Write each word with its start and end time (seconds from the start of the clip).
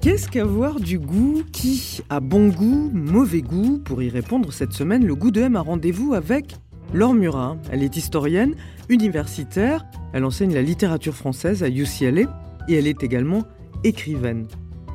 Qu'est-ce 0.00 0.30
qu'avoir 0.30 0.80
du 0.80 0.98
goût? 0.98 1.42
Qui 1.52 2.00
a 2.08 2.20
bon 2.20 2.48
goût, 2.48 2.90
mauvais 2.90 3.42
goût? 3.42 3.82
Pour 3.84 4.02
y 4.02 4.08
répondre 4.08 4.50
cette 4.50 4.72
semaine, 4.72 5.04
le 5.04 5.14
goût 5.14 5.30
de 5.30 5.42
M 5.42 5.56
a 5.56 5.60
rendez-vous 5.60 6.14
avec 6.14 6.56
Laure 6.94 7.12
Murat. 7.12 7.58
Elle 7.70 7.82
est 7.82 7.98
historienne, 7.98 8.54
universitaire, 8.88 9.84
elle 10.14 10.24
enseigne 10.24 10.54
la 10.54 10.62
littérature 10.62 11.14
française 11.14 11.62
à 11.62 11.68
UCLA 11.68 12.22
et 12.66 12.74
elle 12.74 12.86
est 12.86 13.02
également 13.02 13.42
écrivaine. 13.84 14.48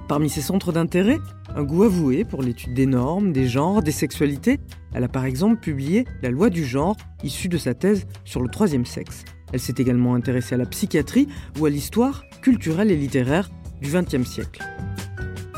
Parmi 0.08 0.28
ses 0.28 0.42
centres 0.42 0.72
d'intérêt, 0.72 1.20
un 1.56 1.64
goût 1.64 1.84
avoué 1.84 2.24
pour 2.24 2.42
l'étude 2.42 2.74
des 2.74 2.88
normes, 2.88 3.32
des 3.32 3.48
genres, 3.48 3.84
des 3.84 3.92
sexualités. 3.92 4.60
Elle 4.96 5.04
a 5.04 5.08
par 5.08 5.26
exemple 5.26 5.62
publié 5.62 6.06
La 6.24 6.32
loi 6.32 6.50
du 6.50 6.66
genre, 6.66 6.98
issue 7.24 7.48
de 7.48 7.60
sa 7.60 7.76
thèse 7.76 8.08
sur 8.24 8.42
le 8.42 8.50
troisième 8.50 8.88
sexe. 8.88 9.24
Elle 9.54 9.60
s'est 9.60 9.76
également 9.78 10.16
intéressée 10.16 10.56
à 10.56 10.58
la 10.58 10.66
psychiatrie 10.66 11.28
ou 11.60 11.68
à 11.68 11.70
l'histoire 11.70 12.24
culturelle 12.42 12.90
et 12.90 12.98
littéraire 12.98 13.52
du 13.82 13.92
XXe 13.92 14.28
siècle. 14.28 14.64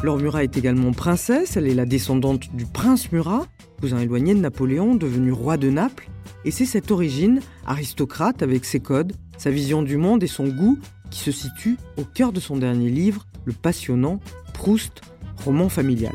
Laure 0.03 0.19
Murat 0.19 0.43
est 0.43 0.57
également 0.57 0.91
princesse, 0.91 1.57
elle 1.57 1.67
est 1.67 1.73
la 1.73 1.85
descendante 1.85 2.55
du 2.55 2.65
prince 2.65 3.11
Murat, 3.11 3.47
cousin 3.79 3.97
éloigné 3.97 4.35
de 4.35 4.39
Napoléon, 4.39 4.93
devenu 4.93 5.31
roi 5.31 5.57
de 5.57 5.71
Naples, 5.71 6.07
et 6.45 6.51
c'est 6.51 6.67
cette 6.67 6.91
origine, 6.91 7.39
aristocrate 7.65 8.43
avec 8.43 8.63
ses 8.63 8.79
codes, 8.79 9.13
sa 9.39 9.49
vision 9.49 9.81
du 9.81 9.97
monde 9.97 10.21
et 10.21 10.27
son 10.27 10.47
goût, 10.49 10.77
qui 11.09 11.19
se 11.19 11.31
situe 11.31 11.77
au 11.97 12.03
cœur 12.03 12.31
de 12.31 12.39
son 12.39 12.57
dernier 12.57 12.91
livre, 12.91 13.25
le 13.45 13.53
passionnant 13.53 14.19
Proust, 14.53 15.01
roman 15.43 15.67
familial. 15.67 16.13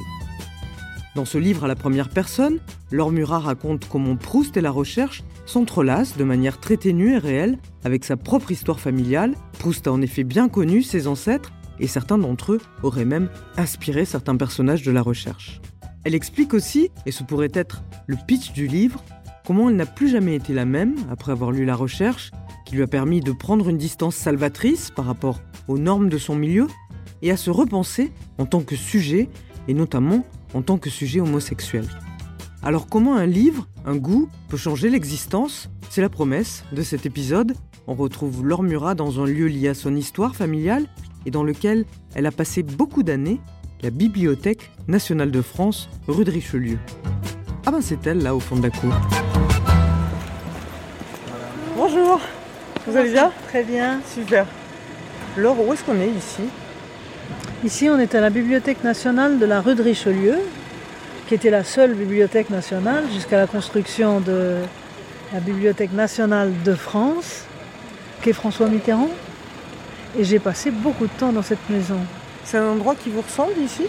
Dans 1.16 1.24
ce 1.24 1.38
livre 1.38 1.64
à 1.64 1.68
la 1.68 1.74
première 1.74 2.08
personne, 2.08 2.60
Laure 2.92 3.10
Murat 3.10 3.40
raconte 3.40 3.88
comment 3.88 4.14
Proust 4.14 4.56
et 4.56 4.60
la 4.60 4.70
recherche 4.70 5.24
s'entrelacent 5.44 6.16
de 6.16 6.24
manière 6.24 6.60
très 6.60 6.76
ténue 6.76 7.14
et 7.14 7.18
réelle 7.18 7.58
avec 7.84 8.04
sa 8.04 8.16
propre 8.16 8.52
histoire 8.52 8.78
familiale. 8.78 9.34
Proust 9.58 9.88
a 9.88 9.92
en 9.92 10.02
effet 10.02 10.22
bien 10.22 10.48
connu 10.48 10.82
ses 10.82 11.08
ancêtres 11.08 11.52
et 11.80 11.86
certains 11.86 12.18
d'entre 12.18 12.52
eux 12.52 12.60
auraient 12.82 13.04
même 13.04 13.28
inspiré 13.56 14.04
certains 14.04 14.36
personnages 14.36 14.82
de 14.82 14.92
la 14.92 15.02
recherche. 15.02 15.60
Elle 16.04 16.14
explique 16.14 16.54
aussi, 16.54 16.90
et 17.06 17.12
ce 17.12 17.22
pourrait 17.22 17.52
être 17.54 17.82
le 18.06 18.16
pitch 18.26 18.52
du 18.52 18.66
livre, 18.66 19.04
comment 19.46 19.70
elle 19.70 19.76
n'a 19.76 19.86
plus 19.86 20.08
jamais 20.08 20.34
été 20.34 20.52
la 20.52 20.64
même 20.64 20.96
après 21.10 21.32
avoir 21.32 21.52
lu 21.52 21.64
la 21.64 21.76
recherche, 21.76 22.30
qui 22.64 22.76
lui 22.76 22.82
a 22.82 22.88
permis 22.88 23.20
de 23.20 23.32
prendre 23.32 23.68
une 23.68 23.78
distance 23.78 24.16
salvatrice 24.16 24.90
par 24.90 25.04
rapport 25.04 25.40
aux 25.68 25.78
normes 25.78 26.08
de 26.08 26.18
son 26.18 26.34
milieu, 26.34 26.66
et 27.22 27.30
à 27.30 27.36
se 27.36 27.50
repenser 27.50 28.12
en 28.38 28.46
tant 28.46 28.62
que 28.62 28.74
sujet, 28.74 29.28
et 29.68 29.74
notamment 29.74 30.24
en 30.54 30.62
tant 30.62 30.78
que 30.78 30.90
sujet 30.90 31.20
homosexuel. 31.20 31.86
Alors 32.64 32.88
comment 32.88 33.16
un 33.16 33.26
livre, 33.26 33.68
un 33.84 33.96
goût, 33.96 34.28
peut 34.48 34.56
changer 34.56 34.90
l'existence? 34.90 35.70
C'est 35.88 36.00
la 36.02 36.08
promesse 36.08 36.64
de 36.72 36.82
cet 36.82 37.06
épisode. 37.06 37.54
On 37.86 37.94
retrouve 37.94 38.46
Laure 38.46 38.62
Murat 38.62 38.94
dans 38.94 39.20
un 39.20 39.26
lieu 39.26 39.46
lié 39.46 39.68
à 39.68 39.74
son 39.74 39.94
histoire 39.96 40.34
familiale 40.34 40.86
et 41.26 41.30
dans 41.30 41.44
lequel 41.44 41.84
elle 42.14 42.26
a 42.26 42.30
passé 42.30 42.62
beaucoup 42.62 43.02
d'années, 43.02 43.40
la 43.82 43.90
Bibliothèque 43.90 44.70
nationale 44.88 45.30
de 45.30 45.42
France, 45.42 45.88
rue 46.06 46.24
de 46.24 46.30
Richelieu. 46.30 46.78
Ah 47.66 47.70
ben 47.70 47.80
c'est 47.80 48.06
elle 48.06 48.22
là 48.22 48.34
au 48.34 48.40
fond 48.40 48.56
de 48.56 48.62
la 48.62 48.70
cour. 48.70 48.92
Bonjour, 51.76 52.20
vous 52.86 52.96
allez 52.96 53.12
bien? 53.12 53.32
Très 53.48 53.64
bien. 53.64 54.00
Super. 54.12 54.46
Laure, 55.36 55.66
où 55.66 55.72
est-ce 55.72 55.82
qu'on 55.84 56.00
est 56.00 56.10
ici? 56.10 56.42
Ici, 57.64 57.88
on 57.88 57.98
est 57.98 58.14
à 58.14 58.20
la 58.20 58.30
Bibliothèque 58.30 58.84
nationale 58.84 59.38
de 59.38 59.46
la 59.46 59.60
rue 59.60 59.74
de 59.74 59.82
Richelieu, 59.82 60.36
qui 61.28 61.34
était 61.34 61.50
la 61.50 61.64
seule 61.64 61.94
bibliothèque 61.94 62.50
nationale 62.50 63.04
jusqu'à 63.12 63.36
la 63.36 63.46
construction 63.46 64.20
de 64.20 64.58
la 65.32 65.40
Bibliothèque 65.40 65.92
nationale 65.92 66.52
de 66.64 66.74
France, 66.74 67.44
qui 68.22 68.30
est 68.30 68.32
François 68.32 68.68
Mitterrand. 68.68 69.10
Et 70.18 70.24
j'ai 70.24 70.38
passé 70.38 70.70
beaucoup 70.70 71.06
de 71.06 71.12
temps 71.12 71.32
dans 71.32 71.42
cette 71.42 71.68
maison. 71.70 71.98
C'est 72.44 72.58
un 72.58 72.66
endroit 72.66 72.94
qui 72.94 73.08
vous 73.08 73.22
ressemble 73.22 73.58
ici? 73.58 73.84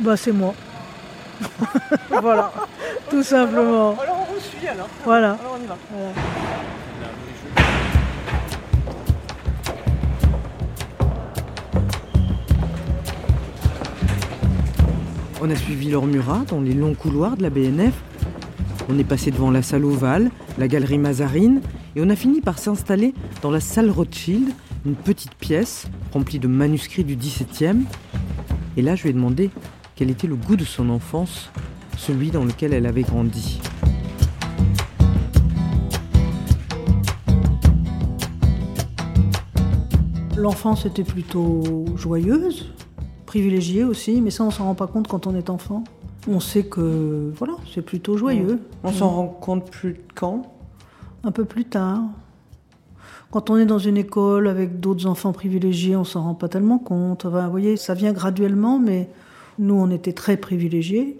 Bah, 0.00 0.16
c'est 0.16 0.32
moi. 0.32 0.54
voilà, 2.22 2.52
tout 3.10 3.22
simplement. 3.22 3.96
Alors 4.00 4.26
on 4.28 4.34
vous 4.34 4.40
suit 4.40 4.66
alors. 4.66 4.88
Voilà. 5.04 5.36
Alors 5.40 5.58
on 5.58 5.62
y 5.62 5.66
va. 5.66 5.76
Voilà. 5.90 6.12
On 15.44 15.50
a 15.50 15.56
suivi 15.56 15.90
Laure 15.90 16.06
Murat 16.06 16.42
dans 16.48 16.60
les 16.60 16.72
longs 16.72 16.94
couloirs 16.94 17.36
de 17.36 17.42
la 17.42 17.50
BNF. 17.50 17.94
On 18.88 18.96
est 18.98 19.04
passé 19.04 19.32
devant 19.32 19.50
la 19.50 19.62
salle 19.62 19.84
ovale, 19.84 20.30
la 20.56 20.68
galerie 20.68 20.98
Mazarine, 20.98 21.60
et 21.96 22.00
on 22.00 22.08
a 22.10 22.16
fini 22.16 22.40
par 22.40 22.58
s'installer 22.58 23.12
dans 23.42 23.50
la 23.50 23.58
salle 23.58 23.90
Rothschild, 23.90 24.52
une 24.84 24.94
petite 24.96 25.34
pièce 25.34 25.86
remplie 26.12 26.38
de 26.38 26.48
manuscrits 26.48 27.04
du 27.04 27.16
XVIIe. 27.16 27.84
Et 28.76 28.82
là, 28.82 28.96
je 28.96 29.04
lui 29.04 29.10
ai 29.10 29.12
demandé 29.12 29.50
quel 29.94 30.10
était 30.10 30.26
le 30.26 30.34
goût 30.34 30.56
de 30.56 30.64
son 30.64 30.90
enfance, 30.90 31.50
celui 31.96 32.30
dans 32.30 32.44
lequel 32.44 32.72
elle 32.72 32.86
avait 32.86 33.02
grandi. 33.02 33.60
L'enfance 40.36 40.86
était 40.86 41.04
plutôt 41.04 41.84
joyeuse, 41.94 42.72
privilégiée 43.26 43.84
aussi, 43.84 44.20
mais 44.20 44.30
ça 44.30 44.42
on 44.42 44.50
s'en 44.50 44.64
rend 44.64 44.74
pas 44.74 44.88
compte 44.88 45.06
quand 45.06 45.28
on 45.28 45.36
est 45.36 45.50
enfant. 45.50 45.84
On 46.26 46.40
sait 46.40 46.64
que 46.64 47.32
voilà, 47.36 47.54
c'est 47.72 47.82
plutôt 47.82 48.16
joyeux. 48.16 48.60
On 48.82 48.92
s'en 48.92 49.08
rend 49.08 49.28
compte 49.28 49.70
plus 49.70 50.00
quand? 50.16 50.52
Un 51.22 51.30
peu 51.30 51.44
plus 51.44 51.64
tard. 51.64 52.02
Quand 53.32 53.48
on 53.48 53.56
est 53.56 53.64
dans 53.64 53.78
une 53.78 53.96
école 53.96 54.46
avec 54.46 54.78
d'autres 54.78 55.06
enfants 55.06 55.32
privilégiés, 55.32 55.96
on 55.96 56.04
s'en 56.04 56.22
rend 56.22 56.34
pas 56.34 56.48
tellement 56.48 56.78
compte. 56.78 57.24
Enfin, 57.24 57.46
vous 57.46 57.50
voyez, 57.50 57.78
ça 57.78 57.94
vient 57.94 58.12
graduellement, 58.12 58.78
mais 58.78 59.08
nous 59.58 59.74
on 59.74 59.90
était 59.90 60.12
très 60.12 60.36
privilégiés 60.36 61.18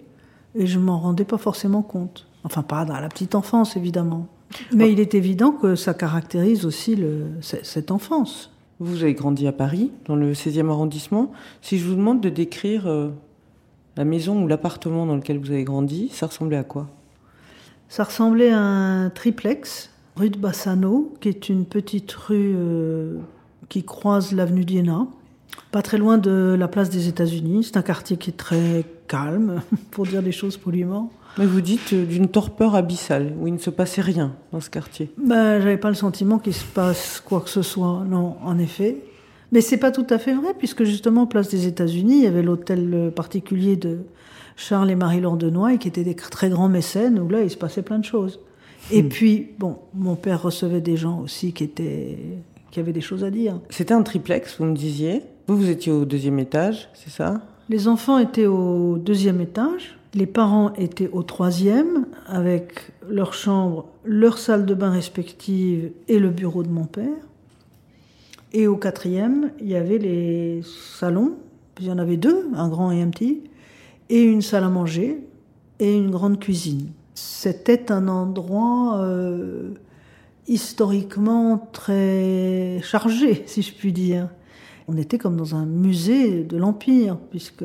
et 0.53 0.67
je 0.67 0.77
m'en 0.77 0.99
rendais 0.99 1.25
pas 1.25 1.39
forcément 1.39 1.81
compte. 1.81 2.27
Enfin, 2.43 2.61
pas 2.61 2.85
dans 2.85 2.99
la 2.99 3.09
petite 3.09 3.33
enfance 3.33 3.75
évidemment. 3.77 4.27
Mais 4.71 4.91
il 4.91 4.99
est 4.99 5.15
évident 5.15 5.51
que 5.51 5.75
ça 5.75 5.95
caractérise 5.95 6.67
aussi 6.67 6.95
le, 6.95 7.25
cette 7.41 7.89
enfance. 7.89 8.51
Vous 8.79 9.01
avez 9.01 9.15
grandi 9.15 9.47
à 9.47 9.51
Paris, 9.51 9.91
dans 10.05 10.15
le 10.15 10.33
16e 10.33 10.69
arrondissement. 10.69 11.31
Si 11.63 11.79
je 11.79 11.87
vous 11.87 11.95
demande 11.95 12.21
de 12.21 12.29
décrire 12.29 12.85
euh, 12.85 13.09
la 13.97 14.05
maison 14.05 14.43
ou 14.43 14.47
l'appartement 14.47 15.07
dans 15.07 15.15
lequel 15.15 15.39
vous 15.39 15.49
avez 15.49 15.63
grandi, 15.63 16.09
ça 16.11 16.27
ressemblait 16.27 16.57
à 16.57 16.63
quoi? 16.63 16.87
Ça 17.89 18.03
ressemblait 18.03 18.51
à 18.51 18.59
un 18.59 19.09
triplex, 19.09 19.89
rue 20.15 20.29
de 20.29 20.37
Bassano, 20.37 21.13
qui 21.19 21.29
est 21.29 21.49
une 21.49 21.65
petite 21.65 22.11
rue 22.11 22.53
euh, 22.55 23.17
qui 23.69 23.83
croise 23.83 24.31
l'avenue 24.31 24.65
d'Iéna, 24.65 25.07
pas 25.71 25.81
très 25.81 25.97
loin 25.97 26.17
de 26.17 26.55
la 26.57 26.67
place 26.67 26.89
des 26.89 27.07
États-Unis. 27.07 27.63
C'est 27.65 27.77
un 27.77 27.81
quartier 27.81 28.17
qui 28.17 28.29
est 28.29 28.37
très 28.37 28.85
calme, 29.07 29.61
pour 29.91 30.05
dire 30.05 30.21
les 30.21 30.31
choses 30.31 30.57
poliment. 30.57 31.11
Mais 31.37 31.45
vous 31.45 31.61
dites 31.61 31.93
euh, 31.93 32.05
d'une 32.05 32.27
torpeur 32.27 32.75
abyssale, 32.75 33.33
où 33.39 33.47
il 33.47 33.53
ne 33.53 33.59
se 33.59 33.71
passait 33.71 34.01
rien 34.01 34.35
dans 34.51 34.59
ce 34.59 34.69
quartier. 34.69 35.11
Ben, 35.17 35.59
j'avais 35.59 35.77
pas 35.77 35.89
le 35.89 35.95
sentiment 35.95 36.37
qu'il 36.37 36.53
se 36.53 36.65
passe 36.65 37.21
quoi 37.25 37.41
que 37.41 37.49
ce 37.49 37.63
soit, 37.63 38.03
non, 38.07 38.35
en 38.43 38.59
effet. 38.59 38.97
Mais 39.51 39.61
c'est 39.61 39.77
pas 39.77 39.91
tout 39.91 40.07
à 40.09 40.19
fait 40.19 40.33
vrai, 40.33 40.53
puisque 40.57 40.83
justement, 40.83 41.25
place 41.25 41.49
des 41.49 41.67
États-Unis, 41.67 42.17
il 42.17 42.23
y 42.23 42.27
avait 42.27 42.43
l'hôtel 42.43 43.11
particulier 43.15 43.75
de 43.75 43.99
Charles 44.55 44.91
et 44.91 44.95
Marie 44.95 45.21
Landenoy, 45.21 45.77
qui 45.77 45.87
étaient 45.87 46.03
des 46.03 46.15
très 46.15 46.49
grands 46.49 46.69
mécènes, 46.69 47.19
où 47.19 47.27
là, 47.29 47.41
il 47.41 47.49
se 47.49 47.57
passait 47.57 47.83
plein 47.83 47.99
de 47.99 48.05
choses. 48.05 48.39
Et 48.91 49.01
Hmm. 49.01 49.09
puis, 49.09 49.47
bon, 49.59 49.77
mon 49.93 50.15
père 50.15 50.41
recevait 50.41 50.81
des 50.81 50.97
gens 50.97 51.21
aussi 51.21 51.53
qui 51.53 51.63
étaient, 51.63 52.17
qui 52.71 52.79
avaient 52.79 52.93
des 52.93 53.01
choses 53.01 53.23
à 53.23 53.31
dire. 53.31 53.59
C'était 53.69 53.93
un 53.93 54.03
triplex, 54.03 54.57
vous 54.59 54.65
me 54.65 54.75
disiez. 54.75 55.21
Vous, 55.47 55.57
vous 55.57 55.69
étiez 55.69 55.91
au 55.91 56.05
deuxième 56.05 56.39
étage, 56.39 56.89
c'est 56.93 57.09
ça? 57.09 57.41
Les 57.69 57.87
enfants 57.87 58.17
étaient 58.17 58.45
au 58.45 58.97
deuxième 58.97 59.39
étage, 59.41 59.97
les 60.13 60.25
parents 60.25 60.73
étaient 60.73 61.09
au 61.11 61.23
troisième, 61.23 62.05
avec 62.27 62.91
leur 63.09 63.33
chambre, 63.33 63.87
leur 64.05 64.37
salle 64.37 64.65
de 64.65 64.73
bain 64.73 64.91
respective 64.91 65.91
et 66.07 66.19
le 66.19 66.29
bureau 66.29 66.63
de 66.63 66.69
mon 66.69 66.85
père. 66.85 67.07
Et 68.51 68.67
au 68.67 68.75
quatrième, 68.75 69.51
il 69.59 69.67
y 69.69 69.75
avait 69.75 69.97
les 69.97 70.61
salons, 70.99 71.33
il 71.79 71.87
y 71.87 71.91
en 71.91 71.97
avait 71.97 72.17
deux, 72.17 72.47
un 72.53 72.67
grand 72.69 72.91
et 72.91 73.01
un 73.01 73.09
petit, 73.09 73.41
et 74.09 74.21
une 74.21 74.41
salle 74.41 74.65
à 74.65 74.69
manger 74.69 75.19
et 75.79 75.95
une 75.95 76.11
grande 76.11 76.39
cuisine. 76.39 76.89
C'était 77.15 77.91
un 77.91 78.07
endroit 78.07 78.97
euh, 78.99 79.73
historiquement 80.47 81.69
très 81.71 82.79
chargé, 82.81 83.43
si 83.47 83.61
je 83.61 83.73
puis 83.73 83.93
dire. 83.93 84.29
On 84.87 84.97
était 84.97 85.17
comme 85.17 85.37
dans 85.37 85.55
un 85.55 85.65
musée 85.65 86.43
de 86.43 86.57
l'Empire, 86.57 87.17
puisque 87.29 87.63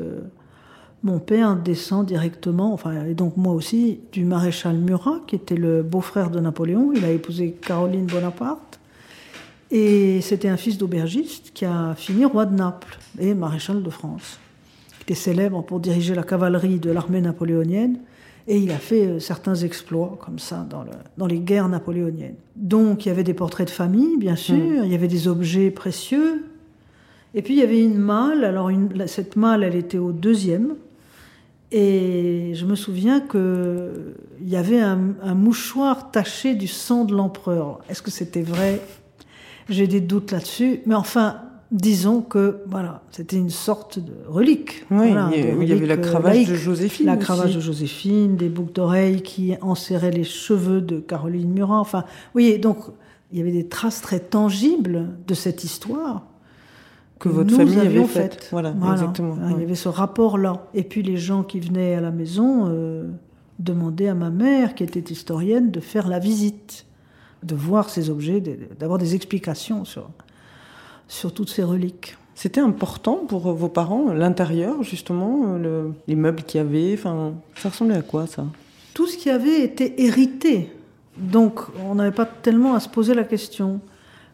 mon 1.03 1.19
père 1.19 1.55
descend 1.55 2.05
directement, 2.05 2.73
enfin, 2.73 3.05
et 3.05 3.13
donc 3.13 3.37
moi 3.37 3.53
aussi, 3.53 3.99
du 4.11 4.25
maréchal 4.25 4.77
Murat, 4.77 5.19
qui 5.27 5.35
était 5.35 5.55
le 5.55 5.81
beau-frère 5.81 6.29
de 6.29 6.39
Napoléon. 6.39 6.91
Il 6.93 7.03
a 7.05 7.11
épousé 7.11 7.51
Caroline 7.51 8.05
Bonaparte. 8.05 8.79
Et 9.71 10.19
c'était 10.21 10.49
un 10.49 10.57
fils 10.57 10.77
d'aubergiste 10.77 11.51
qui 11.53 11.63
a 11.63 11.93
fini 11.95 12.25
roi 12.25 12.45
de 12.45 12.55
Naples 12.55 12.97
et 13.19 13.33
maréchal 13.33 13.83
de 13.83 13.89
France. 13.89 14.39
Il 14.99 15.03
était 15.03 15.15
célèbre 15.15 15.61
pour 15.61 15.79
diriger 15.79 16.15
la 16.15 16.23
cavalerie 16.23 16.79
de 16.79 16.91
l'armée 16.91 17.21
napoléonienne. 17.21 17.99
Et 18.51 18.57
il 18.57 18.71
a 18.71 18.79
fait 18.79 19.05
euh, 19.05 19.19
certains 19.19 19.53
exploits 19.53 20.17
comme 20.19 20.39
ça 20.39 20.65
dans, 20.67 20.81
le, 20.81 20.89
dans, 21.17 21.27
les 21.27 21.39
guerres 21.39 21.69
napoléoniennes. 21.69 22.35
Donc 22.55 23.05
il 23.05 23.09
y 23.09 23.11
avait 23.11 23.23
des 23.23 23.35
portraits 23.35 23.67
de 23.67 23.71
famille, 23.71 24.17
bien 24.17 24.35
sûr, 24.35 24.55
hmm. 24.55 24.85
il 24.85 24.91
y 24.91 24.95
avait 24.95 25.07
des 25.07 25.27
objets 25.27 25.69
précieux. 25.69 26.43
Et 27.35 27.43
puis 27.43 27.53
il 27.53 27.59
y 27.59 27.63
avait 27.63 27.83
une 27.83 27.99
malle. 27.99 28.43
Alors 28.43 28.69
une, 28.69 29.05
cette 29.05 29.35
malle, 29.35 29.63
elle 29.63 29.75
était 29.75 29.99
au 29.99 30.11
deuxième. 30.11 30.75
Et 31.71 32.53
je 32.55 32.65
me 32.65 32.73
souviens 32.73 33.19
qu'il 33.21 34.15
y 34.41 34.55
avait 34.55 34.79
un, 34.79 34.97
mouchoir 35.35 36.09
taché 36.09 36.55
du 36.55 36.67
sang 36.67 37.05
de 37.05 37.13
l'empereur. 37.13 37.81
Est-ce 37.87 38.01
que 38.01 38.09
c'était 38.09 38.41
vrai? 38.41 38.81
J'ai 39.69 39.85
des 39.85 40.01
doutes 40.01 40.31
là-dessus. 40.31 40.81
Mais 40.87 40.95
enfin, 40.95 41.41
disons 41.71 42.21
que 42.21 42.61
voilà, 42.67 43.03
c'était 43.11 43.37
une 43.37 43.49
sorte 43.49 43.99
de 43.99 44.13
relique. 44.27 44.85
Oui, 44.91 45.13
il 45.33 45.67
y 45.67 45.71
avait 45.71 45.85
la 45.85 45.97
cravache 45.97 46.47
de 46.47 46.55
Joséphine. 46.55 47.05
La 47.05 47.17
cravache 47.17 47.55
de 47.55 47.59
Joséphine, 47.59 48.35
des 48.35 48.49
boucles 48.49 48.73
d'oreilles 48.73 49.21
qui 49.21 49.55
enserraient 49.61 50.11
les 50.11 50.23
cheveux 50.23 50.81
de 50.81 50.99
Caroline 50.99 51.51
Murat. 51.51 51.79
Enfin, 51.79 52.05
oui, 52.35 52.57
donc 52.59 52.77
il 53.31 53.37
y 53.37 53.41
avait 53.41 53.51
des 53.51 53.67
traces 53.67 54.01
très 54.01 54.19
tangibles 54.19 55.09
de 55.27 55.33
cette 55.33 55.63
histoire 55.63 56.23
que 57.19 57.29
votre 57.29 57.53
famille 57.53 57.79
avait 57.79 58.03
faite. 58.05 58.47
Voilà, 58.51 58.73
exactement. 58.93 59.37
Il 59.49 59.61
y 59.61 59.63
avait 59.63 59.75
ce 59.75 59.89
rapport-là. 59.89 60.67
Et 60.73 60.83
puis 60.83 61.03
les 61.03 61.17
gens 61.17 61.43
qui 61.43 61.59
venaient 61.59 61.95
à 61.95 62.01
la 62.01 62.11
maison 62.11 62.67
euh, 62.69 63.09
demandaient 63.59 64.07
à 64.07 64.15
ma 64.15 64.29
mère, 64.29 64.73
qui 64.73 64.83
était 64.83 65.11
historienne, 65.11 65.69
de 65.69 65.81
faire 65.81 66.07
la 66.07 66.19
visite, 66.19 66.85
de 67.43 67.55
voir 67.55 67.89
ces 67.89 68.09
objets, 68.09 68.41
d'avoir 68.79 68.97
des 68.97 69.15
explications 69.15 69.85
sur, 69.85 70.09
sur 71.09 71.33
toutes 71.33 71.49
ces 71.49 71.63
reliques. 71.63 72.15
C'était 72.35 72.61
important 72.61 73.25
pour 73.27 73.51
vos 73.53 73.67
parents, 73.67 74.13
l'intérieur, 74.13 74.81
justement, 74.81 75.57
le, 75.57 75.91
les 76.07 76.15
meubles 76.15 76.43
qu'il 76.43 76.59
y 76.59 76.61
avait 76.61 76.93
enfin, 76.93 77.33
Ça 77.57 77.67
ressemblait 77.67 77.97
à 77.97 78.01
quoi, 78.01 78.27
ça? 78.27 78.45
Tout 78.93 79.07
ce 79.07 79.17
qui 79.17 79.29
avait 79.29 79.61
été 79.61 80.01
hérité. 80.01 80.71
Donc, 81.17 81.59
on 81.85 81.95
n'avait 81.95 82.15
pas 82.15 82.25
tellement 82.25 82.75
à 82.75 82.79
se 82.79 82.87
poser 82.87 83.13
la 83.13 83.25
question. 83.25 83.81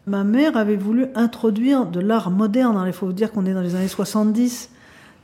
Ma 0.06 0.22
mère 0.22 0.56
avait 0.56 0.76
voulu 0.76 1.06
introduire 1.16 1.86
de 1.86 1.98
l'art 1.98 2.30
moderne. 2.30 2.80
Il 2.86 2.92
faut 2.92 3.06
vous 3.06 3.12
dire 3.12 3.32
qu'on 3.32 3.44
est 3.44 3.54
dans 3.54 3.60
les 3.60 3.74
années 3.74 3.88
70. 3.88 4.70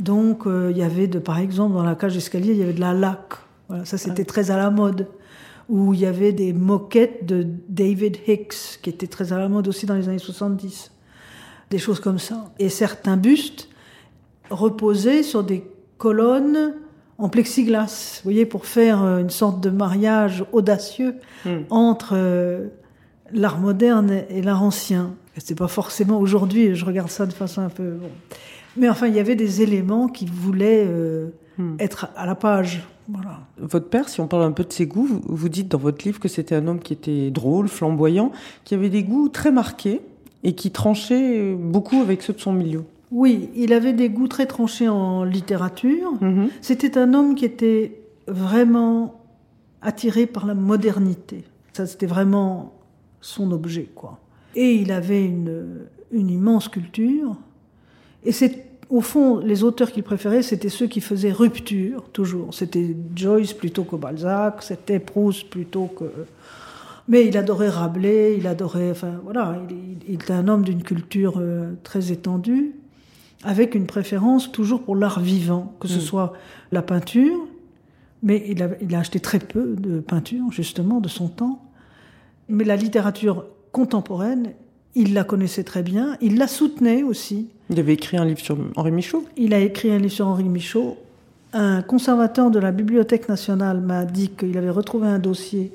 Donc, 0.00 0.46
euh, 0.46 0.72
il 0.72 0.78
y 0.78 0.82
avait, 0.82 1.06
de, 1.06 1.20
par 1.20 1.38
exemple, 1.38 1.74
dans 1.74 1.84
la 1.84 1.94
cage 1.94 2.14
d'escalier, 2.14 2.50
il 2.52 2.58
y 2.58 2.62
avait 2.64 2.72
de 2.72 2.80
la 2.80 2.94
laque. 2.94 3.34
Voilà, 3.68 3.84
ça, 3.84 3.96
c'était 3.96 4.24
très 4.24 4.50
à 4.50 4.56
la 4.56 4.70
mode. 4.70 5.06
Où 5.68 5.94
il 5.94 6.00
y 6.00 6.06
avait 6.06 6.32
des 6.32 6.52
moquettes 6.52 7.24
de 7.24 7.46
David 7.68 8.16
Hicks, 8.26 8.80
qui 8.82 8.90
était 8.90 9.06
très 9.06 9.32
à 9.32 9.38
la 9.38 9.48
mode 9.48 9.68
aussi 9.68 9.86
dans 9.86 9.94
les 9.94 10.08
années 10.08 10.18
70. 10.18 10.91
Des 11.72 11.78
choses 11.78 12.00
comme 12.00 12.18
ça. 12.18 12.52
Et 12.58 12.68
certains 12.68 13.16
bustes 13.16 13.70
reposaient 14.50 15.22
sur 15.22 15.42
des 15.42 15.64
colonnes 15.96 16.74
en 17.16 17.30
plexiglas, 17.30 18.20
vous 18.22 18.30
voyez, 18.30 18.44
pour 18.44 18.66
faire 18.66 19.02
euh, 19.02 19.20
une 19.20 19.30
sorte 19.30 19.62
de 19.62 19.70
mariage 19.70 20.44
audacieux 20.52 21.14
hmm. 21.46 21.60
entre 21.70 22.12
euh, 22.12 22.66
l'art 23.32 23.58
moderne 23.58 24.22
et 24.28 24.42
l'art 24.42 24.62
ancien. 24.62 25.14
C'est 25.38 25.56
pas 25.56 25.68
forcément 25.68 26.20
aujourd'hui, 26.20 26.74
je 26.74 26.84
regarde 26.84 27.08
ça 27.08 27.24
de 27.24 27.32
façon 27.32 27.62
un 27.62 27.70
peu. 27.70 27.94
Mais 28.76 28.90
enfin, 28.90 29.06
il 29.06 29.14
y 29.14 29.18
avait 29.18 29.34
des 29.34 29.62
éléments 29.62 30.08
qui 30.08 30.26
voulaient 30.26 30.84
euh, 30.86 31.28
hmm. 31.56 31.76
être 31.78 32.08
à 32.16 32.26
la 32.26 32.34
page. 32.34 32.82
Voilà. 33.08 33.40
Votre 33.56 33.88
père, 33.88 34.10
si 34.10 34.20
on 34.20 34.26
parle 34.26 34.42
un 34.42 34.52
peu 34.52 34.64
de 34.64 34.72
ses 34.74 34.84
goûts, 34.86 35.22
vous 35.24 35.48
dites 35.48 35.68
dans 35.68 35.78
votre 35.78 36.04
livre 36.04 36.20
que 36.20 36.28
c'était 36.28 36.54
un 36.54 36.66
homme 36.66 36.80
qui 36.80 36.92
était 36.92 37.30
drôle, 37.30 37.68
flamboyant, 37.68 38.30
qui 38.64 38.74
avait 38.74 38.90
des 38.90 39.04
goûts 39.04 39.30
très 39.30 39.52
marqués 39.52 40.02
et 40.44 40.54
qui 40.54 40.70
tranchait 40.70 41.54
beaucoup 41.54 42.00
avec 42.00 42.22
ceux 42.22 42.32
de 42.32 42.40
son 42.40 42.52
milieu. 42.52 42.84
Oui, 43.10 43.50
il 43.54 43.72
avait 43.72 43.92
des 43.92 44.08
goûts 44.08 44.28
très 44.28 44.46
tranchés 44.46 44.88
en 44.88 45.24
littérature. 45.24 46.14
Mm-hmm. 46.20 46.48
C'était 46.62 46.98
un 46.98 47.12
homme 47.14 47.34
qui 47.34 47.44
était 47.44 48.00
vraiment 48.26 49.20
attiré 49.82 50.26
par 50.26 50.46
la 50.46 50.54
modernité. 50.54 51.44
Ça, 51.72 51.86
c'était 51.86 52.06
vraiment 52.06 52.72
son 53.20 53.52
objet, 53.52 53.88
quoi. 53.94 54.18
Et 54.54 54.74
il 54.74 54.92
avait 54.92 55.24
une, 55.24 55.86
une 56.10 56.30
immense 56.30 56.68
culture. 56.68 57.36
Et 58.24 58.32
c'est, 58.32 58.64
au 58.90 59.00
fond, 59.00 59.38
les 59.38 59.62
auteurs 59.64 59.90
qu'il 59.90 60.02
préférait, 60.02 60.42
c'était 60.42 60.68
ceux 60.68 60.86
qui 60.86 61.00
faisaient 61.00 61.32
rupture, 61.32 62.04
toujours. 62.12 62.54
C'était 62.54 62.94
Joyce 63.14 63.52
plutôt 63.52 63.84
que 63.84 63.96
Balzac, 63.96 64.62
c'était 64.62 64.98
Proust 64.98 65.48
plutôt 65.48 65.86
que. 65.86 66.04
Mais 67.08 67.26
il 67.26 67.36
adorait 67.36 67.68
Rabelais, 67.68 68.36
il 68.38 68.46
adorait. 68.46 68.90
Enfin, 68.90 69.20
voilà, 69.24 69.60
il, 70.08 70.14
était 70.14 70.32
un 70.32 70.48
homme 70.48 70.64
d'une 70.64 70.82
culture 70.82 71.34
euh, 71.38 71.72
très 71.82 72.12
étendue, 72.12 72.72
avec 73.42 73.74
une 73.74 73.86
préférence 73.86 74.52
toujours 74.52 74.82
pour 74.82 74.96
l'art 74.96 75.20
vivant, 75.20 75.74
que 75.80 75.88
ce 75.88 75.98
mm. 75.98 76.02
soit 76.02 76.32
la 76.70 76.82
peinture, 76.82 77.38
mais 78.22 78.44
il 78.46 78.62
a, 78.62 78.68
il 78.80 78.94
a 78.94 79.00
acheté 79.00 79.20
très 79.20 79.40
peu 79.40 79.74
de 79.76 80.00
peinture, 80.00 80.52
justement, 80.52 81.00
de 81.00 81.08
son 81.08 81.28
temps 81.28 81.62
mais 82.52 82.64
la 82.64 82.76
littérature 82.76 83.46
contemporaine, 83.72 84.52
il 84.94 85.14
la 85.14 85.24
connaissait 85.24 85.64
très 85.64 85.82
bien, 85.82 86.16
il 86.20 86.36
la 86.36 86.46
soutenait 86.46 87.02
aussi. 87.02 87.48
Il 87.70 87.80
avait 87.80 87.94
écrit 87.94 88.18
un 88.18 88.24
livre 88.24 88.40
sur 88.40 88.58
Henri 88.76 88.90
Michaud? 88.90 89.24
Il 89.36 89.54
a 89.54 89.58
écrit 89.58 89.90
un 89.90 89.98
livre 89.98 90.12
sur 90.12 90.26
Henri 90.26 90.44
Michaud. 90.44 90.98
Un 91.54 91.82
conservateur 91.82 92.50
de 92.50 92.58
la 92.58 92.70
Bibliothèque 92.72 93.28
nationale 93.28 93.80
m'a 93.80 94.04
dit 94.04 94.30
qu'il 94.30 94.56
avait 94.58 94.70
retrouvé 94.70 95.08
un 95.08 95.18
dossier 95.18 95.72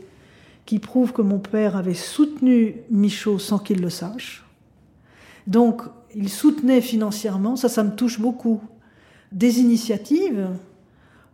qui 0.68 0.80
prouve 0.80 1.14
que 1.14 1.24
mon 1.24 1.40
père 1.40 1.78
avait 1.78 1.96
soutenu 1.96 2.76
Michaud 2.92 3.40
sans 3.40 3.58
qu'il 3.58 3.82
le 3.82 3.90
sache. 3.90 4.46
Donc, 5.48 5.82
il 6.14 6.30
soutenait 6.30 6.82
financièrement, 6.82 7.56
ça, 7.56 7.70
ça 7.70 7.84
me 7.84 7.96
touche 7.96 8.20
beaucoup, 8.20 8.62
des 9.32 9.62
initiatives 9.62 10.50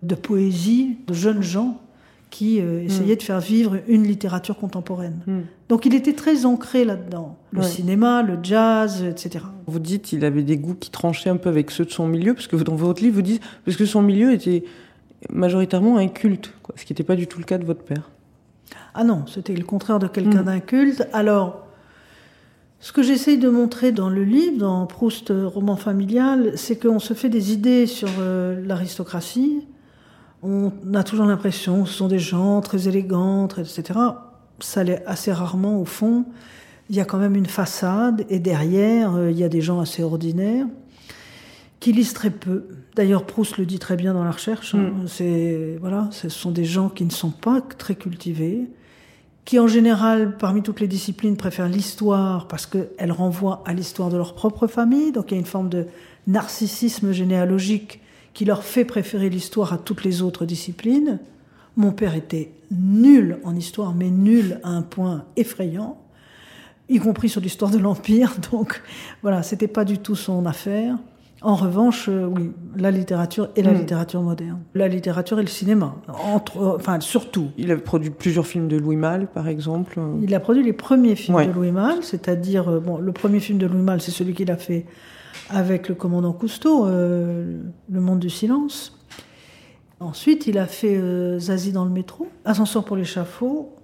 de 0.03 0.15
poésie 0.15 0.97
de 1.07 1.13
jeunes 1.13 1.41
gens 1.41 1.81
qui 2.29 2.61
euh, 2.61 2.81
hmm. 2.81 2.85
essayait 2.85 3.15
de 3.15 3.23
faire 3.23 3.39
vivre 3.39 3.79
une 3.87 4.03
littérature 4.03 4.57
contemporaine. 4.57 5.19
Hmm. 5.25 5.41
Donc 5.67 5.85
il 5.85 5.95
était 5.95 6.13
très 6.13 6.45
ancré 6.45 6.85
là-dedans. 6.85 7.37
Le 7.51 7.63
cinéma, 7.63 8.21
le 8.21 8.37
jazz, 8.41 9.03
etc. 9.03 9.45
Vous 9.65 9.79
dites 9.79 10.03
qu'il 10.03 10.25
avait 10.25 10.43
des 10.43 10.57
goûts 10.57 10.75
qui 10.75 10.91
tranchaient 10.91 11.29
un 11.29 11.37
peu 11.37 11.49
avec 11.49 11.71
ceux 11.71 11.85
de 11.85 11.91
son 11.91 12.07
milieu, 12.07 12.33
parce 12.33 12.47
que 12.47 12.55
dans 12.55 12.75
votre 12.75 13.01
livre, 13.01 13.15
vous 13.15 13.21
dites 13.21 13.41
parce 13.65 13.77
que 13.77 13.85
son 13.85 14.01
milieu 14.01 14.33
était 14.33 14.63
majoritairement 15.31 15.97
inculte, 15.97 16.53
quoi, 16.61 16.75
ce 16.77 16.85
qui 16.85 16.93
n'était 16.93 17.03
pas 17.03 17.15
du 17.15 17.27
tout 17.27 17.39
le 17.39 17.45
cas 17.45 17.57
de 17.57 17.65
votre 17.65 17.83
père. 17.83 18.09
Ah 18.93 19.03
non, 19.03 19.25
c'était 19.27 19.53
le 19.53 19.63
contraire 19.63 19.99
de 19.99 20.07
quelqu'un 20.07 20.41
hmm. 20.41 20.45
d'inculte. 20.45 21.07
Alors, 21.13 21.67
ce 22.79 22.91
que 22.91 23.01
j'essaye 23.01 23.37
de 23.37 23.49
montrer 23.49 23.91
dans 23.91 24.09
le 24.09 24.23
livre, 24.23 24.57
dans 24.57 24.85
Proust, 24.85 25.31
roman 25.31 25.75
familial, 25.75 26.53
c'est 26.55 26.77
qu'on 26.77 26.99
se 26.99 27.13
fait 27.13 27.29
des 27.29 27.53
idées 27.53 27.87
sur 27.87 28.09
euh, 28.19 28.61
l'aristocratie, 28.65 29.65
on 30.41 30.71
a 30.93 31.03
toujours 31.03 31.25
l'impression 31.25 31.83
que 31.83 31.89
ce 31.89 31.95
sont 31.95 32.09
des 32.09 32.19
gens 32.19 32.59
très 32.59 32.89
élégants, 32.89 33.47
etc. 33.47 33.97
Ça 34.59 34.83
l'est 34.83 35.01
assez 35.05 35.31
rarement 35.31 35.79
au 35.79 35.85
fond. 35.85 36.25
Il 36.89 36.97
y 36.97 36.99
a 36.99 37.05
quand 37.05 37.17
même 37.17 37.35
une 37.35 37.45
façade 37.45 38.25
et 38.29 38.39
derrière, 38.39 39.15
euh, 39.15 39.31
il 39.31 39.39
y 39.39 39.45
a 39.45 39.49
des 39.49 39.61
gens 39.61 39.79
assez 39.79 40.03
ordinaires 40.03 40.67
qui 41.83 41.91
lisent 41.91 42.13
très 42.13 42.29
peu. 42.29 42.63
D'ailleurs, 42.95 43.25
Proust 43.25 43.57
le 43.57 43.65
dit 43.65 43.77
très 43.77 43.97
bien 43.97 44.13
dans 44.13 44.23
la 44.23 44.31
recherche. 44.31 44.73
Hein. 44.73 44.91
Mm. 45.03 45.07
C'est 45.07 45.77
voilà, 45.81 46.07
ce 46.11 46.29
sont 46.29 46.51
des 46.51 46.63
gens 46.63 46.87
qui 46.87 47.03
ne 47.03 47.09
sont 47.09 47.29
pas 47.29 47.59
très 47.59 47.95
cultivés, 47.95 48.69
qui 49.43 49.59
en 49.59 49.67
général, 49.67 50.37
parmi 50.37 50.61
toutes 50.61 50.79
les 50.79 50.87
disciplines, 50.87 51.35
préfèrent 51.35 51.67
l'histoire 51.67 52.47
parce 52.47 52.65
qu'elle 52.67 53.11
renvoie 53.11 53.63
à 53.65 53.73
l'histoire 53.73 54.07
de 54.07 54.15
leur 54.15 54.33
propre 54.33 54.65
famille. 54.67 55.11
Donc 55.11 55.31
il 55.31 55.33
y 55.33 55.37
a 55.37 55.39
une 55.41 55.45
forme 55.45 55.67
de 55.67 55.87
narcissisme 56.25 57.11
généalogique 57.11 57.99
qui 58.33 58.45
leur 58.45 58.63
fait 58.63 58.85
préférer 58.85 59.29
l'histoire 59.29 59.73
à 59.73 59.77
toutes 59.77 60.05
les 60.05 60.21
autres 60.21 60.45
disciplines. 60.45 61.19
Mon 61.75 61.91
père 61.91 62.15
était 62.15 62.53
nul 62.71 63.39
en 63.43 63.57
histoire, 63.57 63.93
mais 63.93 64.09
nul 64.09 64.61
à 64.63 64.69
un 64.69 64.83
point 64.83 65.25
effrayant, 65.35 65.97
y 66.87 66.99
compris 66.99 67.27
sur 67.27 67.41
l'histoire 67.41 67.71
de 67.71 67.77
l'Empire. 67.77 68.35
Donc 68.53 68.81
voilà, 69.21 69.43
c'était 69.43 69.67
pas 69.67 69.83
du 69.83 69.97
tout 69.97 70.15
son 70.15 70.45
affaire. 70.45 70.97
En 71.43 71.55
revanche, 71.55 72.07
euh, 72.07 72.25
oui, 72.25 72.51
la 72.77 72.89
littérature 72.89 73.49
et 73.57 73.61
la 73.61 73.73
hmm. 73.73 73.77
littérature 73.77 74.21
moderne. 74.21 74.59
La 74.73 74.87
littérature 74.87 75.39
et 75.39 75.43
le 75.43 75.49
cinéma, 75.49 75.95
entre, 76.07 76.57
euh, 76.57 76.75
enfin 76.77 76.99
surtout. 77.01 77.49
Il 77.57 77.71
a 77.71 77.77
produit 77.77 78.09
plusieurs 78.09 78.47
films 78.47 78.69
de 78.69 78.77
Louis 78.77 78.95
Malle, 78.95 79.27
par 79.27 79.49
exemple. 79.49 79.99
Il 80.21 80.33
a 80.33 80.39
produit 80.39 80.63
les 80.63 80.73
premiers 80.73 81.15
films 81.15 81.45
de 81.45 81.51
Louis 81.51 81.71
Malle, 81.71 82.01
c'est-à-dire, 82.01 82.69
euh, 82.69 82.79
bon, 82.79 82.97
le 82.97 83.11
premier 83.11 83.41
film 83.41 83.59
de 83.59 83.67
Louis 83.67 83.81
Malle, 83.81 84.01
c'est 84.01 84.11
celui 84.11 84.33
qu'il 84.33 84.49
a 84.51 84.57
fait 84.57 84.85
avec 85.49 85.89
le 85.89 85.95
commandant 85.95 86.31
Cousteau, 86.31 86.87
euh, 86.87 87.59
Le 87.89 87.99
Monde 87.99 88.19
du 88.19 88.29
Silence. 88.29 88.97
Ensuite, 89.99 90.47
il 90.47 90.57
a 90.57 90.65
fait 90.65 90.97
euh, 90.97 91.39
Zazie 91.39 91.71
dans 91.71 91.85
le 91.85 91.91
métro, 91.91 92.27
Ascenseur 92.45 92.83
pour 92.83 92.95
l'échafaud, 92.95 93.75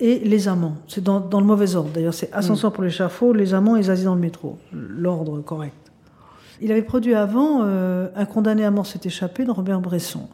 et 0.00 0.18
Les 0.20 0.48
Amants. 0.48 0.76
C'est 0.88 1.02
dans, 1.02 1.20
dans 1.20 1.40
le 1.40 1.46
mauvais 1.46 1.76
ordre. 1.76 1.90
D'ailleurs, 1.92 2.14
c'est 2.14 2.32
Ascenseur 2.32 2.72
pour 2.72 2.82
l'échafaud, 2.82 3.32
Les 3.32 3.54
Amants 3.54 3.76
et 3.76 3.82
Zazie 3.84 4.04
dans 4.04 4.14
le 4.14 4.20
métro. 4.20 4.58
L'ordre 4.72 5.40
correct. 5.40 5.74
Il 6.62 6.70
avait 6.70 6.82
produit 6.82 7.14
avant 7.14 7.62
euh, 7.62 8.08
Un 8.14 8.24
condamné 8.24 8.64
à 8.64 8.70
mort 8.70 8.86
s'est 8.86 9.00
échappé 9.04 9.44
de 9.44 9.50
Robert 9.50 9.80
Bresson. 9.80 10.28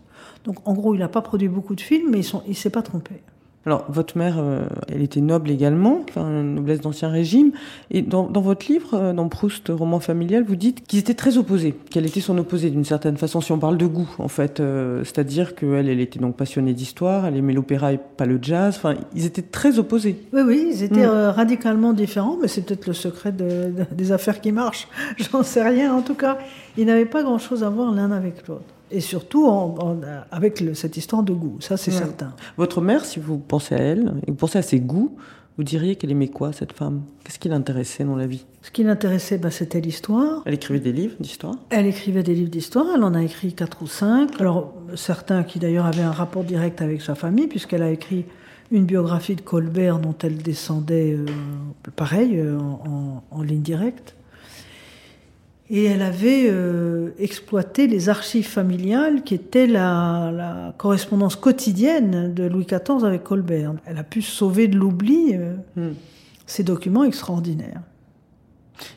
Donc 0.44 0.56
en 0.68 0.74
gros, 0.74 0.94
il 0.94 0.98
n'a 0.98 1.08
pas 1.08 1.22
produit 1.22 1.48
beaucoup 1.48 1.74
de 1.74 1.80
films, 1.80 2.10
mais 2.10 2.20
il 2.20 2.50
ne 2.50 2.54
s'est 2.54 2.70
pas 2.70 2.82
trompé. 2.82 3.22
Alors, 3.68 3.84
votre 3.90 4.16
mère, 4.16 4.36
euh, 4.38 4.62
elle 4.90 5.02
était 5.02 5.20
noble 5.20 5.50
également, 5.50 6.00
enfin, 6.08 6.24
noblesse 6.42 6.80
d'ancien 6.80 7.10
régime. 7.10 7.52
Et 7.90 8.00
dans, 8.00 8.26
dans 8.26 8.40
votre 8.40 8.66
livre, 8.72 8.94
euh, 8.94 9.12
dans 9.12 9.28
Proust, 9.28 9.68
roman 9.68 10.00
familial, 10.00 10.42
vous 10.42 10.56
dites 10.56 10.86
qu'ils 10.86 11.00
étaient 11.00 11.12
très 11.12 11.36
opposés, 11.36 11.74
qu'elle 11.90 12.06
était 12.06 12.22
son 12.22 12.38
opposée 12.38 12.70
d'une 12.70 12.86
certaine 12.86 13.18
façon, 13.18 13.42
si 13.42 13.52
on 13.52 13.58
parle 13.58 13.76
de 13.76 13.84
goût, 13.84 14.08
en 14.18 14.28
fait. 14.28 14.60
Euh, 14.60 15.04
C'est-à-dire 15.04 15.54
qu'elle, 15.54 15.86
elle 15.90 16.00
était 16.00 16.18
donc 16.18 16.34
passionnée 16.34 16.72
d'histoire, 16.72 17.26
elle 17.26 17.36
aimait 17.36 17.52
l'opéra 17.52 17.92
et 17.92 17.98
pas 18.16 18.24
le 18.24 18.38
jazz. 18.40 18.74
Enfin, 18.78 18.94
ils 19.14 19.26
étaient 19.26 19.42
très 19.42 19.78
opposés. 19.78 20.16
Oui, 20.32 20.40
oui, 20.46 20.68
ils 20.72 20.82
étaient 20.82 21.04
euh, 21.04 21.30
radicalement 21.30 21.92
différents, 21.92 22.38
mais 22.40 22.48
c'est 22.48 22.62
peut-être 22.62 22.86
le 22.86 22.94
secret 22.94 23.32
de, 23.32 23.44
de- 23.44 23.94
des 23.94 24.12
affaires 24.12 24.40
qui 24.40 24.50
marchent. 24.50 24.88
J'en 25.18 25.42
sais 25.42 25.62
rien. 25.62 25.92
En 25.92 26.00
tout 26.00 26.14
cas, 26.14 26.38
ils 26.78 26.86
n'avaient 26.86 27.04
pas 27.04 27.22
grand-chose 27.22 27.62
à 27.64 27.68
voir 27.68 27.92
l'un 27.92 28.12
avec 28.12 28.48
l'autre. 28.48 28.62
Et 28.90 29.00
surtout 29.00 29.46
en- 29.46 29.74
en- 29.78 30.00
avec 30.30 30.60
le- 30.60 30.74
cette 30.74 30.96
histoire 30.96 31.22
de 31.22 31.32
goût, 31.32 31.56
ça 31.60 31.76
c'est 31.76 31.90
Ouais. 31.92 31.98
certain. 31.98 32.32
Votre 32.56 32.80
mère, 32.80 33.04
si 33.04 33.20
vous 33.20 33.38
pensez 33.38 33.74
à 33.74 33.78
elle, 33.78 34.14
et 34.26 34.30
vous 34.30 34.36
pensez 34.36 34.58
à 34.58 34.62
ses 34.62 34.80
goûts, 34.80 35.16
vous 35.56 35.64
diriez 35.64 35.96
qu'elle 35.96 36.12
aimait 36.12 36.28
quoi, 36.28 36.52
cette 36.52 36.72
femme? 36.72 37.02
Qu'est-ce 37.24 37.38
qui 37.38 37.48
l'intéressait 37.48 38.04
dans 38.04 38.14
la 38.16 38.26
vie? 38.26 38.44
Ce 38.62 38.70
qui 38.70 38.84
l'intéressait, 38.84 39.38
bah, 39.38 39.50
c'était 39.50 39.80
l'histoire. 39.80 40.42
Elle 40.46 40.54
écrivait 40.54 40.78
des 40.80 40.92
livres 40.92 41.16
d'histoire? 41.20 41.56
Elle 41.70 41.86
écrivait 41.86 42.22
des 42.22 42.34
livres 42.34 42.50
d'histoire, 42.50 42.86
elle 42.94 43.02
en 43.02 43.12
a 43.14 43.22
écrit 43.22 43.52
quatre 43.54 43.82
ou 43.82 43.86
cinq. 43.88 44.40
Alors, 44.40 44.72
certains 44.94 45.42
qui 45.42 45.58
d'ailleurs 45.58 45.86
avaient 45.86 46.02
un 46.02 46.12
rapport 46.12 46.44
direct 46.44 46.80
avec 46.80 47.02
sa 47.02 47.14
famille, 47.16 47.48
puisqu'elle 47.48 47.82
a 47.82 47.90
écrit 47.90 48.24
une 48.70 48.84
biographie 48.84 49.34
de 49.34 49.40
Colbert 49.40 49.98
dont 49.98 50.14
elle 50.22 50.36
descendait, 50.38 51.12
euh, 51.14 51.26
pareil, 51.96 52.36
euh, 52.38 52.58
en, 52.58 53.22
en- 53.32 53.38
en 53.38 53.42
ligne 53.42 53.62
directe. 53.62 54.14
Et 55.70 55.84
elle 55.84 56.00
avait 56.00 56.46
euh, 56.48 57.10
exploité 57.18 57.86
les 57.88 58.08
archives 58.08 58.46
familiales 58.48 59.22
qui 59.22 59.34
étaient 59.34 59.66
la, 59.66 60.32
la 60.34 60.74
correspondance 60.78 61.36
quotidienne 61.36 62.32
de 62.32 62.44
Louis 62.44 62.64
XIV 62.64 63.04
avec 63.04 63.22
Colbert. 63.22 63.74
Elle 63.84 63.98
a 63.98 64.02
pu 64.04 64.22
sauver 64.22 64.66
de 64.68 64.76
l'oubli 64.78 65.34
euh, 65.34 65.54
Hmm. 65.76 65.90
ces 66.46 66.62
documents 66.64 67.04
extraordinaires. 67.04 67.82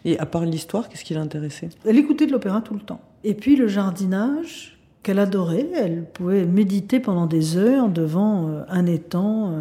Et 0.06 0.18
à 0.20 0.26
part 0.26 0.46
l'histoire, 0.46 0.88
qu'est-ce 0.88 1.04
qui 1.04 1.14
l'intéressait? 1.14 1.70
Elle 1.86 1.98
écoutait 1.98 2.26
de 2.28 2.32
l'opéra 2.32 2.62
tout 2.62 2.74
le 2.76 2.80
temps. 2.82 3.02
Et 3.26 3.34
puis 3.34 3.56
le 3.58 3.68
jardinage, 3.68 4.78
qu'elle 5.04 5.20
adorait. 5.20 5.68
Elle 5.76 6.06
pouvait 6.06 6.46
méditer 6.46 7.00
pendant 7.00 7.26
des 7.26 7.58
heures 7.58 7.90
devant 7.90 8.48
euh, 8.48 8.62
un 8.70 8.86
étang, 8.86 9.54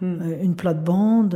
Hmm. 0.00 0.16
une 0.42 0.54
plate-bande. 0.56 1.34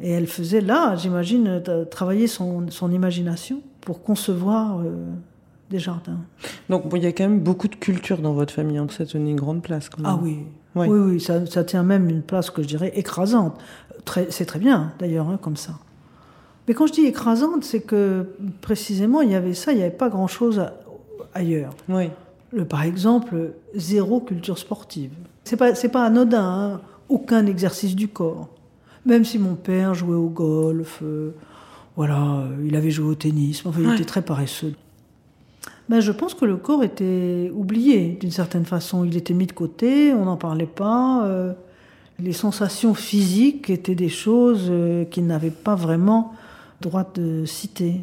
et 0.00 0.10
elle 0.10 0.26
faisait 0.26 0.60
là, 0.60 0.96
j'imagine, 0.96 1.62
travailler 1.90 2.26
son, 2.26 2.68
son 2.70 2.90
imagination 2.90 3.60
pour 3.82 4.02
concevoir 4.02 4.78
euh, 4.80 4.92
des 5.70 5.78
jardins. 5.78 6.20
Donc, 6.70 6.88
bon, 6.88 6.96
il 6.96 7.02
y 7.02 7.06
a 7.06 7.12
quand 7.12 7.24
même 7.24 7.40
beaucoup 7.40 7.68
de 7.68 7.74
culture 7.76 8.18
dans 8.18 8.32
votre 8.32 8.52
famille, 8.54 8.78
hein, 8.78 8.86
ça 8.90 9.04
tenait 9.04 9.30
une 9.30 9.36
grande 9.36 9.62
place. 9.62 9.88
Quand 9.90 10.02
même. 10.02 10.10
Ah 10.10 10.18
oui. 10.22 10.38
Oui, 10.74 10.88
oui, 10.88 11.20
ça, 11.20 11.44
ça 11.44 11.64
tient 11.64 11.82
même 11.82 12.08
une 12.08 12.22
place 12.22 12.48
que 12.48 12.62
je 12.62 12.66
dirais 12.68 12.92
écrasante. 12.94 13.58
C'est 14.30 14.46
très 14.46 14.58
bien, 14.58 14.92
d'ailleurs, 14.98 15.28
hein, 15.28 15.38
comme 15.40 15.56
ça. 15.56 15.72
Mais 16.66 16.72
quand 16.74 16.86
je 16.86 16.92
dis 16.92 17.02
écrasante, 17.04 17.62
c'est 17.64 17.80
que 17.82 18.26
précisément, 18.62 19.20
il 19.20 19.30
y 19.30 19.34
avait 19.34 19.52
ça, 19.52 19.72
il 19.72 19.76
n'y 19.78 19.82
avait 19.82 19.90
pas 19.90 20.08
grand-chose 20.08 20.64
ailleurs. 21.34 21.74
Oui. 21.90 22.08
Le- 22.52 22.64
par 22.64 22.84
exemple, 22.84 23.52
zéro 23.74 24.20
culture 24.20 24.56
sportive. 24.58 25.10
C'est 25.44 25.56
pas, 25.56 25.74
c'est 25.74 25.88
pas 25.90 26.04
anodin, 26.06 26.42
hein, 26.42 26.80
aucun 27.08 27.44
exercice 27.46 27.94
du 27.94 28.08
corps. 28.08 28.48
Même 29.04 29.24
si 29.24 29.38
mon 29.38 29.54
père 29.56 29.92
jouait 29.94 30.16
au 30.16 30.28
golf, 30.28 31.00
euh, 31.02 31.32
voilà, 31.96 32.20
euh, 32.22 32.64
il 32.66 32.74
avait 32.76 32.90
joué 32.90 33.06
au 33.10 33.14
tennis, 33.14 33.64
mais 33.64 33.68
enfin, 33.70 33.80
il 33.82 33.88
Ouais. 33.88 33.94
était 33.94 34.04
très 34.04 34.22
paresseux. 34.22 34.74
Ben, 35.88 36.00
je 36.00 36.12
pense 36.12 36.34
que 36.34 36.44
le 36.44 36.56
corps 36.56 36.82
était 36.84 37.50
oublié 37.54 38.16
d'une 38.20 38.30
certaine 38.30 38.64
façon. 38.64 39.04
Il 39.04 39.16
était 39.16 39.34
mis 39.34 39.46
de 39.46 39.52
côté, 39.52 40.12
on 40.14 40.24
n'en 40.24 40.36
parlait 40.36 40.66
pas. 40.66 41.24
euh, 41.26 41.52
les 42.18 42.32
sensations 42.32 42.94
physiques 42.94 43.68
étaient 43.68 43.94
des 43.96 44.08
choses 44.10 44.68
euh, 44.70 45.04
qu'il 45.04 45.26
n'avait 45.26 45.50
pas 45.50 45.74
vraiment 45.74 46.32
droit 46.80 47.10
de 47.14 47.44
citer. 47.46 48.00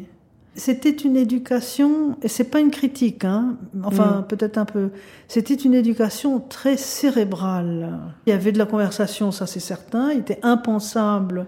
C'était 0.56 0.90
une 0.90 1.16
éducation, 1.16 2.16
et 2.22 2.28
c'est 2.28 2.44
pas 2.50 2.60
une 2.60 2.70
critique, 2.70 3.24
hein, 3.24 3.56
enfin 3.84 4.24
peut-être 4.28 4.58
un 4.58 4.64
peu, 4.66 4.90
c'était 5.28 5.54
une 5.54 5.74
éducation 5.74 6.40
très 6.40 6.76
cérébrale. 6.76 7.88
Il 8.26 8.30
y 8.30 8.32
avait 8.32 8.52
de 8.52 8.58
la 8.58 8.66
conversation, 8.66 9.30
ça 9.30 9.46
c'est 9.46 9.60
certain, 9.60 10.10
il 10.12 10.18
était 10.18 10.40
impensable 10.42 11.46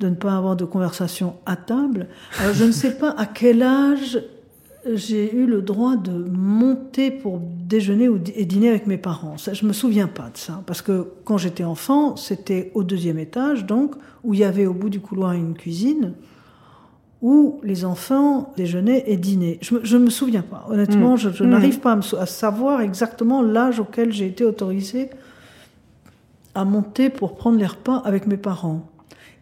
de 0.00 0.08
ne 0.08 0.14
pas 0.14 0.36
avoir 0.36 0.56
de 0.56 0.64
conversation 0.64 1.34
à 1.46 1.56
table. 1.56 2.08
Alors 2.40 2.54
je 2.54 2.64
ne 2.64 2.72
sais 2.72 2.96
pas 2.96 3.10
à 3.10 3.26
quel 3.26 3.62
âge 3.62 4.18
j'ai 4.94 5.32
eu 5.32 5.46
le 5.46 5.62
droit 5.62 5.94
de 5.96 6.10
monter 6.10 7.12
pour 7.12 7.38
déjeuner 7.40 8.08
et 8.34 8.44
dîner 8.44 8.68
avec 8.68 8.88
mes 8.88 8.96
parents. 8.98 9.38
Ça, 9.38 9.52
je 9.52 9.64
me 9.64 9.72
souviens 9.72 10.08
pas 10.08 10.28
de 10.32 10.36
ça, 10.36 10.60
parce 10.66 10.82
que 10.82 11.06
quand 11.24 11.38
j'étais 11.38 11.62
enfant, 11.62 12.16
c'était 12.16 12.72
au 12.74 12.82
deuxième 12.82 13.20
étage, 13.20 13.64
donc 13.64 13.94
où 14.24 14.34
il 14.34 14.40
y 14.40 14.44
avait 14.44 14.66
au 14.66 14.74
bout 14.74 14.90
du 14.90 14.98
couloir 15.00 15.32
une 15.32 15.54
cuisine 15.54 16.14
où 17.20 17.60
les 17.62 17.84
enfants 17.84 18.52
déjeunaient 18.56 19.04
et 19.06 19.16
dînaient. 19.16 19.58
Je 19.62 19.76
me, 19.76 19.84
je 19.84 19.96
me 19.96 20.10
souviens 20.10 20.42
pas. 20.42 20.66
Honnêtement, 20.68 21.14
Mm. 21.14 21.18
je, 21.18 21.30
je 21.30 21.44
n'arrive 21.44 21.78
pas 21.78 21.92
à, 21.92 21.96
me 21.96 22.18
à 22.18 22.26
savoir 22.26 22.80
exactement 22.80 23.40
l'âge 23.42 23.78
auquel 23.78 24.12
j'ai 24.12 24.26
été 24.26 24.44
autorisée 24.44 25.10
à 26.56 26.64
monter 26.64 27.08
pour 27.08 27.36
prendre 27.36 27.56
les 27.58 27.66
repas 27.66 27.98
avec 28.04 28.26
mes 28.26 28.36
parents. 28.36 28.88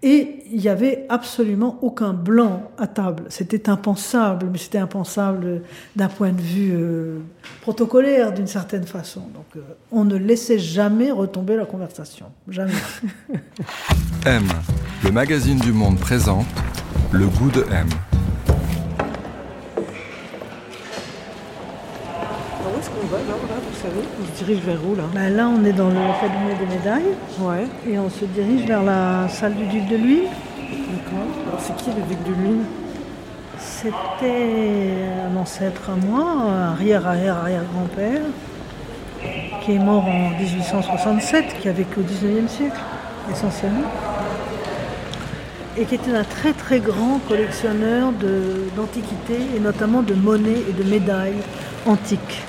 Et 0.02 0.45
il 0.50 0.59
n'y 0.59 0.69
avait 0.69 1.04
absolument 1.11 1.78
aucun 1.83 2.14
blanc 2.14 2.71
à 2.78 2.87
table. 2.87 3.25
C'était 3.28 3.69
impensable, 3.69 4.47
mais 4.50 4.57
c'était 4.57 4.78
impensable 4.78 5.62
d'un 5.95 6.09
point 6.09 6.33
de 6.33 6.40
vue 6.40 6.73
euh, 6.73 7.19
protocolaire 7.61 8.33
d'une 8.33 8.47
certaine 8.47 8.87
façon. 8.87 9.21
Donc 9.35 9.45
euh, 9.57 9.61
on 9.92 10.07
ne 10.07 10.16
laissait 10.16 10.59
jamais 10.59 11.11
retomber 11.11 11.54
la 11.54 11.66
conversation. 11.66 12.26
Jamais. 12.49 12.73
M, 14.26 14.45
le 15.04 15.12
magazine 15.12 15.59
du 15.59 15.73
monde 15.73 15.99
présente 15.99 16.47
le 17.12 17.26
goût 17.26 17.50
de 17.50 17.64
M. 17.71 17.88
qu'on 23.00 23.07
va 23.07 23.19
là, 23.19 23.35
vous 23.38 23.76
savez 23.80 24.02
On 24.21 24.26
se 24.38 24.45
dirige 24.45 24.62
vers 24.64 24.78
où 24.87 24.95
là? 24.95 25.04
Ben 25.14 25.35
là, 25.35 25.49
on 25.49 25.64
est 25.64 25.73
dans 25.73 25.88
le 25.88 25.95
cabinet 26.21 26.54
des 26.59 26.76
médailles 26.76 27.14
Ouais, 27.40 27.66
et 27.88 27.99
on 27.99 28.11
se 28.11 28.25
dirige 28.26 28.66
vers 28.66 28.83
la 28.83 29.28
salle 29.28 29.54
du 29.54 29.64
duc 29.66 29.87
de 29.88 29.97
Luynes. 29.97 30.28
d'accord. 30.59 31.26
Alors 31.49 31.61
c'est 31.61 31.76
qui 31.76 31.90
le 31.90 32.02
duc 32.09 32.23
de 32.25 32.33
Luynes? 32.42 32.64
C'était 33.59 34.95
un 35.30 35.37
ancêtre 35.37 35.90
à 35.90 36.07
moi, 36.07 36.25
un 36.25 36.73
arrière-arrière-arrière-grand-père, 36.73 38.23
qui 39.62 39.73
est 39.73 39.78
mort 39.78 40.04
en 40.07 40.30
1867, 40.38 41.57
qui 41.61 41.69
a 41.69 41.73
vécu 41.73 42.00
au 42.00 42.02
19e 42.02 42.49
siècle, 42.49 42.80
essentiellement, 43.30 43.88
et 45.76 45.85
qui 45.85 45.95
était 45.95 46.14
un 46.14 46.25
très 46.25 46.52
très 46.52 46.80
grand 46.80 47.21
collectionneur 47.28 48.12
d'antiquités, 48.76 49.40
et 49.57 49.61
notamment 49.61 50.02
de 50.02 50.14
monnaies 50.14 50.62
et 50.69 50.73
de 50.73 50.88
médailles 50.88 51.42
antiques. 51.87 52.42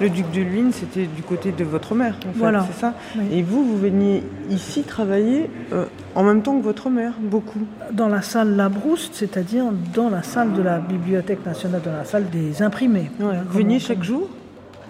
Le 0.00 0.10
duc 0.10 0.30
de 0.32 0.40
Luynes, 0.42 0.72
c'était 0.72 1.06
du 1.06 1.22
côté 1.22 1.52
de 1.52 1.64
votre 1.64 1.94
mère, 1.94 2.16
en 2.18 2.32
fait, 2.32 2.38
Voilà. 2.38 2.66
c'est 2.70 2.78
ça 2.80 2.94
Oui. 3.16 3.24
Et 3.32 3.42
vous, 3.42 3.64
vous 3.64 3.78
veniez 3.78 4.22
ici 4.50 4.82
travailler 4.82 5.48
euh, 5.72 5.84
en 6.14 6.22
même 6.22 6.42
temps 6.42 6.58
que 6.58 6.62
votre 6.62 6.90
mère, 6.90 7.12
beaucoup 7.20 7.60
Dans 7.92 8.08
la 8.08 8.20
salle 8.20 8.56
Labrouste, 8.56 9.14
c'est-à-dire 9.14 9.64
dans 9.94 10.10
la 10.10 10.22
salle 10.22 10.52
de 10.52 10.60
la 10.62 10.78
Bibliothèque 10.80 11.44
nationale, 11.46 11.80
dans 11.82 11.92
la 11.92 12.04
salle 12.04 12.28
des 12.30 12.60
imprimés. 12.62 13.10
Vous 13.18 13.30
veniez 13.50 13.78
chaque 13.78 14.02
jour 14.02 14.28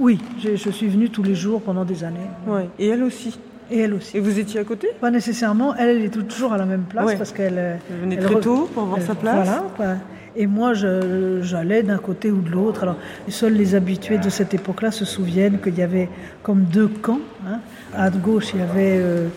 Oui, 0.01 0.19
je, 0.43 0.57
je 0.57 0.71
suis 0.71 0.89
venue 0.89 1.09
tous 1.09 1.23
les 1.23 1.35
jours 1.37 1.61
pendant 1.63 1.85
des 1.85 2.03
années. 2.03 2.19
Ouais. 2.49 2.69
Et 2.81 2.89
elle 2.89 3.05
aussi 3.05 3.39
Et 3.71 3.79
elle 3.81 3.95
aussi. 3.95 4.17
Et 4.17 4.21
vous 4.21 4.39
étiez 4.41 4.59
à 4.61 4.65
côté 4.65 4.89
Pas 5.01 5.11
nécessairement, 5.13 5.75
elle, 5.77 5.89
elle 5.99 6.05
est 6.05 6.27
toujours 6.29 6.53
à 6.53 6.59
la 6.59 6.67
même 6.67 6.83
place 6.83 7.07
Ouais. 7.07 7.17
parce 7.17 7.31
qu'elle. 7.33 7.55
euh, 7.59 7.77
Elle 7.91 8.01
venait 8.01 8.17
elle 8.17 8.25
très 8.25 8.35
re- 8.35 8.41
tôt 8.41 8.69
pour 8.75 8.83
avoir 8.85 8.99
elle- 8.99 9.05
sa 9.07 9.15
place 9.15 9.49
Voilà. 9.77 9.97
Et 10.39 10.47
moi, 10.47 10.75
j'allais 10.75 11.83
d'un 11.83 11.97
côté 11.97 12.31
ou 12.31 12.41
de 12.43 12.51
l'autre. 12.51 12.83
Alors, 12.83 12.97
seuls 13.29 13.55
les 13.55 13.75
habitués 13.75 14.19
de 14.19 14.29
cette 14.29 14.53
époque-là 14.53 14.91
se 14.91 15.05
souviennent 15.07 15.59
qu'il 15.61 15.79
y 15.79 15.83
avait 15.83 16.09
comme 16.43 16.65
deux 16.65 16.89
camps. 16.89 17.21
hein. 17.47 17.61
À 17.95 18.11
gauche, 18.11 18.51
il 18.53 18.61
y 18.61 18.63
avait 18.63 18.99
euh, 18.99 19.29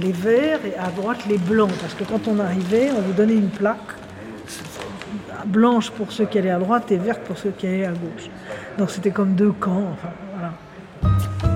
les 0.00 0.12
verts 0.12 0.60
et 0.66 0.78
à 0.78 0.90
droite, 0.90 1.20
les 1.28 1.38
blancs. 1.38 1.72
Parce 1.80 1.94
que 1.94 2.04
quand 2.04 2.28
on 2.28 2.38
arrivait, 2.38 2.90
on 2.96 3.00
vous 3.00 3.12
donnait 3.12 3.34
une 3.34 3.48
plaque 3.48 3.78
blanche 5.46 5.90
pour 5.90 6.12
ceux 6.12 6.26
qui 6.26 6.38
allaient 6.38 6.50
à 6.50 6.58
droite 6.58 6.92
et 6.92 6.98
verte 6.98 7.22
pour 7.22 7.38
ceux 7.38 7.50
qui 7.50 7.66
allaient 7.66 7.86
à 7.86 7.92
gauche. 7.92 8.28
Donc, 8.78 8.90
c'était 8.90 9.10
comme 9.10 9.34
deux 9.34 9.52
camps. 9.52 9.88
Enfin, 9.92 10.10
voilà. 10.34 11.51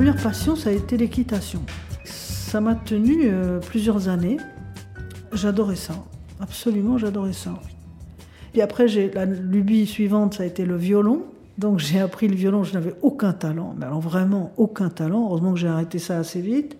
Première 0.00 0.22
passion, 0.22 0.56
ça 0.56 0.70
a 0.70 0.72
été 0.72 0.96
l'équitation. 0.96 1.60
Ça 2.04 2.62
m'a 2.62 2.74
tenu 2.74 3.24
euh, 3.24 3.60
plusieurs 3.60 4.08
années. 4.08 4.38
J'adorais 5.30 5.76
ça. 5.76 5.92
Absolument, 6.40 6.96
j'adorais 6.96 7.34
ça. 7.34 7.52
Et 8.54 8.62
après, 8.62 8.86
la 8.86 9.26
lubie 9.26 9.86
suivante, 9.86 10.32
ça 10.32 10.44
a 10.44 10.46
été 10.46 10.64
le 10.64 10.78
violon. 10.78 11.24
Donc 11.58 11.80
j'ai 11.80 12.00
appris 12.00 12.28
le 12.28 12.34
violon, 12.34 12.64
je 12.64 12.72
n'avais 12.72 12.94
aucun 13.02 13.34
talent, 13.34 13.74
mais 13.76 13.84
alors 13.84 14.00
vraiment 14.00 14.54
aucun 14.56 14.88
talent. 14.88 15.26
Heureusement 15.26 15.52
que 15.52 15.58
j'ai 15.58 15.68
arrêté 15.68 15.98
ça 15.98 16.16
assez 16.16 16.40
vite. 16.40 16.78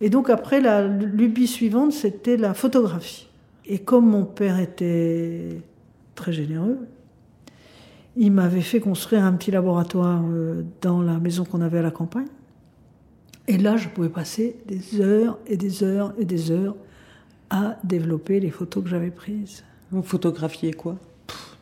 Et 0.00 0.08
donc 0.08 0.30
après, 0.30 0.60
la 0.60 0.86
lubie 0.86 1.48
suivante, 1.48 1.92
c'était 1.92 2.36
la 2.36 2.54
photographie. 2.54 3.26
Et 3.66 3.80
comme 3.80 4.08
mon 4.08 4.24
père 4.24 4.60
était 4.60 5.62
très 6.14 6.32
généreux, 6.32 6.78
il 8.16 8.32
m'avait 8.32 8.60
fait 8.60 8.80
construire 8.80 9.24
un 9.24 9.32
petit 9.32 9.50
laboratoire 9.50 10.22
euh, 10.24 10.62
dans 10.80 11.00
la 11.02 11.18
maison 11.18 11.44
qu'on 11.44 11.60
avait 11.60 11.78
à 11.78 11.82
la 11.82 11.90
campagne. 11.90 12.26
Et 13.48 13.58
là, 13.58 13.76
je 13.76 13.88
pouvais 13.88 14.08
passer 14.08 14.56
des 14.66 15.00
heures 15.00 15.38
et 15.46 15.56
des 15.56 15.82
heures 15.82 16.12
et 16.18 16.24
des 16.24 16.50
heures 16.50 16.76
à 17.50 17.76
développer 17.84 18.38
les 18.40 18.50
photos 18.50 18.84
que 18.84 18.88
j'avais 18.88 19.10
prises. 19.10 19.64
Vous 19.90 20.02
photographiez 20.02 20.72
quoi? 20.72 20.96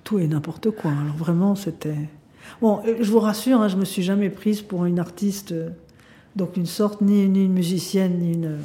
Tout 0.04 0.18
et 0.18 0.26
n'importe 0.26 0.70
quoi. 0.70 0.90
Alors 0.90 1.16
vraiment, 1.16 1.54
c'était... 1.54 2.08
Bon, 2.60 2.80
euh, 2.86 2.96
je 3.00 3.10
vous 3.10 3.20
rassure, 3.20 3.60
hein, 3.60 3.68
je 3.68 3.76
me 3.76 3.84
suis 3.84 4.02
jamais 4.02 4.30
prise 4.30 4.60
pour 4.60 4.84
une 4.84 4.98
artiste, 4.98 5.52
euh, 5.52 5.70
donc 6.36 6.56
une 6.56 6.66
sorte, 6.66 7.00
ni, 7.00 7.28
ni 7.28 7.44
une 7.44 7.52
musicienne, 7.52 8.18
ni 8.18 8.34
une... 8.34 8.58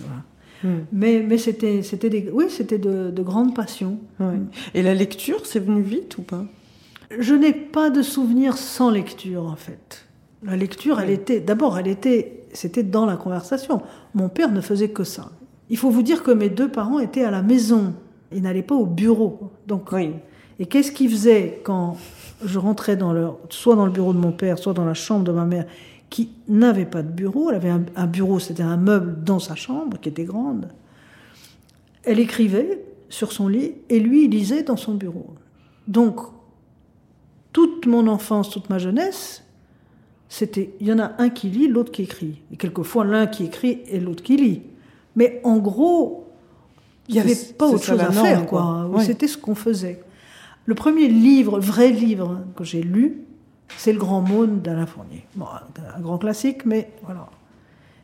Hmm. 0.64 0.80
Mais, 0.92 1.24
mais 1.28 1.38
c'était, 1.38 1.84
c'était 1.84 2.10
des, 2.10 2.30
oui, 2.32 2.46
c'était 2.50 2.78
de, 2.80 3.12
de 3.12 3.22
grandes 3.22 3.54
passions. 3.54 4.00
Et 4.74 4.82
la 4.82 4.94
lecture, 4.94 5.46
c'est 5.46 5.60
venu 5.60 5.82
vite 5.82 6.18
ou 6.18 6.22
pas? 6.22 6.46
Je 7.18 7.34
n'ai 7.34 7.54
pas 7.54 7.90
de 7.90 8.02
souvenirs 8.02 8.58
sans 8.58 8.90
lecture, 8.90 9.46
en 9.46 9.56
fait. 9.56 10.06
La 10.44 10.56
lecture, 10.56 11.00
elle 11.00 11.10
était, 11.10 11.40
d'abord, 11.40 11.78
elle 11.78 11.88
était, 11.88 12.44
c'était 12.54 12.84
dans 12.84 13.06
la 13.06 13.18
conversation. 13.18 13.82
Mon 14.14 14.30
père 14.30 14.52
ne 14.52 14.62
faisait 14.62 14.90
que 14.90 15.04
ça. 15.04 15.32
Il 15.70 15.78
faut 15.78 15.90
vous 15.90 16.04
dire 16.04 16.24
que 16.24 16.32
mes 16.32 16.50
deux 16.50 16.70
parents 16.70 17.00
étaient 17.00 17.24
à 17.24 17.32
la 17.32 17.42
maison. 17.42 17.94
Ils 18.32 18.42
n'allaient 18.42 18.62
pas 18.62 18.76
au 18.76 18.86
bureau. 18.86 19.52
Donc, 19.68 19.92
oui. 19.92 20.12
Et 20.60 20.68
qu'est-ce 20.68 20.92
qu'ils 20.92 21.10
faisaient 21.10 21.62
quand 21.64 21.98
je 22.44 22.60
rentrais 22.60 22.96
dans 22.96 23.14
leur, 23.14 23.38
soit 23.50 23.76
dans 23.76 23.86
le 23.86 23.92
bureau 23.92 24.14
de 24.14 24.20
mon 24.20 24.32
père, 24.32 24.58
soit 24.58 24.74
dans 24.74 24.86
la 24.86 24.94
chambre 24.94 25.24
de 25.24 25.32
ma 25.32 25.46
mère, 25.46 25.66
qui 26.10 26.30
n'avait 26.48 26.86
pas 26.86 27.02
de 27.02 27.12
bureau. 27.12 27.50
Elle 27.50 27.56
avait 27.56 27.70
un, 27.70 27.84
un 27.96 28.08
bureau, 28.08 28.40
c'était 28.40 28.64
un 28.64 28.78
meuble 28.78 29.24
dans 29.24 29.40
sa 29.40 29.56
chambre, 29.56 29.98
qui 30.00 30.10
était 30.10 30.24
grande. 30.24 30.70
Elle 32.04 32.20
écrivait 32.20 32.86
sur 33.10 33.32
son 33.32 33.48
lit, 33.48 33.74
et 33.90 34.00
lui, 34.00 34.26
il 34.26 34.32
lisait 34.32 34.64
dans 34.64 34.78
son 34.78 34.94
bureau. 34.94 35.34
Donc, 35.88 36.20
toute 37.56 37.86
mon 37.86 38.08
enfance, 38.08 38.50
toute 38.50 38.70
ma 38.70 38.80
jeunesse, 38.80 39.42
c'était, 40.28 40.74
il 40.82 40.88
y 40.88 40.92
en 40.92 41.00
a 41.00 41.14
un 41.20 41.30
qui 41.30 41.48
lit, 41.48 41.70
l'autre 41.70 41.90
qui 41.90 42.02
écrit. 42.02 42.42
Et 42.52 42.58
quelquefois, 42.58 43.06
l'un 43.06 43.28
qui 43.28 43.46
écrit 43.46 43.80
et 43.88 44.02
l'autre 44.02 44.24
qui 44.24 44.36
lit. 44.36 44.64
Mais 45.16 45.40
en 45.46 45.56
gros, 45.60 46.28
il 47.08 47.16
n'y 47.16 47.22
avait 47.22 47.38
pas 47.58 47.70
autre 47.70 47.86
chose 47.86 48.02
à 48.02 48.12
faire, 48.12 48.46
quoi. 48.46 48.92
C'était 49.00 49.30
ce 49.30 49.38
qu'on 49.38 49.56
faisait. 49.56 50.04
Le 50.66 50.76
premier 50.76 51.08
livre, 51.08 51.58
vrai 51.58 51.92
livre, 51.92 52.42
que 52.58 52.66
j'ai 52.66 52.84
lu, 52.84 53.22
c'est 53.78 53.94
Le 53.94 54.00
Grand 54.00 54.20
Maune 54.20 54.60
d'Alain 54.60 54.86
Fournier. 54.86 55.26
Bon, 55.38 55.46
un 55.96 56.02
grand 56.02 56.18
classique, 56.18 56.66
mais 56.66 56.92
voilà. 57.06 57.30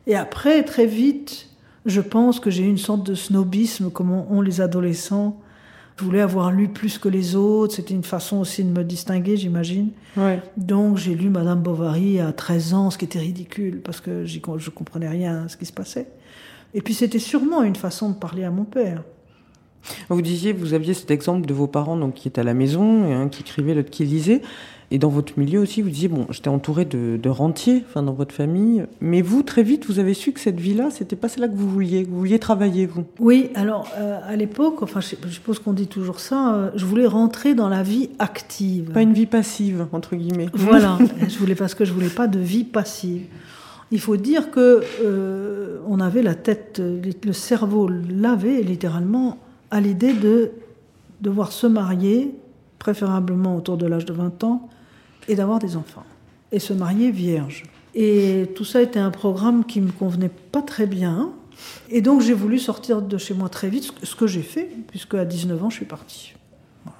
Et 0.06 0.16
après, 0.16 0.62
très 0.62 0.86
vite, 0.86 1.50
je 1.84 2.00
pense 2.00 2.40
que 2.40 2.48
j'ai 2.48 2.62
eu 2.62 2.70
une 2.70 2.78
sorte 2.78 3.02
de 3.02 3.14
snobisme, 3.14 3.90
comme 3.90 4.12
ont 4.12 4.40
les 4.40 4.62
adolescents, 4.62 5.41
je 6.02 6.04
voulais 6.04 6.20
avoir 6.20 6.50
lu 6.50 6.66
plus 6.66 6.98
que 6.98 7.08
les 7.08 7.36
autres. 7.36 7.76
C'était 7.76 7.94
une 7.94 8.02
façon 8.02 8.38
aussi 8.38 8.64
de 8.64 8.70
me 8.70 8.82
distinguer, 8.82 9.36
j'imagine. 9.36 9.90
Donc 10.56 10.96
j'ai 10.96 11.14
lu 11.14 11.30
Madame 11.30 11.62
Bovary 11.62 12.18
à 12.18 12.32
13 12.32 12.74
ans, 12.74 12.90
ce 12.90 12.98
qui 12.98 13.04
était 13.04 13.20
ridicule 13.20 13.80
parce 13.82 14.00
que 14.00 14.24
je 14.24 14.70
comprenais 14.70 15.08
rien 15.08 15.44
à 15.44 15.48
ce 15.48 15.56
qui 15.56 15.64
se 15.64 15.72
passait. 15.72 16.08
Et 16.74 16.82
puis 16.82 16.92
c'était 16.92 17.20
sûrement 17.20 17.62
une 17.62 17.76
façon 17.76 18.10
de 18.10 18.16
parler 18.16 18.42
à 18.42 18.50
mon 18.50 18.64
père. 18.64 19.04
Vous 20.08 20.22
disiez, 20.22 20.52
vous 20.52 20.74
aviez 20.74 20.92
cet 20.92 21.12
exemple 21.12 21.46
de 21.46 21.54
vos 21.54 21.68
parents 21.68 21.96
donc, 21.96 22.14
qui 22.14 22.26
étaient 22.26 22.40
à 22.40 22.44
la 22.44 22.54
maison, 22.54 23.06
et 23.06 23.14
un 23.14 23.28
qui 23.28 23.42
écrivait, 23.42 23.74
l'autre 23.74 23.90
qui 23.90 24.04
lisait. 24.04 24.42
Et 24.92 24.98
dans 24.98 25.08
votre 25.08 25.38
milieu 25.38 25.58
aussi, 25.58 25.80
vous 25.80 25.88
disiez, 25.88 26.08
bon, 26.08 26.26
j'étais 26.28 26.50
entouré 26.50 26.84
de, 26.84 27.28
rentiers, 27.30 27.82
enfin, 27.88 28.02
dans 28.02 28.12
votre 28.12 28.34
famille. 28.34 28.84
Mais 29.00 29.22
vous, 29.22 29.42
très 29.42 29.62
vite, 29.62 29.86
vous 29.86 29.98
avez 29.98 30.12
su 30.12 30.32
que 30.32 30.40
cette 30.40 30.60
vie-là, 30.60 30.90
c'était 30.90 31.16
pas 31.16 31.30
celle-là 31.30 31.48
que 31.48 31.56
vous 31.56 31.66
vouliez, 31.66 32.04
que 32.04 32.10
vous 32.10 32.18
vouliez 32.18 32.38
travailler, 32.38 32.84
vous? 32.84 33.06
Oui, 33.18 33.48
alors, 33.54 33.88
euh, 33.96 34.18
à 34.22 34.36
l'époque, 34.36 34.82
enfin, 34.82 35.00
je, 35.00 35.16
suppose 35.30 35.60
qu'on 35.60 35.72
dit 35.72 35.86
toujours 35.86 36.20
ça, 36.20 36.54
euh, 36.54 36.70
je 36.74 36.84
voulais 36.84 37.06
rentrer 37.06 37.54
dans 37.54 37.70
la 37.70 37.82
vie 37.82 38.10
active. 38.18 38.90
Pas 38.90 39.00
une 39.00 39.14
vie 39.14 39.24
passive, 39.24 39.86
entre 39.92 40.14
guillemets. 40.14 40.48
Voilà. 40.52 40.98
je 41.26 41.38
voulais, 41.38 41.54
parce 41.54 41.74
que 41.74 41.86
je 41.86 41.94
voulais 41.94 42.10
pas 42.10 42.26
de 42.26 42.38
vie 42.38 42.64
passive. 42.64 43.22
Il 43.92 44.00
faut 44.00 44.18
dire 44.18 44.50
que 44.50 44.82
euh, 45.02 45.78
on 45.88 46.00
avait 46.00 46.22
la 46.22 46.34
tête, 46.34 46.82
le 46.82 47.32
cerveau 47.32 47.88
lavé, 47.88 48.62
littéralement, 48.62 49.38
à 49.70 49.80
l'idée 49.80 50.12
de 50.12 50.50
devoir 51.22 51.50
se 51.50 51.66
marier, 51.66 52.34
préférablement 52.78 53.56
autour 53.56 53.78
de 53.78 53.86
l'âge 53.86 54.04
de 54.04 54.12
20 54.12 54.44
ans, 54.44 54.68
et 55.28 55.34
d'avoir 55.34 55.58
des 55.58 55.76
enfants, 55.76 56.04
et 56.50 56.58
se 56.58 56.72
marier 56.72 57.10
vierge. 57.10 57.64
Et 57.94 58.48
tout 58.54 58.64
ça 58.64 58.80
était 58.82 58.98
un 58.98 59.10
programme 59.10 59.64
qui 59.64 59.80
me 59.80 59.92
convenait 59.92 60.30
pas 60.50 60.62
très 60.62 60.86
bien. 60.86 61.32
Et 61.90 62.00
donc 62.00 62.22
j'ai 62.22 62.32
voulu 62.32 62.58
sortir 62.58 63.02
de 63.02 63.18
chez 63.18 63.34
moi 63.34 63.48
très 63.48 63.68
vite, 63.68 63.92
ce 64.02 64.16
que 64.16 64.26
j'ai 64.26 64.42
fait, 64.42 64.68
puisque 64.88 65.14
à 65.14 65.24
19 65.24 65.62
ans 65.62 65.70
je 65.70 65.76
suis 65.76 65.84
partie. 65.84 66.34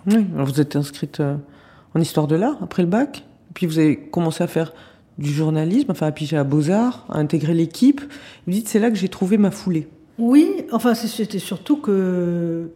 Oui, 0.06 0.26
alors 0.34 0.46
vous 0.46 0.60
êtes 0.60 0.76
inscrite 0.76 1.20
euh, 1.20 1.36
en 1.94 2.00
histoire 2.00 2.26
de 2.26 2.36
l'art 2.36 2.56
après 2.60 2.82
le 2.82 2.88
bac, 2.88 3.24
puis 3.54 3.66
vous 3.66 3.78
avez 3.78 3.96
commencé 3.96 4.44
à 4.44 4.46
faire 4.46 4.72
du 5.18 5.30
journalisme, 5.30 5.90
enfin 5.90 6.06
à 6.06 6.12
piger 6.12 6.36
à 6.36 6.44
Beaux-Arts, 6.44 7.06
à 7.08 7.18
intégrer 7.18 7.54
l'équipe. 7.54 8.00
Vous 8.46 8.52
dites 8.52 8.68
c'est 8.68 8.78
là 8.78 8.90
que 8.90 8.96
j'ai 8.96 9.08
trouvé 9.08 9.38
ma 9.38 9.50
foulée. 9.50 9.88
Oui, 10.18 10.64
enfin 10.72 10.94
c'était 10.94 11.38
surtout 11.38 11.78
que 11.78 12.70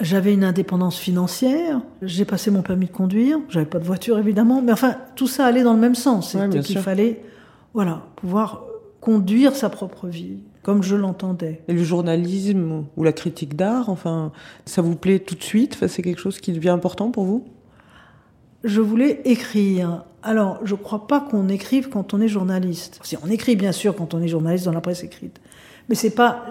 j'avais 0.00 0.34
une 0.34 0.44
indépendance 0.44 0.98
financière, 0.98 1.80
j'ai 2.02 2.24
passé 2.24 2.50
mon 2.50 2.62
permis 2.62 2.86
de 2.86 2.92
conduire, 2.92 3.38
j'avais 3.48 3.66
pas 3.66 3.78
de 3.78 3.84
voiture 3.84 4.18
évidemment, 4.18 4.62
mais 4.62 4.72
enfin 4.72 4.96
tout 5.16 5.26
ça 5.26 5.46
allait 5.46 5.62
dans 5.62 5.74
le 5.74 5.80
même 5.80 5.94
sens, 5.94 6.32
c'était 6.32 6.60
qu'il 6.60 6.78
fallait 6.78 7.22
voilà, 7.74 8.02
pouvoir 8.16 8.64
conduire 9.00 9.54
sa 9.54 9.70
propre 9.70 10.06
vie 10.08 10.38
comme 10.62 10.82
je 10.82 10.96
l'entendais. 10.96 11.62
Et 11.68 11.72
le 11.72 11.82
journalisme 11.82 12.84
ou 12.96 13.04
la 13.04 13.12
critique 13.12 13.56
d'art, 13.56 13.88
enfin, 13.88 14.32
ça 14.66 14.82
vous 14.82 14.96
plaît 14.96 15.18
tout 15.18 15.34
de 15.34 15.42
suite? 15.42 15.74
Enfin, 15.74 15.88
C'est 15.88 16.02
quelque 16.02 16.20
chose 16.20 16.38
qui 16.38 16.52
devient 16.52 16.70
important 16.70 17.10
pour 17.10 17.24
vous? 17.24 17.44
Je 18.62 18.80
voulais 18.80 19.22
écrire. 19.24 20.04
Alors, 20.22 20.60
je 20.64 20.74
ne 20.74 20.78
crois 20.80 21.06
pas 21.06 21.20
qu'on 21.20 21.48
écrive 21.48 21.88
quand 21.88 22.12
on 22.12 22.20
est 22.20 22.28
journaliste. 22.28 23.00
Si 23.02 23.16
on 23.24 23.26
écrit 23.28 23.56
bien 23.56 23.72
sûr 23.72 23.96
quand 23.96 24.12
on 24.12 24.20
est 24.20 24.28
journaliste 24.28 24.66
dans 24.66 24.72
la 24.72 24.82
presse 24.82 25.02
écrite, 25.02 25.40
mais 25.90 25.96
c'est 25.96 26.14
pas 26.14 26.46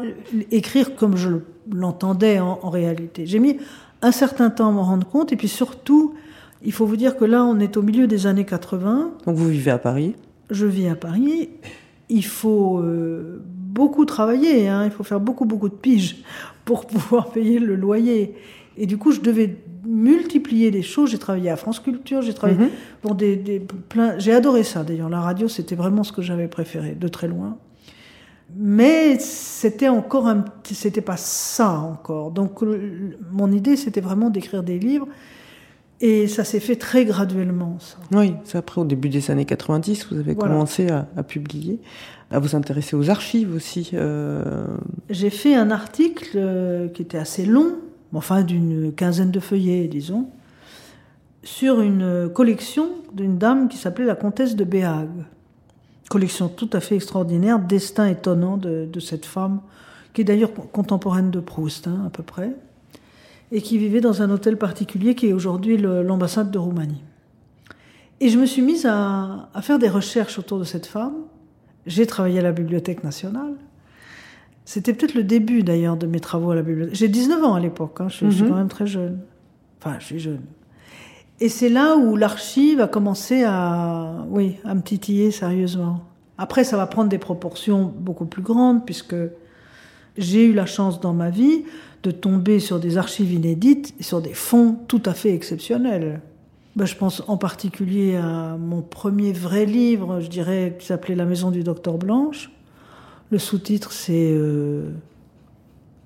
écrire 0.51 0.95
comme 0.97 1.15
je 1.15 1.29
l'entendais 1.71 2.39
en, 2.39 2.69
réalité. 2.69 3.25
J'ai 3.25 3.39
mis 3.39 3.55
un 4.01 4.11
certain 4.11 4.49
temps 4.49 4.67
à 4.67 4.71
m'en 4.71 4.83
rendre 4.83 5.07
compte, 5.07 5.31
et 5.31 5.37
puis 5.37 5.47
surtout, 5.47 6.13
il 6.61 6.73
faut 6.73 6.85
vous 6.85 6.97
dire 6.97 7.15
que 7.15 7.23
là, 7.23 7.45
on 7.45 7.57
est 7.59 7.77
au 7.77 7.81
milieu 7.81 8.05
des 8.05 8.27
années 8.27 8.45
80. 8.45 9.11
Donc 9.25 9.35
vous 9.37 9.47
vivez 9.47 9.71
à 9.71 9.77
Paris? 9.77 10.15
Je 10.49 10.65
vis 10.65 10.89
à 10.89 10.95
Paris. 10.95 11.49
Il 12.09 12.25
faut 12.25 12.79
euh, 12.79 13.41
beaucoup 13.45 14.03
travailler, 14.03 14.67
hein. 14.67 14.83
il 14.83 14.91
faut 14.91 15.05
faire 15.05 15.21
beaucoup, 15.21 15.45
beaucoup 15.45 15.69
de 15.69 15.75
piges 15.75 16.17
pour 16.65 16.85
pouvoir 16.85 17.31
payer 17.31 17.59
le 17.59 17.75
loyer. 17.77 18.35
Et 18.75 18.87
du 18.87 18.97
coup, 18.97 19.11
je 19.13 19.21
devais 19.21 19.55
multiplier 19.85 20.69
des 20.69 20.81
choses. 20.81 21.11
J'ai 21.11 21.17
travaillé 21.17 21.49
à 21.49 21.55
France 21.55 21.79
Culture, 21.79 22.21
j'ai 22.21 22.33
travaillé 22.33 22.59
mhm. 22.59 22.69
pour 23.01 23.15
des, 23.15 23.37
des 23.37 23.59
plein. 23.59 24.19
J'ai 24.19 24.33
adoré 24.33 24.63
ça 24.63 24.83
d'ailleurs. 24.83 25.09
La 25.09 25.21
radio, 25.21 25.47
c'était 25.47 25.75
vraiment 25.75 26.03
ce 26.03 26.11
que 26.11 26.21
j'avais 26.21 26.49
préféré, 26.49 26.91
de 26.91 27.07
très 27.07 27.29
loin. 27.29 27.57
Mais 28.55 29.19
c'était 29.19 29.89
encore 29.89 30.27
un, 30.27 30.45
c'était 30.63 31.01
pas 31.01 31.17
ça 31.17 31.71
encore. 31.71 32.31
Donc 32.31 32.61
mon 33.31 33.51
idée, 33.51 33.75
c'était 33.75 34.01
vraiment 34.01 34.29
d'écrire 34.29 34.63
des 34.63 34.79
livres. 34.79 35.07
Et 36.01 36.27
ça 36.27 36.45
s'est 36.45 36.61
fait 36.61 36.77
très 36.77 37.03
graduellement, 37.03 37.77
ça. 37.79 37.97
Oui, 38.13 38.33
c'est 38.45 38.57
après, 38.57 38.79
au 38.79 38.85
début 38.85 39.09
des 39.09 39.31
années 39.31 39.43
90, 39.43 40.07
vous 40.11 40.19
avez 40.19 40.33
commencé 40.33 40.87
à, 40.89 41.23
publier, 41.23 41.81
à 42.31 42.39
vous 42.39 42.55
intéresser 42.55 42.95
aux 42.95 43.09
archives 43.09 43.53
aussi. 43.53 43.91
Euh. 43.93 44.65
J'ai 45.09 45.29
fait 45.29 45.55
un 45.55 45.71
article 45.71 46.31
euh, 46.35 46.87
qui 46.87 47.01
était 47.01 47.17
assez 47.17 47.45
long, 47.45 47.73
enfin 48.13 48.43
d'une 48.43 48.93
quinzaine 48.93 49.31
de 49.31 49.41
feuillets, 49.41 49.89
disons, 49.89 50.29
sur 51.43 51.81
une 51.81 52.29
collection 52.33 52.91
d'une 53.13 53.37
dame 53.37 53.67
qui 53.67 53.75
s'appelait 53.75 54.05
la 54.05 54.15
comtesse 54.15 54.55
de 54.55 54.63
Béhague 54.63 55.25
collection 56.09 56.49
tout 56.49 56.69
à 56.73 56.81
fait 56.81 56.95
extraordinaire, 56.95 57.59
destin 57.59 58.07
étonnant 58.07 58.57
de, 58.57 58.99
cette 58.99 59.25
femme, 59.25 59.61
qui 60.13 60.21
est 60.21 60.23
d'ailleurs 60.25 60.51
contemporaine 60.53 61.31
de 61.31 61.39
Proust, 61.39 61.87
hein, 61.87 62.03
à 62.05 62.09
peu 62.09 62.23
près, 62.23 62.51
et 63.51 63.61
qui 63.61 63.77
vivait 63.77 64.01
dans 64.01 64.21
un 64.21 64.29
hôtel 64.29 64.57
particulier 64.57 65.15
qui 65.15 65.27
est 65.27 65.33
aujourd'hui 65.33 65.77
l'ambassade 65.77 66.51
de 66.51 66.57
Roumanie. 66.57 67.01
Et 68.19 68.29
je 68.29 68.37
me 68.37 68.45
suis 68.45 68.61
mise 68.61 68.85
à, 68.85 69.49
faire 69.61 69.79
des 69.79 69.87
recherches 69.87 70.37
autour 70.37 70.59
de 70.59 70.65
cette 70.65 70.87
femme. 70.87 71.13
J'ai 71.85 72.05
travaillé 72.05 72.39
à 72.39 72.41
la 72.41 72.51
Bibliothèque 72.51 73.03
nationale. 73.03 73.53
C'était 74.65 74.93
peut-être 74.93 75.15
le 75.15 75.23
début 75.23 75.63
d'ailleurs 75.63 75.95
de 75.95 76.05
mes 76.05 76.19
travaux 76.19 76.51
à 76.51 76.55
la 76.55 76.61
bibliothèque. 76.61 76.95
J'ai 76.95 77.07
19 77.07 77.43
ans 77.43 77.53
à 77.53 77.59
l'époque, 77.59 78.01
hein, 78.01 78.09
je, 78.09 78.29
suis 78.29 78.43
mhm. 78.43 78.49
quand 78.49 78.55
même 78.55 78.67
très 78.67 78.85
jeune. 78.85 79.19
Enfin, 79.79 79.97
je 79.99 80.05
suis 80.05 80.19
jeune. 80.19 80.41
Et 81.41 81.49
c'est 81.49 81.69
là 81.69 81.95
où 81.95 82.15
l'archive 82.15 82.81
a 82.81 82.87
commencé 82.87 83.43
à, 83.43 84.25
oui, 84.29 84.57
à 84.65 84.75
me 84.75 84.81
titiller 84.81 85.31
sérieusement. 85.31 86.01
Après, 86.37 86.63
ça 86.63 86.77
va 86.77 86.85
prendre 86.85 87.09
des 87.09 87.17
proportions 87.17 87.93
beaucoup 87.97 88.25
plus 88.25 88.41
grandes 88.41 88.85
puisque 88.85 89.15
j'ai 90.17 90.45
eu 90.45 90.53
la 90.53 90.65
chance 90.65 90.99
dans 90.99 91.13
ma 91.13 91.29
vie 91.29 91.63
de 92.03 92.11
tomber 92.11 92.59
sur 92.59 92.79
des 92.79 92.97
archives 92.97 93.31
inédites 93.31 93.93
et 93.99 94.03
sur 94.03 94.21
des 94.21 94.33
fonds 94.33 94.77
tout 94.87 95.01
à 95.05 95.13
fait 95.13 95.33
exceptionnels. 95.33 96.21
Ben, 96.75 96.85
je 96.85 96.95
pense 96.95 97.23
en 97.27 97.37
particulier 97.37 98.15
à 98.15 98.55
mon 98.57 98.81
premier 98.81 99.33
vrai 99.33 99.65
livre, 99.65 100.19
je 100.21 100.27
dirais, 100.27 100.75
qui 100.79 100.85
s'appelait 100.85 101.15
La 101.15 101.25
maison 101.25 101.51
du 101.51 101.63
docteur 101.63 101.97
Blanche. 101.97 102.51
Le 103.31 103.37
sous-titre, 103.37 103.91
c'est 103.91 104.31
euh, 104.31 104.91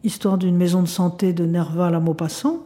Histoire 0.03 0.37
d'une 0.37 0.57
maison 0.57 0.81
de 0.81 0.87
santé 0.87 1.31
de 1.31 1.45
Nerval 1.45 1.95
à 1.95 1.99
Maupassant. 1.99 2.63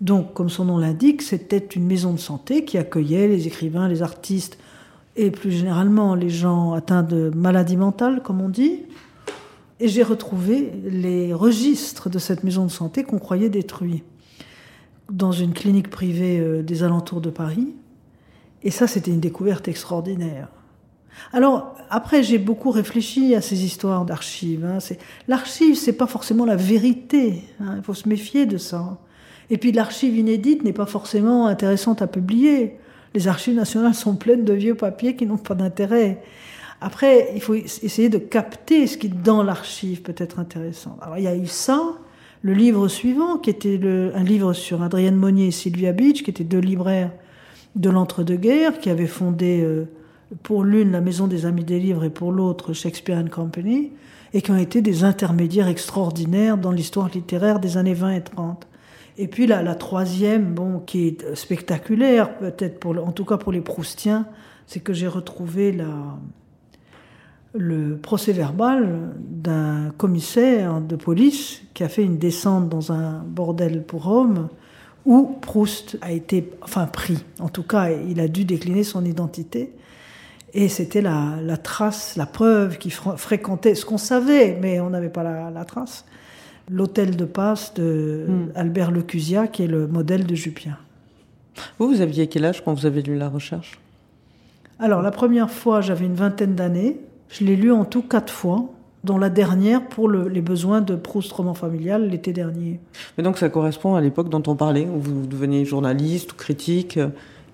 Donc, 0.00 0.34
comme 0.34 0.48
son 0.48 0.64
nom 0.64 0.78
l'indique, 0.78 1.22
c'était 1.22 1.58
une 1.58 1.86
maison 1.86 2.12
de 2.12 2.18
santé 2.18 2.64
qui 2.64 2.78
accueillait 2.78 3.28
les 3.28 3.46
écrivains, 3.46 3.88
les 3.88 4.02
artistes 4.02 4.58
et 5.16 5.30
plus 5.30 5.52
généralement 5.52 6.14
les 6.14 6.30
gens 6.30 6.72
atteints 6.72 7.02
de 7.02 7.30
maladies 7.34 7.76
mentales, 7.76 8.22
comme 8.22 8.40
on 8.40 8.48
dit. 8.48 8.82
Et 9.80 9.88
j'ai 9.88 10.02
retrouvé 10.02 10.72
les 10.84 11.32
registres 11.32 12.08
de 12.08 12.18
cette 12.18 12.44
maison 12.44 12.64
de 12.64 12.70
santé 12.70 13.04
qu'on 13.04 13.18
croyait 13.18 13.48
détruits 13.48 14.02
dans 15.10 15.32
une 15.32 15.52
clinique 15.52 15.90
privée 15.90 16.38
euh, 16.40 16.62
des 16.62 16.82
alentours 16.82 17.20
de 17.20 17.30
Paris. 17.30 17.74
Et 18.62 18.70
ça, 18.70 18.86
c'était 18.86 19.10
une 19.10 19.20
découverte 19.20 19.68
extraordinaire. 19.68 20.48
Alors, 21.32 21.74
après, 21.90 22.22
j'ai 22.22 22.38
beaucoup 22.38 22.70
réfléchi 22.70 23.34
à 23.34 23.40
ces 23.40 23.64
histoires 23.64 24.04
d'archives. 24.04 24.64
Hein. 24.64 24.78
L'archive, 25.28 25.76
c'est 25.76 25.92
pas 25.92 26.06
forcément 26.06 26.44
la 26.44 26.56
vérité. 26.56 27.44
Hein. 27.60 27.74
Il 27.76 27.82
faut 27.82 27.94
se 27.94 28.08
méfier 28.08 28.46
de 28.46 28.56
ça. 28.56 28.98
Et 29.50 29.58
puis, 29.58 29.72
l'archive 29.72 30.16
inédite 30.16 30.64
n'est 30.64 30.72
pas 30.72 30.86
forcément 30.86 31.46
intéressante 31.46 32.02
à 32.02 32.06
publier. 32.06 32.76
Les 33.14 33.28
archives 33.28 33.54
nationales 33.54 33.94
sont 33.94 34.16
pleines 34.16 34.44
de 34.44 34.52
vieux 34.52 34.74
papiers 34.74 35.16
qui 35.16 35.26
n'ont 35.26 35.36
pas 35.36 35.54
d'intérêt. 35.54 36.22
Après, 36.80 37.30
il 37.34 37.40
faut 37.40 37.54
essayer 37.54 38.08
de 38.08 38.18
capter 38.18 38.86
ce 38.86 38.98
qui, 38.98 39.08
dans 39.08 39.42
l'archive, 39.42 40.02
peut 40.02 40.14
être 40.18 40.38
intéressant. 40.38 40.98
Alors, 41.00 41.18
il 41.18 41.24
y 41.24 41.28
a 41.28 41.36
eu 41.36 41.46
ça, 41.46 41.80
le 42.42 42.52
livre 42.52 42.88
suivant, 42.88 43.38
qui 43.38 43.50
était 43.50 43.80
un 44.14 44.22
livre 44.22 44.52
sur 44.52 44.82
Adrienne 44.82 45.16
Monnier 45.16 45.46
et 45.46 45.50
Sylvia 45.50 45.92
Beach, 45.92 46.22
qui 46.22 46.30
étaient 46.30 46.44
deux 46.44 46.58
libraires 46.58 47.12
de 47.76 47.90
l'entre-deux-guerres, 47.90 48.78
qui 48.80 48.90
avaient 48.90 49.06
fondé 49.06 49.62
euh, 49.62 49.86
pour 50.42 50.64
l'une 50.64 50.92
la 50.92 51.00
Maison 51.00 51.26
des 51.26 51.46
Amis 51.46 51.64
des 51.64 51.78
Livres 51.78 52.04
et 52.04 52.10
pour 52.10 52.32
l'autre 52.32 52.72
Shakespeare 52.72 53.18
and 53.18 53.28
Company, 53.28 53.92
et 54.32 54.42
qui 54.42 54.50
ont 54.50 54.58
été 54.58 54.82
des 54.82 55.04
intermédiaires 55.04 55.68
extraordinaires 55.68 56.58
dans 56.58 56.72
l'histoire 56.72 57.08
littéraire 57.08 57.60
des 57.60 57.76
années 57.76 57.94
20 57.94 58.10
et 58.10 58.20
30. 58.22 58.66
Et 59.16 59.28
puis 59.28 59.46
la, 59.46 59.74
troisième, 59.74 60.54
bon, 60.54 60.80
qui 60.80 61.06
est 61.08 61.34
spectaculaire, 61.34 62.36
peut-être 62.38 62.80
pour, 62.80 62.96
en 62.98 63.12
tout 63.12 63.24
cas 63.24 63.36
pour 63.36 63.52
les 63.52 63.60
Proustiens, 63.60 64.26
c'est 64.66 64.80
que 64.80 64.92
j'ai 64.92 65.06
retrouvé 65.06 65.76
le 67.52 67.96
procès 67.96 68.32
verbal 68.32 69.12
d'un 69.18 69.90
commissaire 69.96 70.80
de 70.80 70.96
police 70.96 71.62
qui 71.74 71.84
a 71.84 71.88
fait 71.88 72.02
une 72.02 72.18
descente 72.18 72.68
dans 72.68 72.92
un 72.92 73.22
bordel 73.24 73.84
pour 73.84 74.08
hommes 74.08 74.48
où 75.06 75.36
Proust 75.40 75.98
a 76.00 76.12
été, 76.12 76.50
enfin 76.62 76.86
pris. 76.86 77.24
En 77.38 77.48
tout 77.48 77.62
cas, 77.62 77.90
il 77.90 78.20
a 78.20 78.28
dû 78.28 78.44
décliner 78.44 78.84
son 78.84 79.04
identité. 79.04 79.72
Et 80.54 80.68
c'était 80.68 81.02
la, 81.02 81.56
trace, 81.62 82.16
la 82.16 82.26
preuve 82.26 82.78
qu'il 82.78 82.92
fréquentait, 82.92 83.74
ce 83.74 83.84
qu'on 83.84 83.98
savait, 83.98 84.56
mais 84.60 84.80
on 84.80 84.90
n'avait 84.90 85.08
pas 85.08 85.24
la, 85.50 85.64
trace, 85.64 86.04
l'hôtel 86.70 87.16
de 87.16 87.24
passe 87.24 87.74
de 87.74 88.26
hmm. 88.28 88.52
Albert 88.54 88.90
Lecusia, 88.90 89.46
qui 89.46 89.62
est 89.62 89.68
le 89.68 89.86
modèle 89.86 90.26
de 90.26 90.34
Jupien. 90.34 90.78
Vous, 91.78 91.88
vous 91.88 92.00
aviez 92.00 92.26
quel 92.26 92.44
âge 92.44 92.64
quand 92.64 92.74
vous 92.74 92.86
avez 92.86 93.02
lu 93.02 93.16
la 93.16 93.28
recherche? 93.28 93.78
Alors, 94.78 95.02
la 95.02 95.10
première 95.10 95.50
fois, 95.50 95.80
j'avais 95.80 96.06
une 96.06 96.14
vingtaine 96.14 96.54
d'années. 96.54 96.98
Je 97.28 97.44
l'ai 97.44 97.56
lu 97.56 97.70
en 97.70 97.84
tout 97.84 98.02
quatre 98.02 98.32
fois, 98.32 98.64
dont 99.04 99.18
la 99.18 99.30
dernière 99.30 99.86
pour 99.86 100.10
les 100.10 100.40
besoins 100.40 100.80
de 100.80 100.96
Proust 100.96 101.30
roman 101.32 101.54
familial 101.54 102.08
l'été 102.08 102.32
dernier. 102.32 102.80
Mais 103.16 103.24
donc 103.24 103.38
ça 103.38 103.48
correspond 103.48 103.94
à 103.94 104.00
l'époque 104.00 104.30
dont 104.30 104.42
on 104.46 104.56
parlait, 104.56 104.86
où 104.86 104.98
vous 104.98 105.26
deveniez 105.26 105.64
journaliste 105.64 106.32
ou 106.32 106.36
critique, 106.36 106.98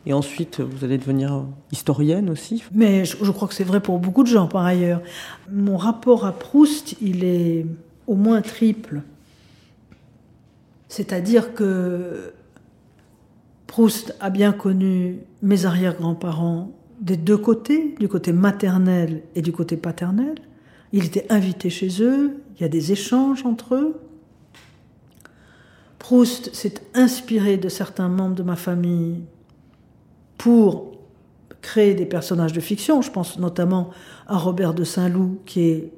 et 0.06 0.12
ensuite 0.12 0.60
vous 0.60 0.84
allez 0.84 0.96
devenir 0.96 1.44
historienne 1.72 2.30
aussi? 2.30 2.62
Mais 2.72 3.04
je, 3.04 3.16
je 3.22 3.30
crois 3.32 3.48
que 3.48 3.54
c'est 3.54 3.64
vrai 3.64 3.80
pour 3.80 3.98
beaucoup 3.98 4.22
de 4.22 4.28
gens 4.28 4.46
par 4.46 4.64
ailleurs. 4.64 5.02
Mon 5.52 5.76
rapport 5.76 6.24
à 6.24 6.32
Proust, 6.32 6.96
il 7.02 7.24
est 7.24 7.66
au 8.10 8.16
moins 8.16 8.42
triple. 8.42 9.02
C'est-à-dire 10.88 11.54
que 11.54 12.32
Proust 13.68 14.16
a 14.18 14.30
bien 14.30 14.50
connu 14.50 15.20
mes 15.42 15.64
arrière-grands-parents 15.64 16.72
des 17.00 17.16
deux 17.16 17.38
côtés, 17.38 17.94
du 18.00 18.08
côté 18.08 18.32
maternel 18.32 19.22
et 19.36 19.42
du 19.42 19.52
côté 19.52 19.76
paternel. 19.76 20.34
Il 20.92 21.04
était 21.04 21.24
invité 21.30 21.70
chez 21.70 22.02
eux, 22.02 22.42
il 22.56 22.62
y 22.62 22.64
a 22.64 22.68
des 22.68 22.90
échanges 22.90 23.46
entre 23.46 23.76
eux. 23.76 24.00
Proust 26.00 26.52
s'est 26.52 26.82
inspiré 26.94 27.58
de 27.58 27.68
certains 27.68 28.08
membres 28.08 28.34
de 28.34 28.42
ma 28.42 28.56
famille 28.56 29.22
pour 30.36 30.98
créer 31.62 31.94
des 31.94 32.06
personnages 32.06 32.52
de 32.52 32.60
fiction. 32.60 33.02
Je 33.02 33.12
pense 33.12 33.38
notamment 33.38 33.90
à 34.26 34.36
Robert 34.36 34.74
de 34.74 34.82
Saint-Loup, 34.82 35.38
qui 35.46 35.60
est 35.60 35.92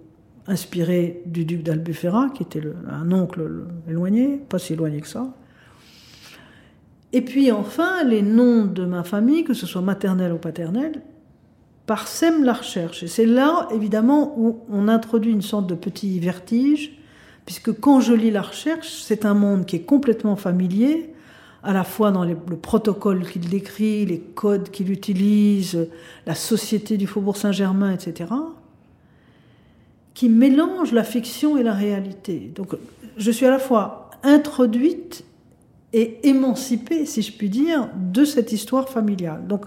inspiré 0.46 1.22
du 1.26 1.44
duc 1.44 1.62
d'Albufera, 1.62 2.30
qui 2.34 2.42
était 2.42 2.62
un 2.90 3.12
oncle 3.12 3.66
éloigné, 3.88 4.40
pas 4.48 4.58
si 4.58 4.72
éloigné 4.72 5.00
que 5.00 5.08
ça. 5.08 5.28
Et 7.12 7.22
puis 7.22 7.52
enfin, 7.52 8.04
les 8.04 8.22
noms 8.22 8.64
de 8.64 8.84
ma 8.84 9.04
famille, 9.04 9.44
que 9.44 9.54
ce 9.54 9.66
soit 9.66 9.82
maternelle 9.82 10.32
ou 10.32 10.38
paternelle, 10.38 11.02
parsèment 11.86 12.44
la 12.44 12.54
recherche. 12.54 13.02
Et 13.02 13.08
c'est 13.08 13.26
là, 13.26 13.68
évidemment, 13.72 14.34
où 14.38 14.60
on 14.70 14.88
introduit 14.88 15.32
une 15.32 15.42
sorte 15.42 15.66
de 15.66 15.74
petit 15.74 16.18
vertige, 16.20 16.96
puisque 17.44 17.72
quand 17.72 18.00
je 18.00 18.14
lis 18.14 18.30
la 18.30 18.42
recherche, 18.42 19.02
c'est 19.02 19.26
un 19.26 19.34
monde 19.34 19.66
qui 19.66 19.76
est 19.76 19.82
complètement 19.82 20.36
familier, 20.36 21.12
à 21.62 21.72
la 21.72 21.84
fois 21.84 22.10
dans 22.10 22.24
le 22.24 22.34
protocole 22.34 23.24
qu'il 23.28 23.48
décrit, 23.48 24.04
les 24.06 24.18
codes 24.18 24.70
qu'il 24.70 24.90
utilise, 24.90 25.88
la 26.26 26.34
société 26.34 26.96
du 26.96 27.06
Faubourg 27.06 27.36
Saint-Germain, 27.36 27.92
etc., 27.92 28.30
qui 30.14 30.28
mélange 30.28 30.92
la 30.92 31.04
fiction 31.04 31.56
et 31.56 31.62
la 31.62 31.72
réalité. 31.72 32.52
Donc 32.54 32.74
je 33.16 33.30
suis 33.30 33.46
à 33.46 33.50
la 33.50 33.58
fois 33.58 34.10
introduite 34.22 35.24
et 35.92 36.26
émancipé, 36.28 37.06
si 37.06 37.22
je 37.22 37.32
puis 37.32 37.50
dire, 37.50 37.88
de 37.96 38.24
cette 38.24 38.52
histoire 38.52 38.88
familiale. 38.88 39.46
Donc, 39.46 39.66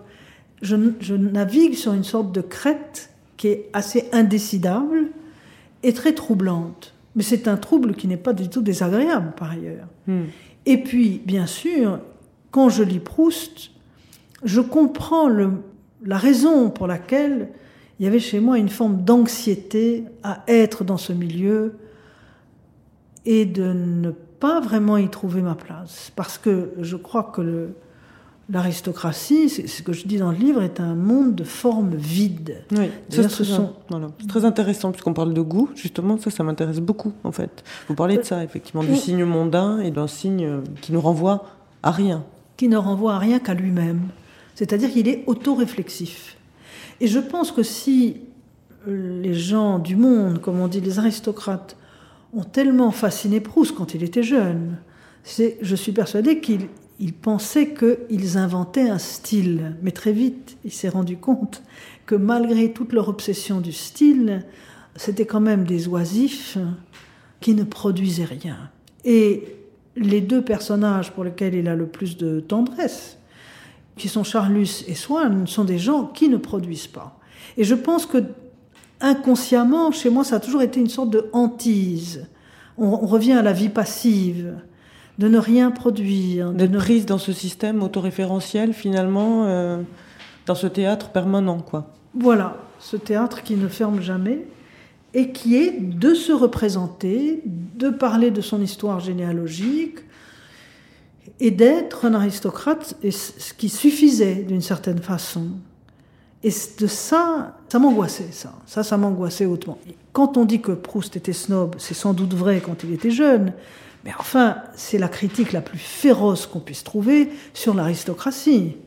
je, 0.61 0.75
navigue 1.13 1.75
sur 1.75 1.93
une 1.93 2.03
sorte 2.03 2.31
de 2.31 2.41
crête 2.41 3.11
qui 3.37 3.49
est 3.49 3.69
assez 3.73 4.09
indécidable 4.11 5.09
et 5.83 5.93
très 5.93 6.13
troublante. 6.13 6.93
Mais 7.15 7.23
c'est 7.23 7.47
un 7.47 7.57
trouble 7.57 7.93
qui 7.93 8.07
n'est 8.07 8.17
pas 8.17 8.33
du 8.33 8.49
tout 8.49 8.61
désagréable, 8.61 9.33
par 9.37 9.51
ailleurs. 9.51 9.87
Hmm. 10.07 10.23
Et 10.65 10.77
puis, 10.77 11.21
bien 11.23 11.45
sûr, 11.45 11.99
quand 12.49 12.69
je 12.69 12.81
lis 12.81 12.99
Proust, 12.99 13.71
je 14.43 14.61
comprends 14.61 15.27
le, 15.27 15.51
la 16.03 16.17
raison 16.17 16.69
pour 16.71 16.87
laquelle 16.87 17.49
il 17.99 18.05
y 18.05 18.07
avait 18.07 18.19
chez 18.19 18.39
moi 18.39 18.57
une 18.57 18.69
forme 18.69 19.03
d'anxiété 19.03 20.03
à 20.23 20.43
être 20.47 20.83
dans 20.83 20.97
ce 20.97 21.13
milieu 21.13 21.75
et 23.25 23.45
de 23.45 23.71
ne 23.73 24.11
pas 24.11 24.59
vraiment 24.59 24.97
y 24.97 25.09
trouver 25.09 25.41
ma 25.41 25.55
place. 25.55 26.11
Parce 26.15 26.37
que 26.37 26.73
je 26.81 26.97
crois 26.97 27.23
que 27.23 27.69
l'aristocratie, 28.49 29.49
c'est 29.49 29.67
ce 29.67 29.81
que 29.81 29.93
je 29.93 30.05
dis 30.05 30.17
dans 30.17 30.31
le 30.31 30.37
livre, 30.37 30.61
est 30.61 30.79
un 30.79 30.93
monde 30.93 31.35
de 31.35 31.43
formes 31.43 31.95
vides. 31.95 32.63
Oui, 32.71 32.91
c'est 33.09 33.27
très, 33.27 33.45
très, 34.27 34.45
intéressant 34.45 34.91
puisqu'on 34.91 35.13
parle 35.13 35.33
de 35.33 35.41
goût. 35.41 35.69
Justement, 35.75 36.17
ça, 36.17 36.29
ça 36.29 36.43
m'intéresse 36.43 36.79
beaucoup 36.79 37.13
en 37.23 37.31
fait. 37.31 37.63
Vous 37.87 37.95
parlez 37.95 38.17
de 38.17 38.23
ça, 38.23 38.43
effectivement, 38.43 38.83
du 38.83 38.95
signe 38.95 39.23
mondain 39.23 39.79
et 39.79 39.91
d'un 39.91 40.07
signe 40.07 40.61
qui 40.81 40.91
ne 40.91 40.97
renvoie 40.97 41.45
à 41.81 41.91
rien. 41.91 42.23
Qui 42.57 42.67
ne 42.67 42.77
renvoie 42.77 43.15
à 43.15 43.19
rien 43.19 43.39
qu'à 43.39 43.53
lui-même. 43.53 44.01
C'est-à-dire 44.53 44.91
qu'il 44.91 45.07
est 45.07 45.23
autoréflexif. 45.27 46.34
Et 47.01 47.07
je 47.07 47.19
pense 47.19 47.51
que 47.51 47.63
si 47.63 48.17
les 48.87 49.33
gens 49.33 49.79
du 49.79 49.95
monde, 49.95 50.39
comme 50.41 50.59
on 50.59 50.67
dit 50.67 50.81
les 50.81 50.99
aristocrates, 50.99 51.75
ont 52.33 52.43
tellement 52.43 52.91
fasciné 52.91 53.39
Proust 53.39 53.73
quand 53.75 53.93
il 53.93 54.03
était 54.03 54.23
jeune. 54.23 54.77
Je 55.61 55.75
suis 55.75 55.91
persuadée 55.91 56.39
qu'il 56.39 57.13
pensait 57.13 57.73
qu'ils 57.73 58.37
inventaient 58.37 58.89
un 58.89 58.97
style, 58.97 59.75
mais 59.81 59.91
très 59.91 60.11
vite, 60.11 60.57
il 60.63 60.71
s'est 60.71 60.89
rendu 60.89 61.17
compte 61.17 61.63
que 62.05 62.15
malgré 62.15 62.71
toute 62.71 62.93
leur 62.93 63.09
obsession 63.09 63.61
du 63.61 63.71
style, 63.71 64.45
c'était 64.95 65.25
quand 65.25 65.41
même 65.41 65.63
des 65.63 65.87
oisifs 65.87 66.57
qui 67.41 67.53
ne 67.55 67.63
produisaient 67.63 68.25
rien. 68.25 68.69
Et 69.03 69.55
les 69.95 70.21
deux 70.21 70.43
personnages 70.43 71.11
pour 71.11 71.23
lesquels 71.23 71.55
il 71.55 71.67
a 71.67 71.75
le 71.75 71.87
plus 71.87 72.17
de 72.17 72.39
tendresse, 72.39 73.14
qui 73.97 74.09
sont 74.09 74.23
Charlus 74.23 74.83
et 74.87 74.95
Swann, 74.95 75.47
sont 75.47 75.63
des 75.63 75.77
gens 75.77 76.05
qui 76.05 76.29
ne 76.29 76.37
produisent 76.37 76.87
pas. 76.87 77.17
Et 77.57 77.63
je 77.63 77.75
pense 77.75 78.05
que 78.05 78.23
inconsciemment, 79.01 79.91
chez 79.91 80.09
moi, 80.09 80.23
ça 80.23 80.37
a 80.37 80.39
toujours 80.39 80.61
été 80.61 80.79
une 80.79 80.89
sorte 80.89 81.09
de 81.09 81.29
hantise. 81.33 82.27
On, 82.77 82.97
revient 82.97 83.33
à 83.33 83.41
la 83.41 83.53
vie 83.53 83.69
passive. 83.69 84.55
de 85.17 85.27
ne 85.29 85.37
rien 85.37 85.71
produire. 85.71 86.51
D'être 86.51 86.71
ne... 86.71 86.77
prise 86.77 87.05
dans 87.05 87.17
ce 87.17 87.31
système 87.31 87.81
autoréférentiel, 87.83 88.73
finalement, 88.73 89.45
euh, 89.45 89.81
dans 90.45 90.55
ce 90.55 90.67
théâtre 90.67 91.09
permanent, 91.09 91.59
quoi. 91.59 91.93
Voilà, 92.13 92.57
ce 92.79 92.97
théâtre 92.97 93.43
qui 93.43 93.55
ne 93.55 93.67
ferme 93.67 94.01
jamais 94.01 94.45
et 95.13 95.31
qui 95.31 95.55
est 95.55 95.79
de 95.79 96.13
se 96.13 96.33
représenter, 96.33 97.41
de 97.45 97.89
parler 97.89 98.31
de 98.31 98.41
son 98.41 98.61
histoire 98.61 98.99
généalogique 98.99 99.99
et 101.39 101.51
d'être 101.51 102.05
un 102.05 102.13
aristocrate, 102.13 102.95
et 103.03 103.11
ce 103.11 103.53
qui 103.53 103.69
suffisait 103.69 104.35
d'une 104.35 104.61
certaine 104.61 104.99
façon. 104.99 105.49
Et 106.43 106.53
de 106.79 106.87
ça, 106.87 107.57
ça 107.69 107.79
m'angoissait, 107.79 108.29
ça. 108.31 108.53
Ça, 108.65 108.83
ça 108.83 108.97
m'angoissait 108.97 109.45
hautement. 109.45 109.77
Quand 110.13 110.37
on 110.37 110.45
dit 110.45 110.61
que 110.61 110.71
Proust 110.71 111.15
était 111.17 111.33
snob, 111.33 111.75
c'est 111.79 111.93
sans 111.93 112.13
doute 112.13 112.33
vrai 112.33 112.61
quand 112.63 112.83
il 112.83 112.93
était 112.93 113.11
jeune, 113.11 113.51
mais 114.03 114.11
enfin, 114.19 114.57
c'est 114.75 114.99
la 114.99 115.07
critique 115.07 115.51
la 115.51 115.61
plus 115.61 115.79
féroce 115.79 116.45
qu'on 116.45 116.59
puisse 116.59 116.83
trouver 116.83 117.31
sur 117.53 117.73
l'aristocratie. 117.73 118.77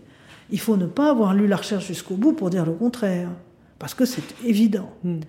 Il 0.50 0.60
faut 0.60 0.76
ne 0.76 0.86
pas 0.86 1.10
avoir 1.10 1.34
lu 1.34 1.48
la 1.48 1.56
recherche 1.56 1.86
jusqu'au 1.86 2.14
bout 2.14 2.32
pour 2.32 2.48
dire 2.48 2.64
le 2.64 2.72
contraire, 2.72 3.28
parce 3.78 3.92
que 3.92 4.04
c'est 4.04 4.22
évident. 4.44 4.90
Hmm. 5.02 5.20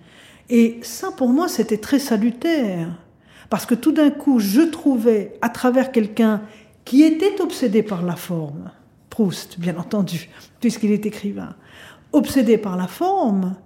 Et 0.48 0.78
ça, 0.82 1.10
pour 1.10 1.28
moi, 1.28 1.48
c'était 1.48 1.78
très 1.78 1.98
salutaire, 1.98 2.88
parce 3.50 3.66
que 3.66 3.74
tout 3.74 3.92
d'un 3.92 4.10
coup, 4.10 4.38
je 4.38 4.62
trouvais, 4.62 5.36
à 5.42 5.48
travers 5.48 5.90
quelqu'un 5.90 6.42
qui 6.84 7.02
était 7.02 7.40
obsédé 7.40 7.82
par 7.82 8.02
la 8.02 8.16
forme, 8.16 8.70
Proust, 9.10 9.58
bien 9.58 9.76
entendu, 9.76 10.30
puisqu'il 10.60 10.92
est 10.92 11.06
écrivain, 11.06 11.54
obsédé 12.12 12.58
par 12.58 12.76
la 12.76 12.86
forme, 12.86 13.56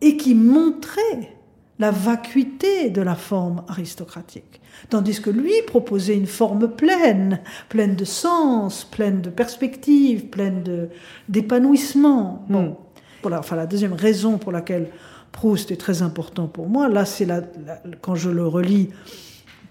et 0.00 0.16
qui 0.16 0.34
montrait 0.34 1.34
la 1.78 1.90
vacuité 1.90 2.90
de 2.90 3.02
la 3.02 3.14
forme 3.14 3.64
aristocratique. 3.68 4.60
Tandis 4.90 5.20
que 5.20 5.30
lui 5.30 5.54
proposait 5.66 6.16
une 6.16 6.26
forme 6.26 6.68
pleine, 6.68 7.40
pleine 7.68 7.96
de 7.96 8.04
sens, 8.04 8.84
pleine 8.84 9.20
de 9.22 9.30
perspectives, 9.30 10.26
pleine 10.26 10.88
d'épanouissement. 11.28 12.44
Bon, 12.48 12.62
hmm. 12.62 12.74
voilà, 13.22 13.38
enfin, 13.40 13.56
la 13.56 13.66
deuxième 13.66 13.94
raison 13.94 14.38
pour 14.38 14.52
laquelle 14.52 14.90
Proust 15.32 15.70
est 15.72 15.76
très 15.76 16.02
important 16.02 16.46
pour 16.46 16.68
moi, 16.68 16.88
là, 16.88 17.04
c'est 17.04 17.26
quand 18.00 18.14
je 18.14 18.30
le 18.30 18.46
relis 18.46 18.90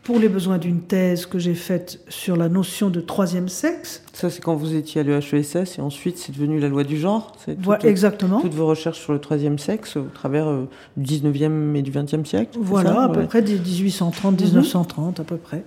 pour 0.03 0.19
les 0.19 0.27
besoins 0.27 0.57
d'une 0.57 0.81
thèse 0.81 1.25
que 1.25 1.39
j'ai 1.39 1.55
faite 1.55 2.01
sur 2.09 2.35
la 2.35 2.49
notion 2.49 2.89
de 2.89 2.99
troisième 2.99 3.47
sexe. 3.47 4.03
Ça, 4.11 4.29
c'est 4.29 4.41
quand 4.41 4.55
vous 4.55 4.75
étiez 4.75 5.01
à 5.01 5.03
l'EHESS 5.03 5.77
et 5.77 5.81
ensuite 5.81 6.17
c'est 6.17 6.33
devenu 6.33 6.59
la 6.59 6.67
loi 6.67 6.83
du 6.83 6.97
genre 6.97 7.31
voilà, 7.59 7.85
Exactement. 7.85 8.41
Toutes 8.41 8.53
vos 8.53 8.67
recherches 8.67 8.99
sur 8.99 9.13
le 9.13 9.19
troisième 9.19 9.57
sexe 9.57 9.95
au 9.95 10.03
travers 10.13 10.47
euh, 10.47 10.67
du 10.97 11.19
19e 11.19 11.75
et 11.75 11.81
du 11.81 11.91
20e 11.91 12.25
siècle 12.25 12.57
Voilà, 12.59 13.03
à 13.03 13.09
peu 13.09 13.23
près 13.23 13.41
1830, 13.41 14.41
1930 14.41 15.21
à 15.21 15.23
peu 15.23 15.37
près. 15.37 15.63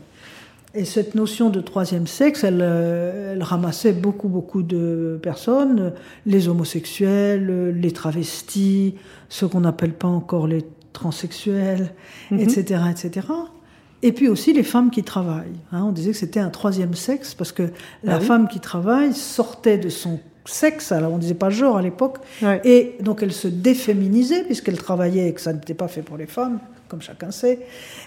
Et 0.75 0.85
cette 0.85 1.15
notion 1.15 1.49
de 1.49 1.63
troisième 1.63 2.07
sexe, 2.07 2.45
elle, 2.45 2.61
euh, 2.61 3.33
elle, 3.33 3.43
ramassait 3.43 3.95
beaucoup, 3.95 4.29
beaucoup 4.29 4.63
de 4.63 5.19
personnes, 5.23 5.95
les 6.27 6.49
homosexuels, 6.49 7.71
les 7.71 7.93
travestis, 7.93 8.97
ceux 9.31 9.49
qu'on 9.49 9.61
n'appelle 9.61 9.95
pas 9.95 10.09
encore 10.09 10.47
les 10.47 10.67
transsexuels, 10.93 11.95
etc., 12.31 12.81
mhm. 12.83 12.91
etc. 12.91 13.27
Et 14.03 14.13
puis 14.13 14.29
aussi 14.29 14.53
les 14.53 14.63
femmes 14.63 14.91
qui 14.91 15.03
travaillent. 15.03 15.59
Hein. 15.73 15.85
on 15.85 15.93
disait 15.93 16.11
que 16.13 16.17
c'était 16.17 16.41
un 16.41 16.51
troisième 16.51 16.95
sexe 16.95 17.35
parce 17.35 17.53
que 17.53 17.71
la 18.05 18.17
ah 18.17 18.21
femme 18.21 18.49
qui 18.49 18.61
travaille 18.61 19.15
sortait 19.15 19.79
de 19.79 19.89
son 19.89 20.21
sexe, 20.45 20.93
alors 20.93 21.13
on 21.13 21.19
disait 21.19 21.35
pas 21.35 21.51
genre 21.51 21.77
à 21.77 21.83
l'époque, 21.83 22.19
et 22.65 22.97
donc 23.01 23.23
elle 23.23 23.33
se 23.33 23.49
déféminisait 23.49 24.45
puisqu'elle 24.45 24.79
travaillait 24.79 25.29
et 25.29 25.33
que 25.33 25.41
ça 25.41 25.53
n'était 25.53 25.75
pas 25.75 25.89
fait 25.89 26.03
pour 26.03 26.17
les 26.17 26.27
femmes, 26.27 26.61
comme 26.89 27.03
chacun 27.03 27.31
sait. 27.31 27.67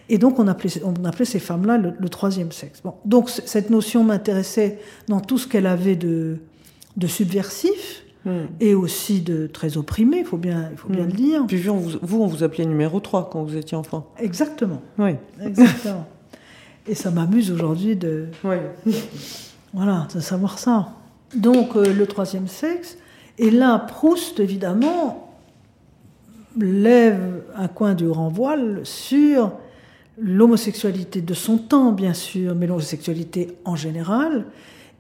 Et 0.10 0.18
donc 0.18 0.40
on 0.40 0.48
appelait, 0.48 0.82
on 0.84 1.06
appelait 1.06 1.26
ces 1.26 1.40
femmes-là 1.40 1.78
le, 1.78 2.10
troisième 2.10 2.52
sexe. 2.52 2.82
Bon, 2.84 2.94
donc 3.06 3.30
cette 3.30 3.70
notion 3.70 4.04
m'intéressait 4.04 4.80
dans 5.08 5.20
tout 5.20 5.38
ce 5.38 5.48
qu'elle 5.48 5.68
avait 5.68 5.96
de, 5.96 6.38
de 6.98 7.08
subversif, 7.08 8.04
Hmm. 8.26 8.48
et 8.60 8.76
aussi 8.76 9.22
de 9.22 9.48
très 9.48 9.78
opprimés, 9.78 10.20
il 10.20 10.26
faut 10.26 10.36
bien, 10.36 10.68
il 10.72 10.78
faut 10.78 10.90
bien 10.90 11.06
hmm. 11.06 11.08
le 11.08 11.14
dire. 11.14 11.46
Puis 11.48 11.56
vous 11.56 11.70
on, 11.72 11.80
vous, 12.02 12.22
on 12.22 12.28
vous 12.28 12.44
appelait 12.44 12.66
numéro 12.66 13.00
3 13.00 13.30
quand 13.30 13.44
vous 13.44 13.56
étiez 13.56 13.78
enfant. 13.78 14.12
Exactement. 14.20 14.82
Oui. 14.98 15.12
Exactement. 15.42 16.06
et 16.86 16.96
ça 16.96 17.12
m'amuse 17.12 17.50
aujourd'hui 17.50 17.96
de, 17.96 18.28
oui. 18.44 18.58
voilà, 19.74 20.08
de 20.14 20.20
savoir 20.20 20.60
ça. 20.60 20.90
Donc 21.34 21.76
euh, 21.76 21.94
le 21.94 22.08
troisième 22.08 22.48
sexe, 22.48 22.98
et 23.38 23.52
là 23.52 23.80
Proust 23.80 24.40
évidemment 24.42 25.34
lève 26.60 27.44
un 27.56 27.68
coin 27.70 27.94
du 27.94 28.08
grand 28.08 28.30
voile 28.30 28.82
sur 28.84 29.54
l'homosexualité 30.18 31.22
de 31.22 31.34
son 31.34 31.58
temps, 31.58 31.92
bien 31.92 32.14
sûr, 32.14 32.56
mais 32.56 32.68
l'homosexualité 32.68 33.56
en 33.66 33.76
général, 33.76 34.46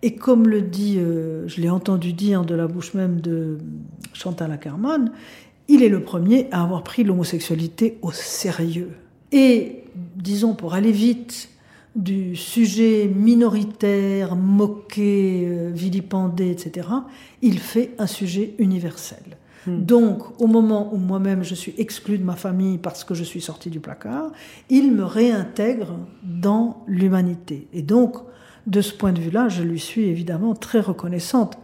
et 0.01 0.15
comme 0.15 0.47
le 0.47 0.61
dit, 0.61 0.97
euh, 0.97 1.47
je 1.47 1.61
l'ai 1.61 1.69
entendu 1.69 2.13
dire 2.13 2.45
de 2.45 2.55
la 2.55 2.67
bouche 2.67 2.93
même 2.93 3.19
de 3.19 3.57
Chantal 4.13 4.51
Ackerman, 4.51 5.11
il 5.67 5.83
est 5.83 5.89
le 5.89 6.01
premier 6.01 6.47
à 6.51 6.63
avoir 6.63 6.83
pris 6.83 7.03
l'homosexualité 7.03 7.97
au 8.01 8.11
sérieux. 8.11 8.91
Et, 9.31 9.83
disons, 10.15 10.55
pour 10.55 10.73
aller 10.73 10.91
vite, 10.91 11.49
du 11.95 12.35
sujet 12.35 13.07
minoritaire, 13.07 14.35
moqué, 14.35 15.43
euh, 15.45 15.71
vilipendé, 15.73 16.49
etc., 16.49 16.87
il 17.41 17.59
fait 17.59 17.91
un 17.97 18.07
sujet 18.07 18.55
universel. 18.57 19.23
Hmm. 19.67 19.83
Donc, 19.83 20.39
au 20.41 20.47
moment 20.47 20.93
où 20.93 20.97
moi-même 20.97 21.43
je 21.43 21.55
suis 21.55 21.73
exclue 21.77 22.17
de 22.17 22.23
ma 22.23 22.35
famille 22.35 22.77
parce 22.77 23.03
que 23.03 23.13
je 23.13 23.23
suis 23.23 23.41
sortie 23.41 23.69
du 23.69 23.79
placard, 23.79 24.31
il 24.69 24.93
me 24.93 25.03
réintègre 25.03 25.97
dans 26.23 26.83
l'humanité. 26.87 27.67
Et 27.73 27.81
donc, 27.81 28.17
de 28.67 28.81
ce 28.81 28.93
point 28.93 29.13
de 29.13 29.19
vue-là, 29.19 29.49
je 29.49 29.63
lui 29.63 29.79
suis 29.79 30.03
évidemment 30.03 30.53
très 30.53 30.79
reconnaissante. 30.79 31.57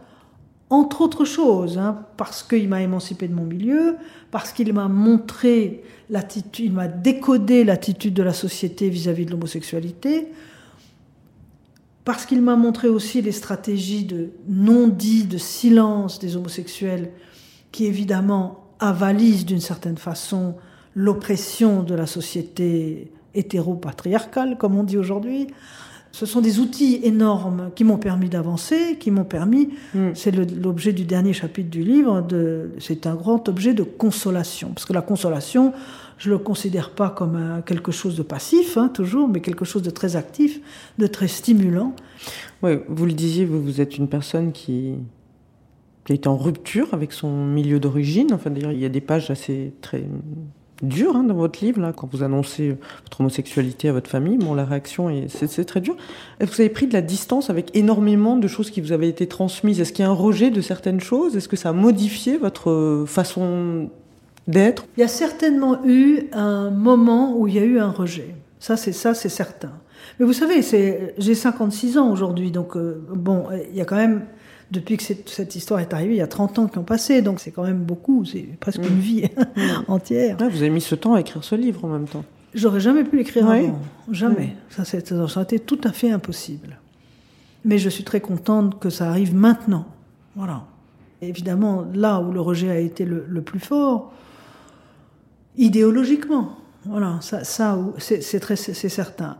Entre 0.68 1.00
autres 1.00 1.24
choses, 1.24 1.78
hein, 1.78 2.04
parce 2.16 2.42
qu'il 2.42 2.68
m'a 2.68 2.82
émancipé 2.82 3.28
de 3.28 3.34
mon 3.34 3.44
milieu, 3.44 3.96
parce 4.32 4.52
qu'il 4.52 4.72
m'a 4.72 4.88
montré 4.88 5.84
l'attitude, 6.10 6.66
il 6.66 6.72
m'a 6.72 6.88
décodé 6.88 7.62
l'attitude 7.62 8.14
de 8.14 8.22
la 8.22 8.32
société 8.32 8.88
vis-à-vis 8.88 9.26
de 9.26 9.30
l'homosexualité, 9.30 10.28
parce 12.04 12.26
qu'il 12.26 12.42
m'a 12.42 12.56
montré 12.56 12.88
aussi 12.88 13.22
les 13.22 13.32
stratégies 13.32 14.04
de 14.04 14.30
non-dit, 14.48 15.24
de 15.24 15.38
silence 15.38 16.18
des 16.18 16.36
homosexuels, 16.36 17.10
qui 17.70 17.86
évidemment 17.86 18.64
avalisent 18.80 19.44
d'une 19.44 19.60
certaine 19.60 19.98
façon 19.98 20.56
l'oppression 20.94 21.82
de 21.82 21.94
la 21.94 22.06
société 22.06 23.12
hétéro-patriarcale, 23.34 24.56
comme 24.58 24.76
on 24.76 24.82
dit 24.82 24.96
aujourd'hui. 24.96 25.48
Ce 26.16 26.24
sont 26.24 26.40
des 26.40 26.60
outils 26.60 27.00
énormes 27.02 27.70
qui 27.74 27.84
m'ont 27.84 27.98
permis 27.98 28.30
d'avancer, 28.30 28.96
qui 28.98 29.10
m'ont 29.10 29.26
permis, 29.26 29.68
mm. 29.94 30.12
c'est 30.14 30.30
l'objet 30.30 30.94
du 30.94 31.04
dernier 31.04 31.34
chapitre 31.34 31.68
du 31.68 31.82
livre, 31.82 32.26
c'est 32.78 33.06
un 33.06 33.14
grand 33.14 33.50
objet 33.50 33.74
de 33.74 33.82
consolation. 33.82 34.70
Parce 34.70 34.86
que 34.86 34.94
la 34.94 35.02
consolation, 35.02 35.74
je 36.16 36.30
ne 36.30 36.36
le 36.36 36.38
considère 36.38 36.92
pas 36.92 37.10
comme 37.10 37.62
quelque 37.66 37.92
chose 37.92 38.16
de 38.16 38.22
passif, 38.22 38.78
hein, 38.78 38.88
toujours, 38.88 39.28
mais 39.28 39.42
quelque 39.42 39.66
chose 39.66 39.82
de 39.82 39.90
très 39.90 40.16
actif, 40.16 40.58
de 40.96 41.06
très 41.06 41.28
stimulant. 41.28 41.94
Oui, 42.62 42.78
vous 42.88 43.04
le 43.04 43.12
disiez, 43.12 43.44
vous, 43.44 43.62
vous 43.62 43.82
êtes 43.82 43.98
une 43.98 44.08
personne 44.08 44.52
qui, 44.52 44.94
qui 46.06 46.12
a 46.12 46.14
été 46.14 46.30
en 46.30 46.38
rupture 46.38 46.94
avec 46.94 47.12
son 47.12 47.44
milieu 47.44 47.78
d'origine. 47.78 48.32
Enfin, 48.32 48.48
d'ailleurs, 48.48 48.72
il 48.72 48.80
y 48.80 48.86
a 48.86 48.88
des 48.88 49.02
pages 49.02 49.30
assez 49.30 49.74
très 49.82 50.04
dur 50.82 51.16
hein, 51.16 51.24
dans 51.24 51.34
votre 51.34 51.64
livre, 51.64 51.80
là, 51.80 51.92
quand 51.92 52.08
vous 52.12 52.22
annoncez 52.22 52.76
votre 53.04 53.20
homosexualité 53.20 53.88
à 53.88 53.92
votre 53.92 54.10
famille. 54.10 54.36
Bon, 54.36 54.54
la 54.54 54.64
réaction, 54.64 55.10
c'est 55.28 55.64
très 55.64 55.80
dur. 55.80 55.96
Vous 56.40 56.60
avez 56.60 56.68
pris 56.68 56.86
de 56.86 56.92
la 56.92 57.02
distance 57.02 57.50
avec 57.50 57.74
énormément 57.74 58.36
de 58.36 58.48
choses 58.48 58.70
qui 58.70 58.80
vous 58.80 58.92
avaient 58.92 59.08
été 59.08 59.26
transmises? 59.26 59.80
Est-ce 59.80 59.92
qu'il 59.92 60.04
y 60.04 60.08
a 60.08 60.10
un 60.10 60.14
rejet 60.14 60.50
de 60.50 60.60
certaines 60.60 61.00
choses? 61.00 61.36
Est-ce 61.36 61.48
que 61.48 61.56
ça 61.56 61.70
a 61.70 61.72
modifié 61.72 62.36
votre 62.36 63.04
façon 63.06 63.90
d'être? 64.46 64.86
Il 64.96 65.00
y 65.00 65.04
a 65.04 65.08
certainement 65.08 65.84
eu 65.84 66.24
un 66.32 66.70
moment 66.70 67.36
où 67.36 67.48
il 67.48 67.54
y 67.54 67.58
a 67.58 67.64
eu 67.64 67.78
un 67.78 67.90
rejet. 67.90 68.34
Ça, 68.58 68.76
c'est 68.76 68.92
ça, 68.92 69.14
c'est 69.14 69.28
certain. 69.28 69.72
Mais 70.18 70.26
vous 70.26 70.32
savez, 70.32 70.60
j'ai 71.18 71.34
56 71.34 71.98
ans 71.98 72.10
aujourd'hui, 72.10 72.50
donc 72.50 72.76
euh, 72.76 73.04
bon, 73.14 73.46
il 73.70 73.76
y 73.76 73.80
a 73.80 73.84
quand 73.84 73.96
même 73.96 74.22
depuis 74.70 74.96
que 74.96 75.02
cette, 75.02 75.54
histoire 75.54 75.80
est 75.80 75.94
arrivée, 75.94 76.14
il 76.14 76.18
y 76.18 76.22
a 76.22 76.26
30 76.26 76.58
ans 76.58 76.66
qui 76.66 76.78
ont 76.78 76.84
passé, 76.84 77.22
donc 77.22 77.38
c'est 77.38 77.52
quand 77.52 77.62
même 77.62 77.84
beaucoup, 77.84 78.24
c'est 78.24 78.48
presque 78.58 78.78
une 78.78 78.96
mm. 78.96 79.00
vie 79.00 79.22
mm. 79.56 79.60
entière. 79.88 80.36
vous 80.38 80.44
avez 80.44 80.70
mis 80.70 80.80
ce 80.80 80.94
temps 80.94 81.14
à 81.14 81.20
écrire 81.20 81.44
ce 81.44 81.54
livre 81.54 81.84
en 81.84 81.88
même 81.88 82.08
temps. 82.08 82.24
J'aurais 82.54 82.80
jamais 82.80 83.04
pu 83.04 83.16
l'écrire 83.16 83.48
avant, 83.48 83.78
jamais. 84.10 84.56
Ça, 84.70 84.84
ça 84.84 84.96
a 84.96 85.42
été 85.42 85.58
tout 85.58 85.80
à 85.84 85.92
fait 85.92 86.10
impossible. 86.10 86.78
Mais 87.64 87.78
je 87.78 87.88
suis 87.88 88.04
très 88.04 88.20
contente 88.20 88.80
que 88.80 88.90
ça 88.90 89.08
arrive 89.08 89.34
maintenant. 89.34 89.86
Voilà. 90.34 90.64
évidemment, 91.20 91.86
là 91.94 92.20
où 92.20 92.32
le 92.32 92.40
rejet 92.40 92.70
a 92.70 92.78
été 92.78 93.04
le, 93.04 93.42
plus 93.42 93.60
fort, 93.60 94.12
idéologiquement, 95.56 96.56
voilà, 96.84 97.18
ça, 97.20 97.44
ça 97.44 97.78
c'est 97.98 98.88
certain. 98.88 99.36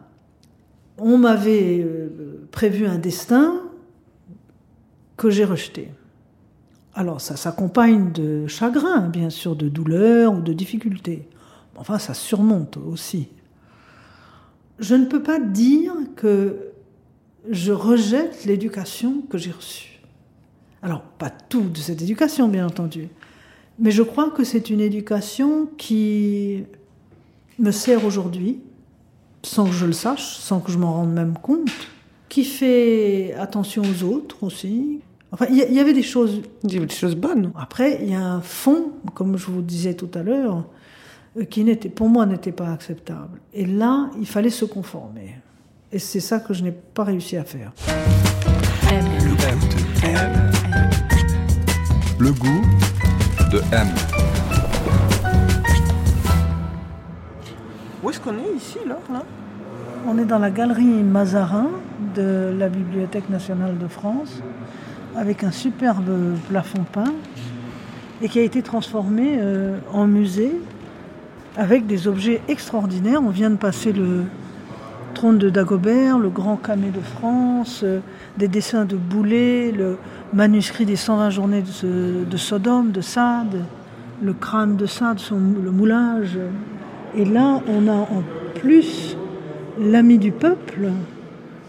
On 0.98 1.18
m'avait 1.18 1.80
euh, 1.80 2.48
prévu 2.50 2.86
un 2.86 2.96
destin, 2.96 3.60
que 5.16 5.30
j'ai 5.30 5.44
rejeté. 5.44 5.90
Alors 6.94 7.20
ça 7.20 7.36
s'accompagne 7.36 8.12
de 8.12 8.46
chagrin, 8.46 9.08
bien 9.08 9.30
sûr, 9.30 9.56
de 9.56 9.68
douleur 9.68 10.34
ou 10.34 10.40
de 10.40 10.52
difficulté. 10.52 11.28
Enfin, 11.76 11.98
ça 11.98 12.14
surmonte 12.14 12.78
aussi. 12.78 13.28
Je 14.78 14.94
ne 14.94 15.06
peux 15.06 15.22
pas 15.22 15.38
dire 15.38 15.92
que 16.16 16.70
je 17.48 17.72
rejette 17.72 18.44
l'éducation 18.44 19.22
que 19.28 19.38
j'ai 19.38 19.50
reçue. 19.50 20.00
Alors, 20.82 21.02
pas 21.02 21.30
toute 21.30 21.76
cette 21.78 22.02
éducation, 22.02 22.48
bien 22.48 22.66
entendu, 22.66 23.08
mais 23.78 23.90
je 23.90 24.02
crois 24.02 24.30
que 24.30 24.44
c'est 24.44 24.70
une 24.70 24.80
éducation 24.80 25.68
qui 25.76 26.64
me 27.58 27.70
sert 27.70 28.04
aujourd'hui, 28.04 28.60
sans 29.42 29.66
que 29.66 29.72
je 29.72 29.86
le 29.86 29.92
sache, 29.92 30.36
sans 30.36 30.60
que 30.60 30.70
je 30.70 30.78
m'en 30.78 30.92
rende 30.92 31.12
même 31.12 31.36
compte, 31.38 31.70
qui 32.28 32.44
fait 32.44 33.34
attention 33.34 33.82
aux 33.82 34.04
autres 34.04 34.42
aussi. 34.42 35.00
Enfin, 35.32 35.46
il 35.50 35.56
y, 35.56 35.80
avait 35.80 35.92
des 35.92 36.02
choses. 36.02 36.42
Des 36.62 36.88
choses 36.88 37.16
bonnes. 37.16 37.52
Après, 37.56 37.98
il 38.00 38.10
y 38.10 38.14
a 38.14 38.24
un 38.24 38.40
fond, 38.40 38.92
comme 39.14 39.36
je 39.36 39.46
vous 39.46 39.60
disais 39.60 39.94
tout 39.94 40.10
à 40.14 40.22
l'heure, 40.22 40.64
euh, 41.36 41.44
qui 41.44 41.64
n'était, 41.64 41.88
pour 41.88 42.08
moi, 42.08 42.26
n'était 42.26 42.52
pas 42.52 42.70
acceptable. 42.70 43.40
Et 43.52 43.66
là, 43.66 44.08
il 44.20 44.26
fallait 44.26 44.50
se 44.50 44.64
conformer. 44.64 45.34
Et 45.92 45.98
c'est 45.98 46.20
ça 46.20 46.38
que 46.38 46.54
je 46.54 46.62
n'ai 46.62 46.72
pas 46.72 47.04
réussi 47.04 47.36
à 47.36 47.44
faire. 47.44 47.72
Le 52.18 52.32
goût 52.32 52.62
de 53.52 53.58
M. 53.72 53.88
Où 58.02 58.10
est-ce 58.10 58.20
qu'on 58.20 58.34
est 58.34 58.56
ici, 58.56 58.78
là, 58.86 58.98
On 60.06 60.16
est 60.18 60.24
dans 60.24 60.38
la 60.38 60.50
galerie 60.50 60.84
Mazarin 60.84 61.68
de 62.14 62.54
la 62.56 62.68
Bibliothèque 62.68 63.28
nationale 63.28 63.78
de 63.78 63.88
France, 63.88 64.42
avec 65.16 65.44
un 65.44 65.50
superbe 65.50 66.36
plafond 66.48 66.84
peint, 66.92 67.14
et 68.22 68.28
qui 68.28 68.38
a 68.38 68.42
été 68.42 68.62
transformé 68.62 69.38
euh, 69.38 69.78
en 69.92 70.06
musée 70.06 70.52
avec 71.56 71.86
des 71.86 72.08
objets 72.08 72.40
extraordinaires. 72.48 73.20
On 73.22 73.30
vient 73.30 73.50
de 73.50 73.56
passer 73.56 73.92
le 73.92 74.24
trône 75.14 75.38
de 75.38 75.48
Dagobert, 75.48 76.18
le 76.18 76.28
grand 76.28 76.56
camé 76.56 76.90
de 76.90 77.00
France, 77.00 77.80
euh, 77.82 78.00
des 78.36 78.48
dessins 78.48 78.84
de 78.84 78.96
Boulet, 78.96 79.72
le 79.72 79.96
manuscrit 80.32 80.84
des 80.84 80.96
120 80.96 81.30
journées 81.30 81.62
de, 81.62 82.36
Sodome, 82.36 82.90
de 82.90 83.00
Sade, 83.00 83.64
le 84.22 84.32
crâne 84.32 84.76
de 84.76 84.86
Sade, 84.86 85.20
le 85.30 85.70
moulage. 85.70 86.38
Et 87.14 87.24
là, 87.24 87.60
on 87.68 87.88
a 87.88 87.94
en 87.94 88.22
plus 88.56 89.16
l'ami 89.80 90.18
du 90.18 90.32
peuple, 90.32 90.88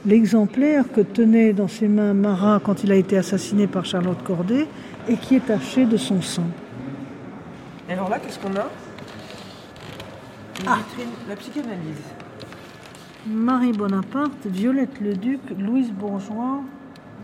l'exemplaire 0.08 0.86
que 0.92 1.02
tenait 1.02 1.52
dans 1.52 1.68
ses 1.68 1.90
mains 1.90 2.14
Marat 2.14 2.62
quand 2.64 2.84
il 2.84 2.92
a 2.92 2.96
été 2.96 3.18
assassiné 3.18 3.68
par 3.68 3.86
Charlotte 3.86 4.24
Corday 4.24 4.66
et 5.10 5.18
qui 5.18 5.36
est 5.36 5.46
taché 5.46 5.86
de 5.86 5.98
son 5.98 6.22
sang. 6.22 6.48
Et 7.90 7.94
alors 7.94 8.10
là, 8.10 8.18
qu'est-ce 8.20 8.40
qu'on 8.40 8.56
a? 8.56 8.70
Ah. 10.66 10.80
la 11.30 11.36
psychanalyse. 11.36 12.02
Marie 13.28 13.74
Bonaparte, 13.74 14.46
Violette 14.46 15.00
Leduc, 15.02 15.42
Louise 15.60 15.92
Bourgeois, 15.92 16.62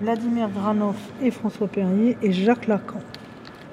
Vladimir 0.01 0.49
Granov 0.49 0.97
et 1.21 1.31
François 1.31 1.67
Perrier 1.67 2.17
et 2.21 2.31
Jacques 2.33 2.67
Lacan. 2.67 2.99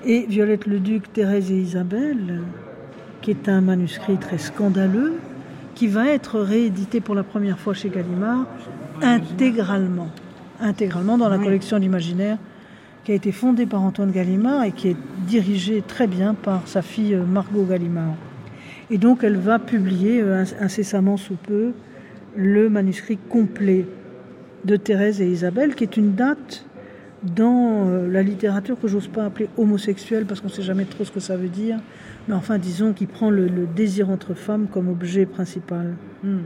Et 0.05 0.25
Violette 0.27 0.66
Leduc, 0.66 1.12
Thérèse 1.12 1.51
et 1.51 1.57
Isabelle, 1.57 2.42
qui 3.20 3.33
est 3.33 3.49
un 3.49 3.61
manuscrit 3.61 4.16
très 4.16 4.38
scandaleux, 4.38 5.18
qui 5.75 5.88
va 5.88 6.07
être 6.07 6.38
réédité 6.40 7.01
pour 7.01 7.14
la 7.14 7.23
première 7.23 7.59
fois 7.59 7.75
chez 7.75 7.90
Gallimard 7.90 8.46
intégralement. 9.03 10.09
Intégralement 10.61 11.17
dans 11.17 11.29
la 11.29 11.39
collection 11.39 11.79
d'imaginaire 11.79 12.39
qui 13.05 13.13
a 13.13 13.15
été 13.15 13.33
fondée 13.33 13.67
par 13.67 13.83
Antoine 13.83 14.11
Gallimard 14.11 14.65
et 14.65 14.73
qui 14.73 14.89
est 14.89 14.97
dirigée 15.27 15.83
très 15.87 16.07
bien 16.07 16.35
par 16.35 16.69
sa 16.69 16.83
fille 16.83 17.17
Margot 17.17 17.65
Gallimard. 17.65 18.15
Et 18.91 18.99
donc 18.99 19.25
elle 19.25 19.37
va 19.37 19.59
publier 19.59 20.21
euh, 20.21 20.45
incessamment 20.61 21.17
sous 21.17 21.37
peu 21.37 21.73
le 22.37 22.69
manuscrit 22.69 23.17
complet 23.17 23.87
de 24.65 24.77
Thérèse 24.77 25.21
et 25.21 25.29
Isabelle, 25.29 25.75
qui 25.75 25.85
est 25.85 25.97
une 25.97 26.15
date 26.15 26.67
dans 27.23 27.87
euh, 27.87 28.09
la 28.09 28.23
littérature 28.23 28.79
que 28.81 28.89
j'ose 28.89 29.09
pas 29.09 29.25
appeler 29.25 29.49
homosexuelle 29.57 30.27
parce 30.27 30.41
qu'on 30.41 30.49
ne 30.49 30.53
sait 30.53 30.63
jamais 30.63 30.85
trop 30.85 31.05
ce 31.05 31.11
que 31.11 31.21
ça 31.21 31.37
veut 31.37 31.49
dire, 31.49 31.79
mais 32.29 32.35
enfin 32.35 32.59
disons 32.59 32.93
qui 32.93 33.07
prend 33.07 33.31
le, 33.31 33.49
désir 33.67 34.11
entre 34.11 34.35
femmes 34.35 34.67
comme 34.71 34.89
objet 34.89 35.27
principal. 35.27 35.95
Hmm. 36.23 36.41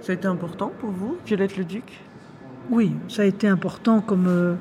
Ça 0.00 0.12
a 0.12 0.14
été 0.14 0.26
important 0.28 0.72
pour 0.80 0.90
vous, 0.90 1.16
Violette 1.26 1.56
le 1.56 1.64
Duc 1.64 2.00
Oui, 2.70 2.92
ça 3.08 3.22
a 3.22 3.24
été 3.24 3.48
important 3.48 4.00
comme, 4.00 4.26
euh, 4.28 4.54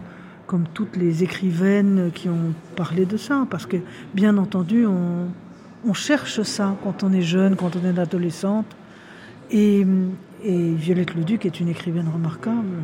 comme 0.48 0.64
toutes 0.74 0.96
les 0.96 1.24
écrivaines 1.24 2.12
qui 2.14 2.30
ont 2.30 2.54
parlé 2.76 3.06
de 3.06 3.18
ça, 3.18 3.46
parce 3.50 3.66
que 3.66 3.78
bien 4.14 4.38
entendu 4.38 4.86
on, 4.86 5.28
on 5.86 5.94
cherche 5.94 6.42
ça 6.42 6.76
quand 6.84 7.04
on 7.04 7.12
est 7.14 7.22
jeune, 7.22 7.56
quand 7.56 7.76
on 7.76 7.86
est 7.86 8.00
adolescente. 8.00 8.76
Et, 9.52 9.86
et 10.44 10.74
Violette 10.74 11.16
Leduc 11.16 11.46
est 11.46 11.60
une 11.60 11.68
écrivaine 11.68 12.08
remarquable. 12.08 12.78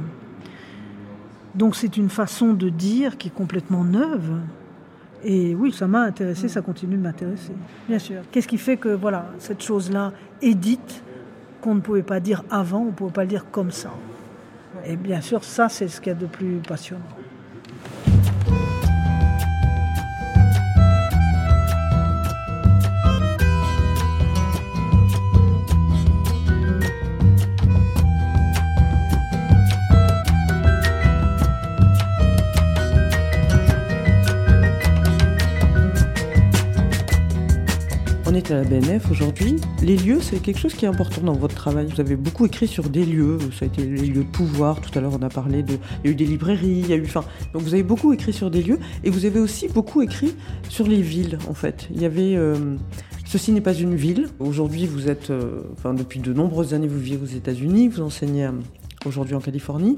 Donc 1.55 1.75
c'est 1.75 1.97
une 1.97 2.09
façon 2.09 2.53
de 2.53 2.69
dire 2.69 3.17
qui 3.17 3.29
est 3.29 3.33
complètement 3.33 3.83
neuve. 3.83 4.39
Et 5.23 5.55
oui, 5.55 5.71
ça 5.71 5.87
m'a 5.87 6.01
intéressé, 6.01 6.47
ça 6.47 6.61
continue 6.61 6.95
de 6.95 7.01
m'intéresser, 7.01 7.53
bien 7.87 7.99
sûr. 7.99 8.21
Qu'est-ce 8.31 8.47
qui 8.47 8.57
fait 8.57 8.77
que 8.77 8.89
voilà 8.89 9.31
cette 9.39 9.63
chose-là 9.63 10.13
est 10.41 10.53
dite 10.53 11.03
qu'on 11.61 11.75
ne 11.75 11.81
pouvait 11.81 12.03
pas 12.03 12.19
dire 12.19 12.43
avant, 12.49 12.81
on 12.81 12.85
ne 12.85 12.91
pouvait 12.91 13.11
pas 13.11 13.23
le 13.23 13.29
dire 13.29 13.45
comme 13.49 13.71
ça? 13.71 13.91
Et 14.85 14.95
bien 14.95 15.21
sûr, 15.21 15.43
ça 15.43 15.69
c'est 15.69 15.87
ce 15.87 15.99
qu'il 15.99 16.13
y 16.13 16.15
a 16.15 16.19
de 16.19 16.27
plus 16.27 16.61
passionnant. 16.67 17.03
À 38.51 38.55
la 38.55 38.63
BNF 38.63 39.11
aujourd'hui. 39.11 39.55
Les 39.81 39.97
lieux, 39.97 40.19
c'est 40.21 40.41
quelque 40.41 40.59
chose 40.59 40.73
qui 40.73 40.85
est 40.85 40.87
important 40.87 41.21
dans 41.21 41.33
votre 41.33 41.55
travail. 41.55 41.87
Vous 41.93 41.99
avez 41.99 42.15
beaucoup 42.15 42.45
écrit 42.45 42.67
sur 42.67 42.89
des 42.89 43.05
lieux. 43.05 43.37
Ça 43.57 43.65
a 43.65 43.67
été 43.67 43.83
les 43.83 44.07
lieux 44.07 44.23
de 44.23 44.29
pouvoir. 44.29 44.79
Tout 44.79 44.97
à 44.97 45.01
l'heure, 45.01 45.13
on 45.19 45.23
a 45.23 45.29
parlé 45.29 45.63
de. 45.63 45.73
Il 46.03 46.07
y 46.07 46.09
a 46.09 46.11
eu 46.11 46.15
des 46.15 46.25
librairies, 46.25 46.79
il 46.79 46.87
y 46.87 46.93
a 46.93 46.95
eu. 46.95 47.03
Enfin, 47.03 47.23
donc 47.53 47.63
vous 47.63 47.73
avez 47.73 47.83
beaucoup 47.83 48.13
écrit 48.13 48.33
sur 48.33 48.49
des 48.49 48.63
lieux 48.63 48.79
et 49.03 49.09
vous 49.09 49.25
avez 49.25 49.39
aussi 49.39 49.67
beaucoup 49.67 50.01
écrit 50.01 50.33
sur 50.69 50.87
les 50.87 51.01
villes, 51.01 51.37
en 51.49 51.53
fait. 51.53 51.87
Il 51.93 52.01
y 52.01 52.05
avait. 52.05 52.35
Euh, 52.35 52.75
Ceci 53.25 53.51
n'est 53.51 53.61
pas 53.61 53.73
une 53.73 53.95
ville. 53.95 54.29
Aujourd'hui, 54.39 54.85
vous 54.85 55.09
êtes. 55.09 55.29
Euh, 55.31 55.63
enfin, 55.73 55.93
depuis 55.93 56.19
de 56.19 56.31
nombreuses 56.31 56.73
années, 56.73 56.87
vous 56.87 56.99
vivez 56.99 57.21
aux 57.21 57.25
États-Unis. 57.25 57.89
Vous 57.89 58.01
enseignez 58.01 58.45
euh, 58.45 58.51
aujourd'hui 59.05 59.35
en 59.35 59.41
Californie. 59.41 59.97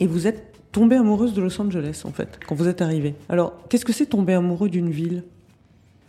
Et 0.00 0.06
vous 0.06 0.26
êtes 0.26 0.54
tombée 0.72 0.96
amoureuse 0.96 1.34
de 1.34 1.42
Los 1.42 1.60
Angeles, 1.60 2.02
en 2.04 2.10
fait, 2.10 2.40
quand 2.48 2.54
vous 2.54 2.68
êtes 2.68 2.82
arrivée. 2.82 3.14
Alors, 3.28 3.52
qu'est-ce 3.68 3.84
que 3.84 3.92
c'est 3.92 4.06
tomber 4.06 4.32
amoureux 4.32 4.68
d'une 4.68 4.90
ville? 4.90 5.24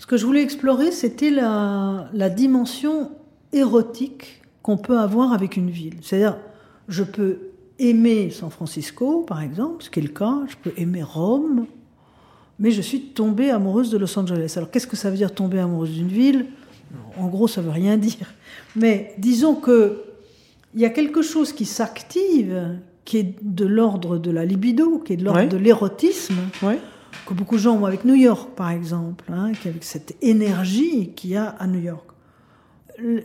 Ce 0.01 0.07
que 0.07 0.17
je 0.17 0.25
voulais 0.25 0.41
explorer, 0.41 0.91
c'était 0.91 1.29
la, 1.29 2.29
dimension 2.35 3.11
érotique 3.53 4.41
qu'on 4.63 4.75
peut 4.75 4.97
avoir 4.97 5.31
avec 5.31 5.57
une 5.57 5.69
ville. 5.69 5.97
C'est-à-dire, 6.01 6.37
je 6.87 7.03
peux 7.03 7.37
aimer 7.77 8.31
San 8.31 8.49
Francisco, 8.49 9.21
par 9.21 9.43
exemple, 9.43 9.83
ce 9.83 9.91
qui 9.91 9.99
est 9.99 10.01
le 10.01 10.09
cas, 10.09 10.39
je 10.47 10.55
peux 10.55 10.73
aimer 10.75 11.03
Rome, 11.03 11.67
mais 12.57 12.71
je 12.71 12.81
suis 12.81 13.09
tombée 13.09 13.51
amoureuse 13.51 13.91
de 13.91 13.99
Los 13.99 14.17
Angeles. 14.17 14.55
Alors 14.55 14.71
qu'est-ce 14.71 14.87
que 14.87 14.95
ça 14.95 15.11
veut 15.11 15.17
dire 15.17 15.35
tomber 15.35 15.59
amoureuse 15.59 15.91
d'une 15.91 16.07
ville? 16.07 16.47
En 17.19 17.27
gros, 17.27 17.47
ça 17.47 17.61
veut 17.61 17.69
rien 17.69 17.95
dire. 18.09 18.33
Mais 18.75 19.13
disons 19.19 19.53
que 19.53 20.01
il 20.73 20.81
y 20.81 20.85
a 20.85 20.89
quelque 20.89 21.21
chose 21.21 21.53
qui 21.53 21.65
s'active, 21.65 22.79
qui 23.05 23.17
est 23.17 23.35
de 23.43 23.65
l'ordre 23.65 24.17
de 24.17 24.31
la 24.31 24.45
libido, 24.45 24.97
qui 24.97 25.13
est 25.13 25.17
de 25.17 25.25
l'ordre 25.25 25.47
de 25.47 25.57
l'érotisme, 25.57 26.37
que 27.25 27.33
beaucoup 27.33 27.55
de 27.55 27.61
gens 27.61 27.75
ont 27.75 27.85
avec 27.85 28.05
New 28.05 28.15
York, 28.15 28.51
par 28.55 28.71
exemple, 28.71 29.25
hein, 29.31 29.51
avec 29.65 29.83
cette 29.83 30.15
énergie 30.21 31.11
qu'il 31.15 31.31
y 31.31 31.37
a 31.37 31.49
à 31.59 31.67
New 31.67 31.81
York. 31.81 32.05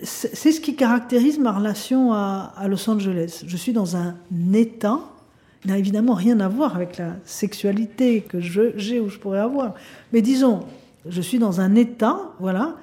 C'est 0.03 0.53
ce 0.53 0.61
qui 0.61 0.75
caractérise 0.75 1.38
ma 1.38 1.53
relation 1.53 2.12
à, 2.12 2.66
Los 2.68 2.88
Angeles. 2.88 3.42
Je 3.46 3.57
suis 3.57 3.72
dans 3.72 3.96
un 3.96 4.14
état, 4.55 5.01
n'a 5.64 5.77
évidemment 5.77 6.14
rien 6.14 6.40
à 6.40 6.49
voir 6.49 6.77
avec 6.77 6.96
la 6.96 7.16
sexualité 7.25 8.22
que 8.22 8.40
j'ai 8.40 9.01
ou 9.01 9.09
je 9.09 9.18
pourrais 9.18 9.40
avoir, 9.40 9.75
mais 10.12 10.22
disons, 10.22 10.61
je 11.09 11.20
suis 11.20 11.39
dans 11.39 11.61
un 11.61 11.74
état, 11.74 12.18
voilà, 12.41 12.76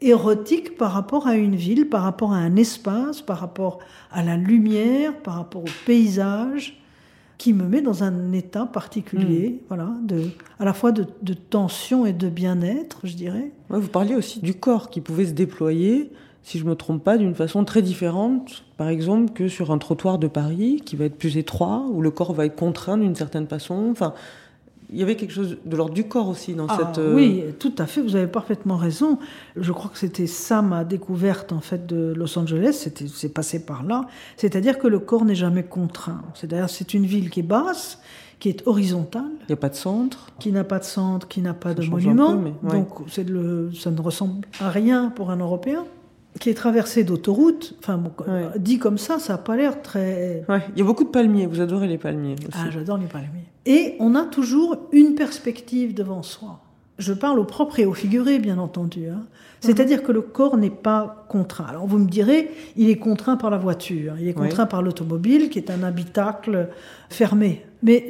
érotique 0.00 0.76
par 0.76 0.92
rapport 0.92 1.26
à 1.26 1.34
une 1.34 1.56
ville, 1.56 1.88
par 1.88 2.02
rapport 2.02 2.32
à 2.32 2.36
un 2.36 2.56
espace, 2.56 3.20
par 3.20 3.40
rapport 3.40 3.80
à 4.12 4.22
la 4.22 4.36
lumière, 4.36 5.16
par 5.18 5.34
rapport 5.34 5.62
au 5.62 5.70
paysage, 5.86 6.80
qui 7.38 7.52
me 7.52 7.64
met 7.64 7.80
dans 7.80 8.02
un 8.02 8.32
état 8.32 8.66
particulier, 8.66 9.50
hmm. 9.50 9.64
voilà, 9.68 9.90
de, 10.02 10.24
à 10.58 10.64
la 10.64 10.72
fois 10.72 10.90
de, 10.90 11.04
tension 11.34 12.04
et 12.04 12.12
de 12.12 12.28
bien-être, 12.28 13.00
je 13.04 13.14
dirais. 13.14 13.52
vous 13.70 13.88
parliez 13.88 14.16
aussi 14.16 14.40
du 14.40 14.54
corps 14.54 14.90
qui 14.90 15.00
pouvait 15.00 15.26
se 15.26 15.32
déployer, 15.32 16.10
si 16.42 16.58
je 16.58 16.64
me 16.64 16.74
trompe 16.74 17.04
pas, 17.04 17.16
d'une 17.16 17.36
façon 17.36 17.64
très 17.64 17.80
différente, 17.80 18.64
par 18.76 18.88
exemple, 18.88 19.32
que 19.32 19.46
sur 19.46 19.70
un 19.70 19.78
trottoir 19.78 20.18
de 20.18 20.26
Paris, 20.26 20.82
qui 20.84 20.96
va 20.96 21.04
être 21.04 21.16
plus 21.16 21.36
étroit, 21.36 21.86
où 21.92 22.02
le 22.02 22.10
corps 22.10 22.32
va 22.32 22.44
être 22.44 22.56
contraint 22.56 22.98
d'une 22.98 23.14
certaine 23.14 23.46
façon. 23.46 23.88
Enfin, 23.90 24.14
il 24.90 24.98
y 24.98 25.02
avait 25.02 25.16
quelque 25.16 25.32
chose 25.32 25.58
de 25.64 25.76
l'ordre 25.76 25.92
du 25.94 26.04
corps 26.08 26.28
aussi 26.28 26.54
dans 26.54 26.66
Ah, 26.68 26.76
cette. 26.78 26.98
euh, 26.98 27.14
Oui, 27.14 27.42
tout 27.58 27.72
à 27.78 27.86
fait, 27.86 28.00
vous 28.00 28.16
avez 28.16 28.26
parfaitement 28.26 28.76
raison. 28.76 29.18
Je 29.56 29.70
crois 29.72 29.90
que 29.90 29.98
c'était 29.98 30.26
ça 30.26 30.62
ma 30.62 30.84
découverte 30.84 31.52
en 31.52 31.60
fait 31.60 31.86
de 31.86 32.14
Los 32.16 32.38
Angeles, 32.38 32.88
c'est 33.14 33.28
passé 33.34 33.64
par 33.64 33.82
là. 33.82 34.06
C'est-à-dire 34.36 34.78
que 34.78 34.86
le 34.88 34.98
corps 34.98 35.24
n'est 35.24 35.34
jamais 35.34 35.62
contraint. 35.64 36.22
C'est-à-dire 36.34 36.70
c'est 36.70 36.94
une 36.94 37.04
ville 37.06 37.28
qui 37.30 37.40
est 37.40 37.42
basse, 37.42 37.98
qui 38.38 38.48
est 38.48 38.66
horizontale, 38.66 39.24
Il 39.42 39.46
n'y 39.48 39.52
a 39.54 39.56
pas 39.56 39.68
de 39.68 39.74
centre. 39.74 40.28
qui 40.38 40.52
n'a 40.52 40.64
pas 40.64 40.78
de 40.78 40.84
centre, 40.84 41.26
qui 41.28 41.42
n'a 41.42 41.54
pas 41.54 41.70
Ça 41.70 41.74
de 41.74 41.86
monument. 41.86 42.36
peu, 42.36 42.42
mais 42.44 42.70
ouais. 42.70 42.78
Donc 42.78 42.88
c'est 43.08 43.28
le, 43.28 43.70
ça 43.74 43.90
ne 43.90 44.00
ressemble 44.00 44.46
à 44.60 44.70
rien 44.70 45.10
pour 45.14 45.30
un 45.30 45.36
Européen. 45.38 45.84
Qui 46.40 46.50
est 46.50 46.54
traversé 46.54 47.04
d'autoroutes. 47.04 47.74
Enfin, 47.80 47.98
bon, 47.98 48.10
Ouais. 48.26 48.46
dit 48.58 48.78
comme 48.78 48.98
ça, 48.98 49.18
ça 49.18 49.34
n'a 49.34 49.38
pas 49.38 49.56
l'air 49.56 49.82
très 49.82 50.44
Ouais. 50.48 50.62
Il 50.74 50.78
y 50.78 50.82
a 50.82 50.84
beaucoup 50.84 51.04
de 51.04 51.08
palmiers. 51.08 51.46
Vous 51.46 51.60
adorez 51.60 51.88
les 51.88 51.98
palmiers 51.98 52.34
aussi. 52.48 52.58
ah, 52.60 52.70
j'adore 52.70 52.98
les 52.98 53.06
palmiers. 53.06 53.46
Et 53.66 53.96
on 53.98 54.14
a 54.14 54.24
toujours 54.24 54.76
une 54.92 55.14
perspective 55.14 55.94
devant 55.94 56.22
soi. 56.22 56.60
Je 56.98 57.12
parle 57.12 57.38
au 57.38 57.44
propre 57.44 57.78
et 57.78 57.86
au 57.86 57.92
figuré, 57.94 58.38
bien 58.40 58.58
entendu. 58.58 59.08
hein. 59.08 59.22
C'est-à-dire 59.60 60.02
que 60.02 60.10
le 60.12 60.20
corps 60.20 60.56
n'est 60.56 60.70
pas 60.70 61.24
contraint. 61.28 61.66
Alors 61.68 61.86
vous 61.86 61.98
me 61.98 62.08
direz, 62.08 62.50
il 62.76 62.88
est 62.90 62.96
contraint 62.96 63.36
par 63.36 63.50
la 63.50 63.56
voiture, 63.58 64.14
il 64.20 64.24
est 64.28 64.36
Oui. 64.36 64.46
contraint 64.48 64.66
par 64.66 64.82
l'automobile, 64.82 65.48
qui 65.48 65.58
est 65.58 65.70
un 65.70 65.82
habitacle 65.84 66.68
fermé. 67.08 67.64
Mais 67.82 68.08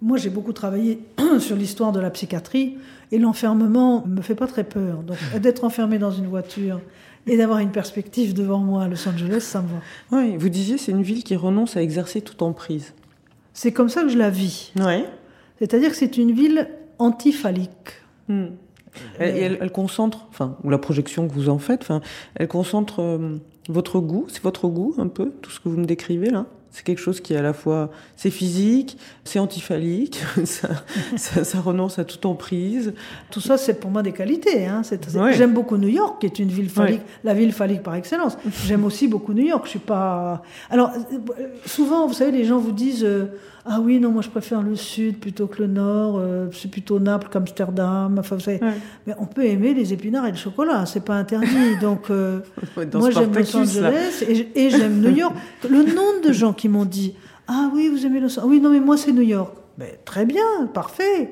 moi, 0.00 0.18
j'ai 0.18 0.30
beaucoup 0.30 0.52
travaillé 0.52 1.00
sur 1.40 1.56
l'histoire 1.56 1.90
de 1.92 1.98
la 2.00 2.10
psychiatrie, 2.10 2.76
et 3.10 3.18
l'enfermement 3.18 4.04
me 4.06 4.20
fait 4.22 4.34
pas 4.36 4.46
très 4.46 4.64
peur. 4.64 5.02
Donc 5.02 5.16
d'être 5.40 5.64
enfermé 5.64 5.98
dans 5.98 6.10
une 6.12 6.26
voiture 6.26 6.80
et 7.26 7.36
d'avoir 7.36 7.58
une 7.58 7.70
perspective 7.70 8.34
devant 8.34 8.58
moi 8.58 8.84
à 8.84 8.88
Los 8.88 9.08
Angeles, 9.08 9.40
ça 9.40 9.62
me 9.62 9.68
va. 9.68 10.16
Ouais, 10.16 10.36
vous 10.36 10.48
disiez 10.48 10.78
c'est 10.78 10.92
une 10.92 11.02
ville 11.02 11.22
qui 11.22 11.36
renonce 11.36 11.76
à 11.76 11.82
exercer 11.82 12.20
toute 12.20 12.42
emprise. 12.42 12.94
C'est 13.52 13.72
comme 13.72 13.88
ça 13.88 14.02
que 14.02 14.08
je 14.08 14.18
la 14.18 14.30
vis. 14.30 14.72
Ouais. 14.76 15.04
C'est-à-dire 15.58 15.90
que 15.90 15.96
c'est 15.96 16.16
une 16.16 16.32
ville 16.32 16.68
antiphalique. 16.98 17.68
Elle, 18.28 18.52
elle, 19.18 19.58
elle 19.60 19.72
concentre, 19.72 20.26
enfin, 20.30 20.56
ou 20.64 20.70
la 20.70 20.78
projection 20.78 21.28
que 21.28 21.32
vous 21.34 21.48
en 21.48 21.58
faites, 21.58 21.82
enfin, 21.82 22.00
elle 22.34 22.48
concentre 22.48 23.00
euh, 23.00 23.36
votre 23.68 24.00
goût. 24.00 24.26
C'est 24.28 24.42
votre 24.42 24.68
goût 24.68 24.94
un 24.98 25.08
peu, 25.08 25.32
tout 25.42 25.50
ce 25.50 25.60
que 25.60 25.68
vous 25.68 25.76
me 25.78 25.84
décrivez 25.84 26.30
là? 26.30 26.46
C'est 26.74 26.84
quelque 26.84 27.00
chose 27.02 27.20
qui 27.20 27.34
est 27.34 27.36
à 27.36 27.42
la 27.42 27.52
fois, 27.52 27.90
c'est 28.16 28.30
physique, 28.30 28.96
c'est 29.24 29.38
antiphalique, 29.38 30.18
ça, 30.44 30.68
ça, 31.16 31.44
ça 31.44 31.60
renonce 31.60 31.98
à 31.98 32.04
toute 32.04 32.24
emprise. 32.24 32.94
Tout 33.30 33.40
ça, 33.42 33.58
c'est 33.58 33.74
pour 33.74 33.90
moi 33.90 34.02
des 34.02 34.12
qualités. 34.12 34.66
Hein. 34.66 34.80
Ouais. 35.14 35.34
J'aime 35.34 35.52
beaucoup 35.52 35.76
New 35.76 35.88
York, 35.88 36.18
qui 36.20 36.26
est 36.26 36.38
une 36.38 36.48
ville 36.48 36.70
phallique, 36.70 37.00
Ouais. 37.00 37.06
la 37.24 37.34
ville 37.34 37.52
phallique 37.52 37.82
par 37.82 37.94
excellence. 37.94 38.38
J'aime 38.66 38.84
aussi 38.86 39.06
beaucoup 39.06 39.34
New 39.34 39.44
York. 39.44 39.64
Je 39.66 39.70
suis 39.70 39.78
pas. 39.80 40.42
Alors, 40.70 40.90
euh, 41.12 41.46
souvent, 41.66 42.06
vous 42.06 42.14
savez, 42.14 42.32
les 42.32 42.44
gens 42.44 42.58
vous 42.58 42.72
disent 42.72 43.04
euh, 43.04 43.26
Ah 43.64 43.78
oui, 43.80 44.00
non, 44.00 44.10
moi 44.10 44.22
je 44.22 44.28
préfère 44.28 44.60
le 44.60 44.74
sud 44.74 45.18
plutôt 45.18 45.46
que 45.46 45.62
le 45.62 45.68
nord, 45.68 46.16
euh, 46.18 46.48
c'est 46.52 46.70
plutôt 46.70 46.98
Naples 46.98 47.28
qu'Amsterdam. 47.30 48.18
Enfin, 48.18 48.34
vous 48.34 48.42
savez. 48.42 48.60
Ouais. 48.60 48.74
Mais 49.06 49.14
on 49.18 49.26
peut 49.26 49.44
aimer 49.44 49.72
les 49.72 49.92
épinards 49.92 50.26
et 50.26 50.32
le 50.32 50.36
chocolat, 50.36 50.84
c'est 50.86 51.04
pas 51.04 51.14
interdit. 51.14 51.76
Donc, 51.80 52.10
euh, 52.10 52.40
moi 52.94 53.10
j'aime 53.10 53.32
Los. 53.32 53.56
Angeles 53.56 54.24
et, 54.28 54.66
et 54.66 54.70
j'aime 54.70 55.00
New 55.00 55.14
York. 55.14 55.34
Le 55.68 55.82
nombre 55.82 56.26
de 56.26 56.32
gens 56.32 56.52
qui 56.52 56.68
m'ont 56.68 56.84
dit 56.84 57.14
Ah 57.46 57.70
oui, 57.72 57.88
vous 57.88 58.04
aimez 58.04 58.18
Los 58.18 58.38
Angeles 58.38 58.50
Oui, 58.50 58.60
non, 58.60 58.70
mais 58.70 58.80
moi 58.80 58.96
c'est 58.96 59.12
New 59.12 59.22
York. 59.22 59.54
Mais 59.78 60.00
très 60.04 60.26
bien, 60.26 60.66
parfait. 60.74 61.30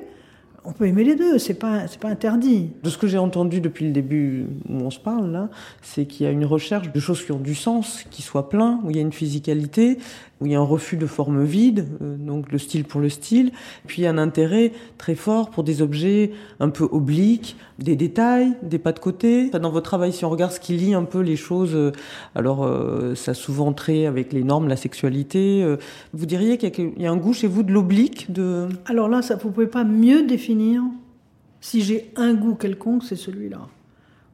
On 0.63 0.73
peut 0.73 0.85
aimer 0.85 1.03
les 1.03 1.15
deux, 1.15 1.39
c'est 1.39 1.55
pas, 1.55 1.87
c'est 1.87 1.99
pas 1.99 2.09
interdit. 2.09 2.69
De 2.83 2.89
ce 2.89 2.97
que 2.97 3.07
j'ai 3.07 3.17
entendu 3.17 3.61
depuis 3.61 3.83
le 3.85 3.91
début 3.91 4.45
où 4.69 4.75
on 4.75 4.91
se 4.91 4.99
parle 4.99 5.31
là, 5.31 5.49
c'est 5.81 6.05
qu'il 6.05 6.27
y 6.27 6.29
a 6.29 6.31
une 6.31 6.45
recherche 6.45 6.91
de 6.91 6.99
choses 6.99 7.25
qui 7.25 7.31
ont 7.31 7.39
du 7.39 7.55
sens, 7.55 8.05
qui 8.11 8.21
soient 8.21 8.47
pleins, 8.47 8.79
où 8.83 8.91
il 8.91 8.95
y 8.95 8.99
a 8.99 9.01
une 9.01 9.11
physicalité, 9.11 9.97
où 10.41 10.47
il 10.47 10.51
y 10.51 10.55
a 10.55 10.59
un 10.59 10.63
refus 10.63 10.97
de 10.97 11.05
forme 11.05 11.43
vide, 11.43 11.87
euh, 12.01 12.17
donc 12.17 12.51
le 12.51 12.57
style 12.57 12.83
pour 12.83 12.99
le 12.99 13.09
style, 13.09 13.51
puis 13.85 14.07
un 14.07 14.17
intérêt 14.17 14.73
très 14.97 15.15
fort 15.15 15.51
pour 15.51 15.63
des 15.63 15.81
objets 15.81 16.31
un 16.59 16.69
peu 16.69 16.87
obliques, 16.91 17.55
des 17.79 17.95
détails, 17.95 18.53
des 18.63 18.79
pas 18.79 18.91
de 18.91 18.99
côté. 18.99 19.49
Dans 19.51 19.69
votre 19.69 19.85
travail, 19.85 20.11
si 20.11 20.25
on 20.25 20.29
regarde 20.29 20.51
ce 20.51 20.59
qui 20.59 20.73
lie 20.73 20.95
un 20.95 21.03
peu 21.03 21.19
les 21.19 21.35
choses, 21.35 21.75
euh, 21.75 21.91
alors 22.35 22.63
euh, 22.63 23.13
ça 23.13 23.33
souvent 23.35 23.71
trait 23.71 24.07
avec 24.07 24.33
les 24.33 24.43
normes, 24.43 24.67
la 24.67 24.75
sexualité. 24.75 25.63
vous 26.13 26.25
diriez 26.25 26.57
qu'il 26.57 26.93
y 26.97 27.05
a 27.05 27.11
un 27.11 27.17
goût 27.17 27.33
chez 27.33 27.47
vous 27.47 27.63
de 27.63 27.71
l'oblique, 27.71 28.31
de 28.31 28.67
Alors 28.85 29.07
là, 29.07 29.21
ça, 29.21 29.35
vous 29.35 29.51
pouvez 29.51 29.67
pas 29.67 29.83
mieux 29.83 30.23
définir. 30.23 30.81
Si 31.59 31.81
j'ai 31.81 32.11
un 32.15 32.33
goût 32.33 32.55
quelconque, 32.55 33.03
c'est 33.03 33.15
celui-là. 33.15 33.67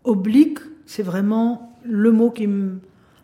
Oblique, 0.06 0.60
c'est 0.86 1.04
vraiment 1.04 1.76
le 1.84 2.12
mot 2.12 2.32
qui 2.32 2.48
me, 2.48 2.80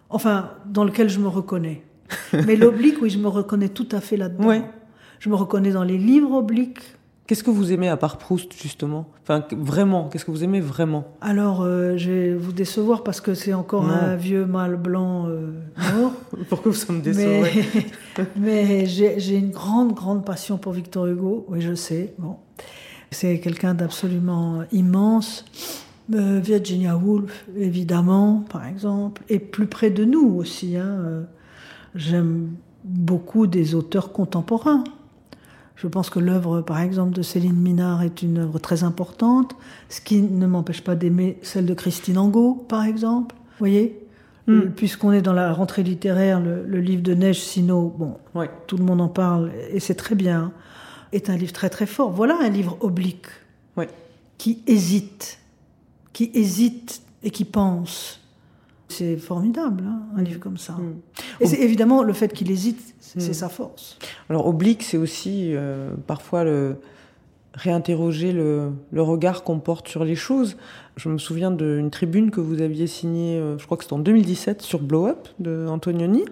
enfin, 0.10 0.52
dans 0.66 0.84
lequel 0.84 1.10
je 1.10 1.20
me 1.20 1.28
reconnais. 1.28 1.82
Mais 2.46 2.56
l'oblique, 2.56 2.96
oui, 3.02 3.10
je 3.10 3.20
me 3.20 3.28
reconnais 3.28 3.70
tout 3.70 3.88
à 3.92 4.02
fait 4.02 4.18
là-dedans. 4.18 4.48
Ouais. 4.48 4.64
Je 5.20 5.30
me 5.30 5.36
reconnais 5.36 5.72
dans 5.72 5.84
les 5.84 5.98
livres 5.98 6.32
obliques. 6.34 6.80
Qu'est-ce 7.26 7.44
que 7.46 7.50
vous 7.52 7.72
aimez 7.72 7.88
à 7.88 7.96
part 7.96 8.18
Proust, 8.18 8.52
justement? 8.62 9.08
Enfin, 9.22 9.46
vraiment, 9.52 10.10
qu'est-ce 10.10 10.26
que 10.26 10.32
vous 10.32 10.44
aimez 10.44 10.60
vraiment? 10.60 11.08
Alors, 11.22 11.62
euh, 11.62 11.96
je 11.96 12.12
vais 12.12 12.34
vous 12.36 12.52
décevoir 12.52 13.02
parce 13.04 13.22
que 13.22 13.34
c'est 13.34 13.54
encore 13.54 13.84
Non. 13.86 13.94
un 13.94 14.16
vieux 14.18 14.46
mâle 14.46 14.76
blanc 14.76 15.28
euh, 15.30 15.54
mort. 15.96 16.12
Pourquoi 16.50 16.74
ça 16.74 16.92
me 16.92 16.98
mais 16.98 17.04
décevrait 17.04 17.52
mais 18.36 18.86
j'ai 18.86 19.20
j'ai 19.22 19.38
une 19.38 19.52
grande, 19.52 19.94
grande 19.94 20.26
passion 20.26 20.58
pour 20.58 20.74
Victor 20.74 21.08
Hugo. 21.08 21.46
Oui, 21.48 21.62
je 21.62 21.74
sais. 21.74 22.14
Bon. 22.20 22.36
C'est 23.12 23.40
quelqu'un 23.40 23.74
d'absolument 23.74 24.64
immense. 24.74 25.46
Euh, 26.14 26.42
Virginia 26.44 26.98
Woolf, 26.98 27.46
évidemment, 27.58 28.44
par 28.50 28.68
exemple. 28.68 29.22
Et 29.30 29.40
plus 29.40 29.68
près 29.68 29.92
de 29.92 30.04
nous 30.04 30.36
aussi. 30.36 30.76
hein, 30.76 30.84
euh, 30.86 31.24
J'aime 31.96 32.52
beaucoup 32.84 33.48
des 33.48 33.76
auteurs 33.76 34.12
contemporains. 34.12 34.84
Je 35.76 35.88
pense 35.88 36.10
que 36.10 36.20
l'œuvre, 36.20 36.62
par 36.62 36.80
exemple, 36.80 37.14
de 37.14 37.22
Céline 37.22 37.56
Minard 37.56 38.04
est 38.04 38.22
une 38.22 38.38
œuvre 38.40 38.60
très 38.60 38.84
importante, 38.84 39.56
ce 39.90 40.02
qui 40.02 40.22
ne 40.22 40.46
m'empêche 40.46 40.82
pas 40.84 40.96
d'aimer 40.96 41.38
celle 41.42 41.66
de 41.66 41.74
Christine 41.74 42.18
Angot, 42.18 42.66
par 42.68 42.84
exemple. 42.86 43.36
Vous 43.36 43.60
voyez? 43.60 44.00
Mm. 44.48 44.52
Euh, 44.52 44.72
Puisqu'on 44.76 45.12
est 45.12 45.22
dans 45.22 45.34
la 45.34 45.54
rentrée 45.54 45.84
littéraire, 45.84 46.40
le, 46.40 46.64
le 46.66 46.80
livre 46.80 47.02
de 47.02 47.14
Neige 47.14 47.40
Sino, 47.42 47.94
bon, 47.98 48.18
Ouais. 48.36 48.50
tout 48.68 48.78
le 48.78 48.84
monde 48.84 49.02
en 49.02 49.08
parle 49.08 49.52
et 49.72 49.80
c'est 49.80 49.96
très 49.96 50.16
bien, 50.16 50.52
est 51.12 51.30
un 51.30 51.36
livre 51.38 51.54
très 51.54 51.70
très 51.70 51.86
fort. 51.86 52.12
Voilà 52.12 52.38
un 52.42 52.50
livre 52.50 52.78
oblique 52.82 53.28
Ouais. 53.78 53.88
qui 54.38 54.62
hésite, 54.68 55.40
qui 56.12 56.30
hésite 56.34 57.02
et 57.24 57.30
qui 57.32 57.46
pense. 57.46 58.20
C'est 58.94 59.18
formidable, 59.18 59.84
hein, 59.88 60.02
un 60.16 60.22
livre 60.22 60.40
comme 60.40 60.58
ça. 60.58 60.74
Mm. 60.74 60.96
Et 61.42 61.48
c'est 61.48 61.60
évidemment 61.62 62.04
le 62.04 62.14
fait 62.14 62.32
qu'il 62.34 62.52
hésite, 62.52 62.96
c'est 63.00 63.14
Mm. 63.20 63.22
c'est 63.22 63.34
sa 63.34 63.50
force. 63.50 63.98
Alors, 64.30 64.48
oblique, 64.48 64.84
c'est 64.84 64.98
aussi 64.98 65.56
euh, 65.56 65.92
parfois 66.08 66.44
le 66.44 66.78
réinterroger 67.54 68.32
le, 68.32 68.72
le 68.92 69.02
regard 69.04 69.44
qu'on 69.44 69.60
porte 69.60 69.88
sur 69.88 70.04
les 70.04 70.16
choses. 70.16 70.58
Je 70.98 71.08
me 71.10 71.20
souviens 71.20 71.52
d'une 71.52 71.92
tribune 71.92 72.32
que 72.32 72.42
vous 72.42 72.62
aviez 72.62 72.88
signée, 72.88 73.38
euh, 73.38 73.58
je 73.60 73.66
crois 73.66 73.78
que 73.78 73.84
c'était 73.84 73.94
en 73.94 74.00
2017, 74.00 74.62
sur 74.62 74.80
Blow 74.80 75.08
Up 75.08 75.28
de 75.40 75.68
Antonioni, 75.68 76.26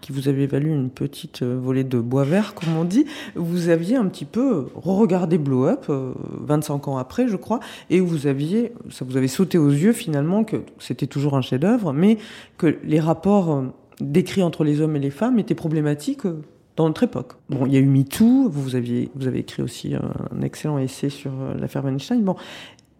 qui 0.00 0.12
vous 0.12 0.28
avait 0.28 0.46
valu 0.46 0.70
une 0.70 0.90
petite 0.90 1.42
euh, 1.42 1.58
volée 1.60 1.84
de 1.84 1.98
bois 1.98 2.24
vert, 2.24 2.54
comme 2.54 2.76
on 2.76 2.84
dit. 2.84 3.06
Vous 3.34 3.68
aviez 3.68 3.96
un 3.96 4.06
petit 4.06 4.24
peu 4.24 4.66
regardé 4.74 5.38
Blow 5.38 5.66
Up, 5.66 5.86
euh, 5.88 6.12
25 6.40 6.88
ans 6.88 6.96
après, 6.98 7.28
je 7.28 7.36
crois, 7.36 7.60
et 7.90 8.00
vous 8.00 8.26
aviez, 8.26 8.72
ça 8.90 9.04
vous 9.04 9.16
avait 9.16 9.28
sauté 9.28 9.58
aux 9.58 9.70
yeux 9.70 9.92
finalement 9.92 10.44
que 10.44 10.56
c'était 10.78 11.06
toujours 11.06 11.36
un 11.36 11.42
chef-d'œuvre, 11.42 11.92
mais 11.92 12.18
que 12.58 12.78
les 12.84 13.00
rapports 13.00 13.52
euh, 13.52 13.62
décrits 14.00 14.42
entre 14.42 14.64
les 14.64 14.80
hommes 14.80 14.96
et 14.96 15.00
les 15.00 15.10
femmes 15.10 15.38
étaient 15.38 15.54
problématiques 15.54 16.26
euh, 16.26 16.42
dans 16.76 16.86
notre 16.86 17.02
époque. 17.02 17.32
Bon, 17.48 17.66
il 17.66 17.72
y 17.72 17.76
a 17.76 17.80
eu 17.80 17.86
MeToo, 17.86 18.48
vous, 18.48 18.74
aviez, 18.74 19.10
vous 19.14 19.26
avez 19.26 19.40
écrit 19.40 19.62
aussi 19.62 19.94
un, 19.94 20.42
excellent 20.42 20.78
essai 20.78 21.10
sur 21.10 21.32
euh, 21.32 21.54
l'affaire 21.58 21.84
Weinstein. 21.84 22.22
Bon, 22.22 22.36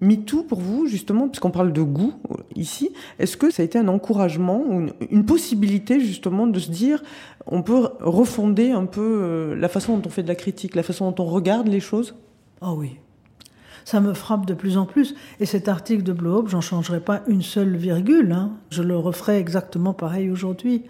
MeToo, 0.00 0.44
pour 0.44 0.60
vous, 0.60 0.86
justement, 0.86 1.28
puisqu'on 1.28 1.50
parle 1.50 1.72
de 1.72 1.82
goût 1.82 2.14
euh, 2.30 2.36
ici, 2.56 2.90
est-ce 3.18 3.36
que 3.36 3.50
ça 3.50 3.62
a 3.62 3.64
été 3.64 3.78
un 3.78 3.88
encouragement 3.88 4.64
ou 4.66 4.86
une, 5.10 5.24
possibilité, 5.26 6.00
justement, 6.00 6.46
de 6.46 6.58
se 6.58 6.70
dire 6.70 7.02
on 7.46 7.62
peut 7.62 7.88
refonder 8.00 8.70
un 8.70 8.86
peu 8.86 9.00
euh, 9.22 9.54
la 9.54 9.68
façon 9.68 9.96
dont 9.96 10.06
on 10.06 10.10
fait 10.10 10.22
de 10.22 10.28
la 10.28 10.34
critique, 10.34 10.74
la 10.74 10.82
façon 10.82 11.10
dont 11.10 11.22
on 11.22 11.26
regarde 11.26 11.68
les 11.68 11.80
choses? 11.80 12.14
Ah 12.62 12.72
oui. 12.72 12.96
Ça 13.84 14.00
me 14.00 14.14
frappe 14.14 14.46
de 14.46 14.54
plus 14.54 14.78
en 14.78 14.86
plus. 14.86 15.14
Et 15.38 15.46
cet 15.46 15.68
article 15.68 16.02
de 16.02 16.12
Blow 16.12 16.40
Up, 16.40 16.48
j'en 16.48 16.60
changerai 16.60 17.00
pas 17.00 17.22
une 17.26 17.42
seule 17.42 17.76
virgule. 17.76 18.32
hein. 18.32 18.52
Je 18.70 18.82
le 18.82 18.96
referai 18.96 19.38
exactement 19.38 19.92
pareil 19.92 20.30
aujourd'hui. 20.30 20.84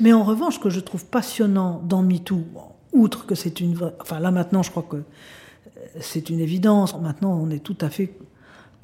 Mais 0.00 0.12
en 0.12 0.24
revanche, 0.24 0.54
ce 0.54 0.58
que 0.60 0.70
je 0.70 0.80
trouve 0.80 1.04
passionnant 1.04 1.82
dans 1.84 2.02
MeToo, 2.02 2.44
outre 2.92 3.26
que 3.26 3.34
c'est 3.34 3.60
une... 3.60 3.76
Enfin 4.00 4.20
là 4.20 4.30
maintenant, 4.30 4.62
je 4.62 4.70
crois 4.70 4.86
que 4.88 4.96
euh, 4.96 5.00
c'est 6.00 6.30
une 6.30 6.40
évidence. 6.40 6.98
Maintenant, 7.00 7.38
on 7.42 7.50
est 7.50 7.62
tout 7.62 7.78
à 7.80 7.88
fait 7.88 8.14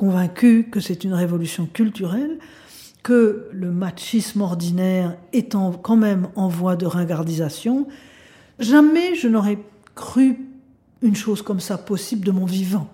convaincu 0.05 0.65
que 0.71 0.81
c'est 0.81 1.05
une 1.05 1.13
révolution 1.13 1.67
culturelle, 1.67 2.39
que 3.03 3.49
le 3.53 3.71
machisme 3.71 4.41
ordinaire 4.41 5.15
est 5.35 5.55
en- 5.55 5.73
quand 5.73 5.97
même 5.99 6.29
en 6.37 6.49
voie 6.49 6.75
de 6.75 6.87
ringardisation. 6.87 7.87
Jamais 8.59 9.15
je 9.15 9.29
n'aurais 9.29 9.59
cru 9.95 10.39
une 11.03 11.15
chose 11.15 11.43
comme 11.43 11.61
ça 11.61 11.77
possible 11.77 12.25
de 12.25 12.31
mon 12.31 12.47
vivant. 12.47 12.89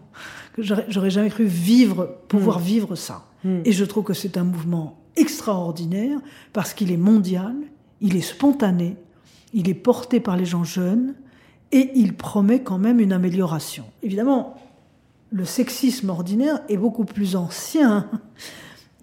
Que 0.55 0.63
j'aurais 0.65 1.11
jamais 1.11 1.31
cru 1.31 1.45
vivre, 1.45 2.09
pouvoir 2.27 2.59
vivre 2.59 2.97
ça. 2.97 3.25
Mm. 3.45 3.59
Et 3.65 3.71
je 3.71 3.85
trouve 3.85 4.03
que 4.03 4.15
c'est 4.15 4.37
un 4.37 4.43
mouvement 4.45 4.99
extraordinaire 5.15 6.19
parce 6.53 6.75
qu'il 6.75 6.91
est 6.91 6.97
mondial, 6.97 7.55
il 8.01 8.17
est 8.17 8.21
spontané, 8.35 8.97
il 9.55 9.69
est 9.69 9.75
porté 9.75 10.19
par 10.19 10.37
les 10.37 10.45
gens 10.45 10.65
jeunes 10.65 11.15
et 11.71 11.93
il 11.95 12.15
promet 12.15 12.63
quand 12.65 12.79
même 12.79 12.99
une 12.99 13.13
amélioration. 13.13 13.85
Évidemment, 14.03 14.57
le 15.31 15.45
sexisme 15.45 16.11
ordinaire 16.11 16.61
est 16.69 16.77
beaucoup 16.77 17.05
plus 17.05 17.37
ancien 17.37 18.09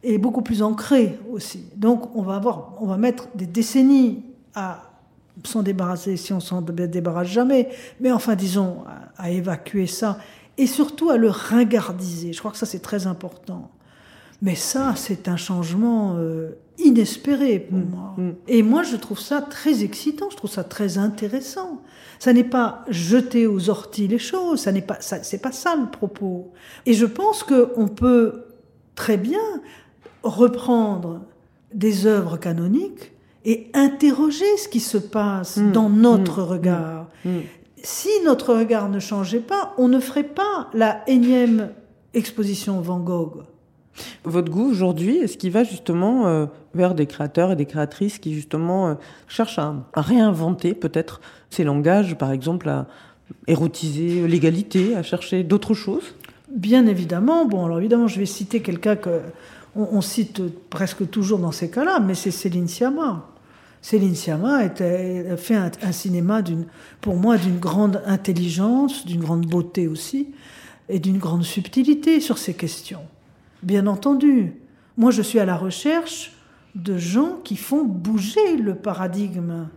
et 0.04 0.18
beaucoup 0.18 0.42
plus 0.42 0.62
ancré 0.62 1.20
aussi. 1.32 1.66
Donc 1.76 2.16
on 2.16 2.22
va 2.22 2.36
avoir, 2.36 2.74
on 2.80 2.86
va 2.86 2.98
mettre 2.98 3.28
des 3.36 3.46
décennies 3.46 4.24
à 4.56 4.92
s'en 5.44 5.64
débarrasser 5.64 6.16
si 6.18 6.32
on 6.34 6.40
s'en 6.40 6.62
débarrasse 6.62 7.28
jamais, 7.28 7.70
mais 8.00 8.12
enfin 8.12 8.36
disons 8.36 8.84
à, 9.18 9.32
évacuer 9.32 9.88
ça 9.88 10.18
et 10.58 10.68
surtout 10.68 11.10
à 11.10 11.18
le 11.18 11.30
ringardiser. 11.30 12.34
Je 12.34 12.40
crois 12.40 12.52
que 12.52 12.58
ça 12.58 12.66
c'est 12.66 12.82
très 12.82 13.08
important. 13.08 13.72
Mais 14.44 14.56
ça 14.56 14.94
c'est 14.98 15.30
un 15.30 15.38
changement 15.38 16.16
euh, 16.18 16.58
inespéré 16.78 17.60
pour 17.60 17.80
mm, 17.80 17.90
moi. 17.90 18.14
Mm. 18.18 18.32
Et 18.50 18.62
moi 18.62 18.84
je 18.84 18.98
trouve 18.98 19.20
ça 19.20 19.42
très 19.42 19.84
excitant, 19.84 20.30
je 20.30 20.36
trouve 20.36 20.52
ça 20.52 20.66
très 20.66 20.98
intéressant. 20.98 21.82
Ça 22.20 22.34
n'est 22.34 22.44
pas 22.44 22.84
jeter 22.90 23.48
aux 23.48 23.70
orties 23.70 24.08
les 24.08 24.20
choses, 24.20 24.60
ça 24.60 24.74
n'est 24.74 24.82
pas, 24.82 24.98
c'est 25.00 25.42
pas 25.42 25.54
ça 25.54 25.76
le 25.78 25.90
propos. 25.90 26.52
Et 26.86 26.94
je 26.94 27.06
pense 27.06 27.44
qu'on 27.44 27.88
peut 27.88 28.44
très 28.96 29.18
bien 29.18 29.40
reprendre 30.24 31.22
des 31.74 32.06
œuvres 32.06 32.36
canoniques 32.38 33.14
et 33.46 33.70
interroger 33.74 34.58
ce 34.58 34.68
qui 34.68 34.82
se 34.82 34.98
passe 34.98 35.56
mm. 35.56 35.72
dans 35.72 35.90
notre 35.90 36.44
regard. 36.44 37.08
Si 37.82 38.10
notre 38.26 38.54
regard 38.54 38.90
ne 38.90 39.00
changeait 39.00 39.40
pas, 39.40 39.74
on 39.78 39.88
ne 39.88 40.02
ferait 40.02 40.24
pas 40.24 40.70
la 40.74 41.02
énième 41.08 41.72
exposition 42.14 42.82
Van 42.82 43.00
Gogh. 43.00 43.44
Votre 44.24 44.52
goût 44.52 44.70
aujourd'hui, 44.70 45.18
est-ce 45.18 45.38
qu'il 45.38 45.52
va 45.52 45.64
justement 45.64 46.28
euh, 46.28 46.46
vers 46.74 46.96
des 46.96 47.06
créateurs 47.06 47.52
et 47.52 47.56
des 47.56 47.66
créatrices 47.66 48.20
qui 48.20 48.34
justement 48.34 48.88
euh, 48.88 48.94
cherchent 49.28 49.60
à, 49.60 49.76
réinventer 49.96 50.74
peut-être 50.74 51.22
ces 51.50 51.64
langages, 51.64 52.16
par 52.18 52.32
exemple 52.32 52.70
à 52.70 52.88
érotiser 53.48 54.28
l'égalité, 54.28 54.96
à 54.96 55.04
chercher 55.04 55.44
d'autres 55.44 55.74
choses? 55.74 56.16
Bien 56.54 56.88
évidemment. 56.88 57.46
Bon, 57.46 57.66
alors 57.66 57.80
évidemment, 57.80 58.08
je 58.08 58.20
vais 58.20 58.26
citer 58.26 58.62
quelqu'un 58.62 58.96
que 58.96 59.22
on, 59.76 60.02
cite 60.02 60.42
presque 60.70 61.10
toujours 61.10 61.40
dans 61.40 61.52
ces 61.52 61.70
cas-là, 61.72 62.00
mais 62.00 62.14
c'est 62.14 62.30
Céline 62.30 62.68
Sciamma. 62.68 63.28
Céline 63.82 64.14
Sciamma 64.14 64.58
a 64.58 64.70
fait 64.70 65.56
un, 65.56 65.92
cinéma, 65.92 66.44
pour 67.02 67.16
moi, 67.16 67.38
d'une 67.38 67.58
grande 67.58 68.02
intelligence, 68.06 69.04
d'une 69.06 69.22
grande 69.22 69.48
beauté 69.48 69.88
aussi, 69.88 70.28
et 70.90 71.00
d'une 71.00 71.18
grande 71.18 71.44
subtilité 71.44 72.20
sur 72.20 72.38
ces 72.38 72.54
questions. 72.54 73.02
Bien 73.64 73.88
entendu, 73.88 74.54
moi 74.98 75.12
je 75.12 75.22
suis 75.22 75.40
à 75.40 75.46
la 75.46 75.56
recherche 75.56 76.34
de 76.76 76.98
gens 76.98 77.40
qui 77.44 77.56
font 77.56 77.84
bouger 77.84 78.58
le 78.58 78.76
paradigme. 78.76 79.68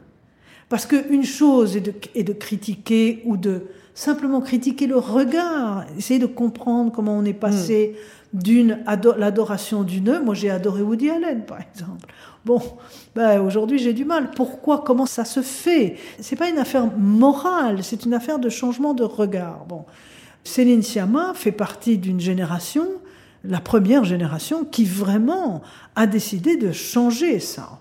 Parce 0.69 0.87
qu'une 0.87 1.25
chose 1.25 1.77
est 1.77 1.81
de, 1.81 1.95
est 2.15 2.25
de 2.25 2.33
critiquer 2.33 3.23
ou 3.25 3.37
de 3.37 3.67
simplement 3.95 4.41
critiquer 4.41 4.87
le 4.87 4.99
regard, 4.99 5.85
essayer 5.97 6.19
de 6.19 6.27
comprendre 6.27 6.91
comment 6.93 7.17
on 7.17 7.25
est 7.25 7.33
passé 7.33 7.95
hmm. 8.35 8.39
d'une 8.39 8.79
l'adoration 8.85 9.85
d'une. 9.85 10.21
Moi, 10.25 10.35
j'ai 10.35 10.51
adoré 10.51 10.83
Woody 10.83 11.09
Allen, 11.09 11.45
par 11.45 11.59
exemple. 11.61 12.07
Bon, 12.45 12.61
ben, 13.15 13.41
aujourd'hui, 13.41 13.79
j'ai 13.79 13.93
du 13.93 14.05
mal. 14.05 14.31
Pourquoi? 14.33 14.83
Comment 14.85 15.07
ça 15.07 15.25
se 15.25 15.41
fait? 15.41 15.97
C'est 16.21 16.37
pas 16.37 16.49
une 16.49 16.59
affaire 16.59 16.87
morale, 16.97 17.83
c'est 17.83 18.05
une 18.05 18.15
affaire 18.15 18.39
de 18.39 18.49
changement 18.49 18.95
de 18.95 19.05
regard. 19.05 19.65
Bon, 19.69 19.85
Céline 20.45 20.83
Sciamma 20.83 21.33
fait 21.35 21.53
partie 21.53 21.99
d'une 21.99 22.21
génération, 22.21 22.87
la 23.49 23.61
première 23.61 24.05
génération, 24.05 24.65
qui 24.65 24.85
vraiment 24.85 25.63
a 25.95 26.07
décidé 26.07 26.57
de 26.57 26.73
changer 26.73 27.41
ça. 27.41 27.81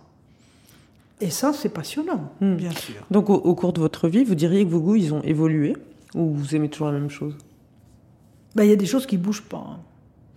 Et 1.21 1.29
ça, 1.29 1.53
c'est 1.53 1.69
passionnant, 1.69 2.31
hmm. 2.41 2.55
bien 2.55 2.71
sûr. 2.71 2.95
Donc, 3.09 3.29
au, 3.29 3.35
au, 3.35 3.55
cours 3.55 3.73
de 3.73 3.79
votre 3.79 4.07
vie, 4.09 4.23
vous 4.23 4.35
diriez 4.35 4.65
que 4.65 4.69
vos 4.69 4.81
goûts, 4.81 4.95
ils 4.95 5.13
ont 5.13 5.21
évolué 5.21 5.75
ou 6.13 6.33
vous 6.33 6.55
aimez 6.55 6.69
toujours 6.69 6.87
la 6.87 6.93
même 6.93 7.09
chose? 7.09 7.35
Ben, 8.55 8.63
Il 8.63 8.69
y 8.69 8.73
a 8.73 8.77
des 8.77 8.85
choses 8.85 9.05
qui 9.05 9.17
ne 9.17 9.23
bougent 9.23 9.43
pas. 9.43 9.65
Hein. 9.69 9.79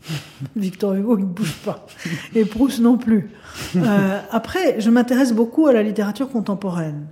Victor 0.57 0.95
Hugo, 0.95 1.18
il 1.18 1.24
ne 1.24 1.31
bouge 1.31 1.55
pas. 1.64 1.87
Et 2.35 2.45
Proust 2.45 2.81
non 2.81 2.99
plus. 2.99 3.31
Euh, 3.76 4.20
après, 4.31 4.81
je 4.81 4.91
m'intéresse 4.91 5.33
beaucoup 5.33 5.66
à 5.66 5.72
la 5.72 5.83
littérature 5.83 6.29
contemporaine. 6.29 7.07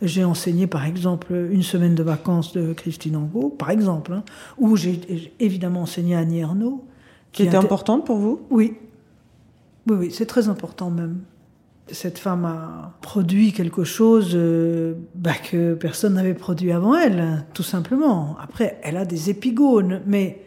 J'ai 0.00 0.24
enseigné, 0.24 0.66
par 0.66 0.84
exemple, 0.84 1.48
une 1.50 1.64
semaine 1.64 1.94
de 1.94 2.02
vacances 2.04 2.52
de 2.52 2.72
Christine 2.72 3.16
Angot, 3.16 3.48
par 3.50 3.70
exemple, 3.70 4.12
hein, 4.12 4.22
où 4.56 4.76
j'ai 4.76 5.00
évidemment 5.40 5.82
enseigné 5.82 6.14
Annie 6.14 6.38
Ernaux. 6.38 6.84
Qui, 7.38 7.48
était 7.48 7.56
importante 7.56 8.04
pour 8.04 8.16
vous? 8.16 8.40
Oui. 8.50 8.76
Oui, 9.88 9.96
oui, 9.98 10.10
c'est 10.12 10.26
très 10.26 10.48
important 10.48 10.90
même 10.90 11.20
cette 11.92 12.18
femme 12.18 12.44
a 12.44 12.92
produit 13.00 13.52
quelque 13.52 13.84
chose 13.84 14.32
euh, 14.34 14.94
bah, 15.14 15.32
que 15.50 15.74
personne 15.74 16.14
n'avait 16.14 16.34
produit 16.34 16.72
avant 16.72 16.94
elle, 16.94 17.44
tout 17.54 17.62
simplement. 17.62 18.36
Après, 18.42 18.78
elle 18.82 18.96
a 18.96 19.04
des 19.04 19.30
épigones, 19.30 20.02
mais 20.06 20.42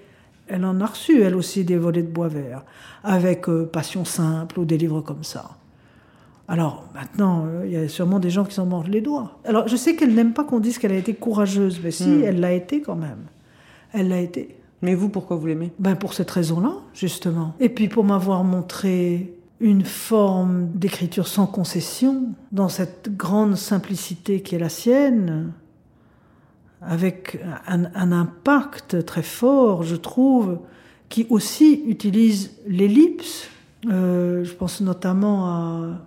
elle 0.47 0.65
en 0.65 0.79
a 0.81 0.85
reçu, 0.85 1.21
elle 1.21 1.35
aussi, 1.35 1.63
des 1.63 1.77
volets 1.77 2.03
de 2.03 2.11
bois 2.11 2.27
vert, 2.27 2.63
avec 3.03 3.47
euh, 3.49 3.65
Passion 3.65 4.05
simple 4.05 4.59
ou 4.59 4.65
des 4.65 4.77
livres 4.77 5.01
comme 5.01 5.23
ça. 5.23 5.51
Alors 6.47 6.85
maintenant, 6.93 7.45
euh, 7.47 7.63
il 7.65 7.71
y 7.71 7.77
a 7.77 7.87
sûrement 7.87 8.19
des 8.19 8.29
gens 8.29 8.43
qui 8.43 8.53
s'en 8.53 8.65
mordent 8.65 8.89
les 8.89 9.01
doigts. 9.01 9.39
Alors 9.45 9.67
je 9.67 9.75
sais 9.75 9.95
qu'elle 9.95 10.13
n'aime 10.13 10.33
pas 10.33 10.43
qu'on 10.43 10.59
dise 10.59 10.77
qu'elle 10.77 10.91
a 10.91 10.97
été 10.97 11.13
courageuse, 11.13 11.79
mais 11.83 11.91
si, 11.91 12.09
hmm. 12.09 12.23
elle 12.23 12.39
l'a 12.39 12.51
été 12.51 12.81
quand 12.81 12.95
même. 12.95 13.25
Elle 13.93 14.09
l'a 14.09 14.19
été. 14.19 14.57
Mais 14.81 14.95
vous, 14.95 15.09
pourquoi 15.09 15.37
vous 15.37 15.47
l'aimez? 15.47 15.71
Ben 15.79 15.95
pour 15.95 16.13
cette 16.13 16.31
raison-là, 16.31 16.73
justement. 16.93 17.53
Et 17.59 17.69
puis 17.69 17.87
pour 17.87 18.03
m'avoir 18.03 18.43
montré 18.43 19.33
une 19.59 19.85
forme 19.85 20.69
d'écriture 20.73 21.27
sans 21.27 21.45
concession, 21.45 22.33
dans 22.51 22.69
cette 22.69 23.15
grande 23.15 23.55
simplicité 23.55 24.41
qui 24.41 24.55
est 24.55 24.59
la 24.59 24.69
sienne, 24.69 25.53
avec 26.81 27.39
un, 27.67 28.11
impact 28.11 29.05
très 29.05 29.21
fort, 29.21 29.83
je 29.83 29.95
trouve, 29.95 30.59
qui 31.09 31.27
aussi 31.29 31.83
utilise 31.85 32.51
l'ellipse. 32.67 33.47
Euh, 33.89 34.43
je 34.43 34.53
pense 34.53 34.81
notamment 34.81 35.45
à 35.45 36.01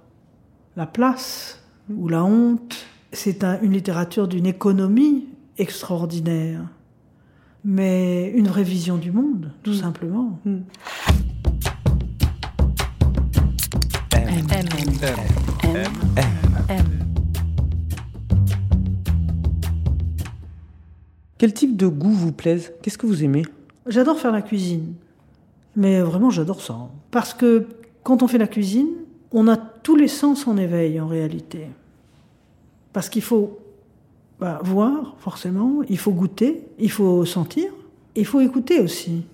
La 0.76 0.86
place 0.86 1.62
ou 1.88 2.08
La 2.08 2.24
honte. 2.24 2.74
C'est 3.12 3.44
une 3.44 3.72
littérature 3.72 4.26
d'une 4.26 4.46
économie 4.46 5.26
extraordinaire, 5.58 6.62
mais 7.64 8.30
une 8.34 8.46
vraie 8.46 8.62
vision 8.62 8.98
du 8.98 9.10
monde, 9.10 9.50
tout 9.62 9.70
mm. 9.70 9.74
simplement. 9.74 10.38
Mm. 10.44 10.56
M. 14.12 14.46
M. 15.64 15.86
M. 16.68 17.04
Quel 21.38 21.52
type 21.52 21.76
de 21.76 21.86
goût 21.86 22.12
vous 22.12 22.32
plaise? 22.32 22.72
Qu'est-ce 22.82 22.98
que 22.98 23.06
vous 23.06 23.24
aimez? 23.24 23.42
J'adore 23.86 24.18
faire 24.18 24.32
la 24.32 24.42
cuisine. 24.42 24.94
Mais 25.76 26.00
vraiment, 26.00 26.30
j'adore 26.30 26.60
ça. 26.60 26.88
Parce 27.10 27.34
que 27.34 27.66
quand 28.02 28.22
on 28.22 28.28
fait 28.28 28.38
la 28.38 28.46
cuisine, 28.46 28.88
on 29.32 29.48
a 29.48 29.56
tous 29.56 29.96
les 29.96 30.08
sens 30.08 30.46
en 30.46 30.56
éveil 30.56 31.00
en 31.00 31.08
réalité. 31.08 31.66
Parce 32.92 33.08
qu'il 33.08 33.22
faut 33.22 33.58
bah, 34.40 34.60
voir, 34.64 35.16
forcément, 35.18 35.80
il 35.88 35.98
faut 35.98 36.12
goûter, 36.12 36.66
il 36.78 36.90
faut 36.90 37.24
sentir, 37.24 37.70
il 38.14 38.26
faut 38.26 38.40
écouter 38.40 38.80
aussi 38.80 39.24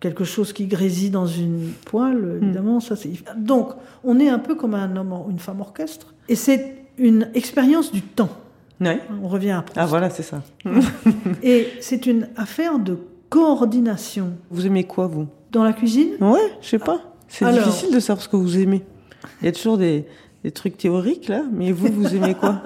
quelque 0.00 0.24
chose 0.24 0.52
qui 0.52 0.66
grésille 0.66 1.10
dans 1.10 1.26
une 1.26 1.72
poêle, 1.84 2.16
hmm. 2.16 2.44
évidemment, 2.44 2.80
ça 2.80 2.96
c'est. 2.96 3.10
Donc, 3.36 3.70
on 4.04 4.18
est 4.20 4.28
un 4.28 4.38
peu 4.38 4.54
comme 4.54 4.74
un 4.74 4.94
homme, 4.96 5.14
une 5.30 5.38
femme 5.38 5.60
orchestre, 5.60 6.14
et 6.28 6.36
c'est 6.36 6.76
une 6.98 7.30
expérience 7.34 7.92
du 7.92 8.02
temps. 8.02 8.30
Ouais. 8.80 9.00
On 9.22 9.28
revient 9.28 9.52
après. 9.52 9.80
Ah 9.80 9.86
voilà, 9.86 10.10
c'est 10.10 10.22
ça. 10.22 10.42
et 11.42 11.68
c'est 11.80 12.06
une 12.06 12.28
affaire 12.36 12.78
de 12.78 12.98
coordination. 13.30 14.32
Vous 14.50 14.66
aimez 14.66 14.84
quoi, 14.84 15.06
vous? 15.06 15.26
Dans 15.50 15.64
la 15.64 15.72
cuisine? 15.72 16.12
Ouais, 16.20 16.52
je 16.60 16.68
sais 16.68 16.78
pas. 16.78 17.00
C'est 17.28 17.50
difficile 17.50 17.92
de 17.92 18.00
savoir 18.00 18.22
ce 18.22 18.28
que 18.28 18.36
vous 18.36 18.58
aimez. 18.58 18.84
Il 19.40 19.46
y 19.46 19.48
a 19.48 19.52
toujours 19.52 19.78
des, 19.78 20.04
des 20.46 20.52
trucs 20.52 20.76
théoriques 20.76 21.26
là, 21.26 21.42
mais 21.52 21.72
vous, 21.72 21.88
vous 21.88 22.14
aimez 22.14 22.36
quoi? 22.36 22.62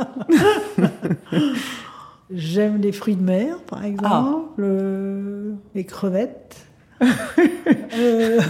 J'aime 2.30 2.78
les 2.82 2.92
fruits 2.92 3.16
de 3.16 3.22
mer, 3.22 3.56
par 3.62 3.82
exemple, 3.86 4.62
ah. 4.62 5.56
les 5.74 5.84
crevettes. 5.84 6.66
Euh, 7.98 8.40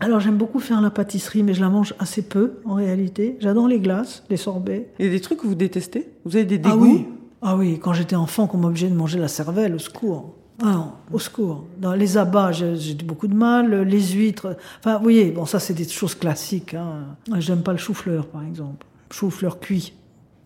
alors 0.00 0.18
j'aime 0.18 0.36
beaucoup 0.36 0.58
faire 0.58 0.80
la 0.80 0.90
pâtisserie, 0.90 1.42
mais 1.42 1.52
je 1.52 1.60
la 1.60 1.68
mange 1.68 1.94
assez 1.98 2.22
peu 2.22 2.54
en 2.64 2.74
réalité. 2.74 3.36
J'adore 3.40 3.68
les 3.68 3.80
glaces, 3.80 4.24
les 4.30 4.36
sorbets. 4.36 4.88
Et 4.98 5.10
des 5.10 5.20
trucs 5.20 5.40
que 5.40 5.46
vous 5.46 5.54
détestez? 5.54 6.08
Vous 6.24 6.36
avez 6.36 6.44
des 6.44 6.58
dégoûts 6.58 6.74
ah 6.74 6.76
oui, 6.76 7.06
ah 7.42 7.56
oui. 7.56 7.78
quand 7.78 7.92
j'étais 7.92 8.16
enfant, 8.16 8.46
qu'on 8.46 8.58
m'obligeait 8.58 8.88
de 8.88 8.94
manger 8.94 9.18
la 9.18 9.28
cervelle, 9.28 9.74
au 9.74 9.78
secours. 9.78 10.34
Ah 10.62 10.92
au 11.12 11.18
secours. 11.18 11.66
Dans 11.78 11.94
les 11.94 12.16
abats, 12.16 12.52
j'ai 12.52 12.94
beaucoup 12.94 13.28
de 13.28 13.34
mal. 13.34 13.82
Les 13.82 14.00
huîtres, 14.12 14.56
enfin, 14.78 14.96
vous 14.96 15.02
voyez, 15.02 15.30
bon, 15.30 15.46
ça 15.46 15.58
c'est 15.58 15.74
des 15.74 15.88
choses 15.88 16.14
classiques. 16.14 16.74
Hein. 16.74 17.16
J'aime 17.38 17.62
pas 17.62 17.72
le 17.72 17.78
chou-fleur, 17.78 18.26
par 18.26 18.42
exemple. 18.42 18.86
Chou-fleur 19.10 19.60
cuit. 19.60 19.94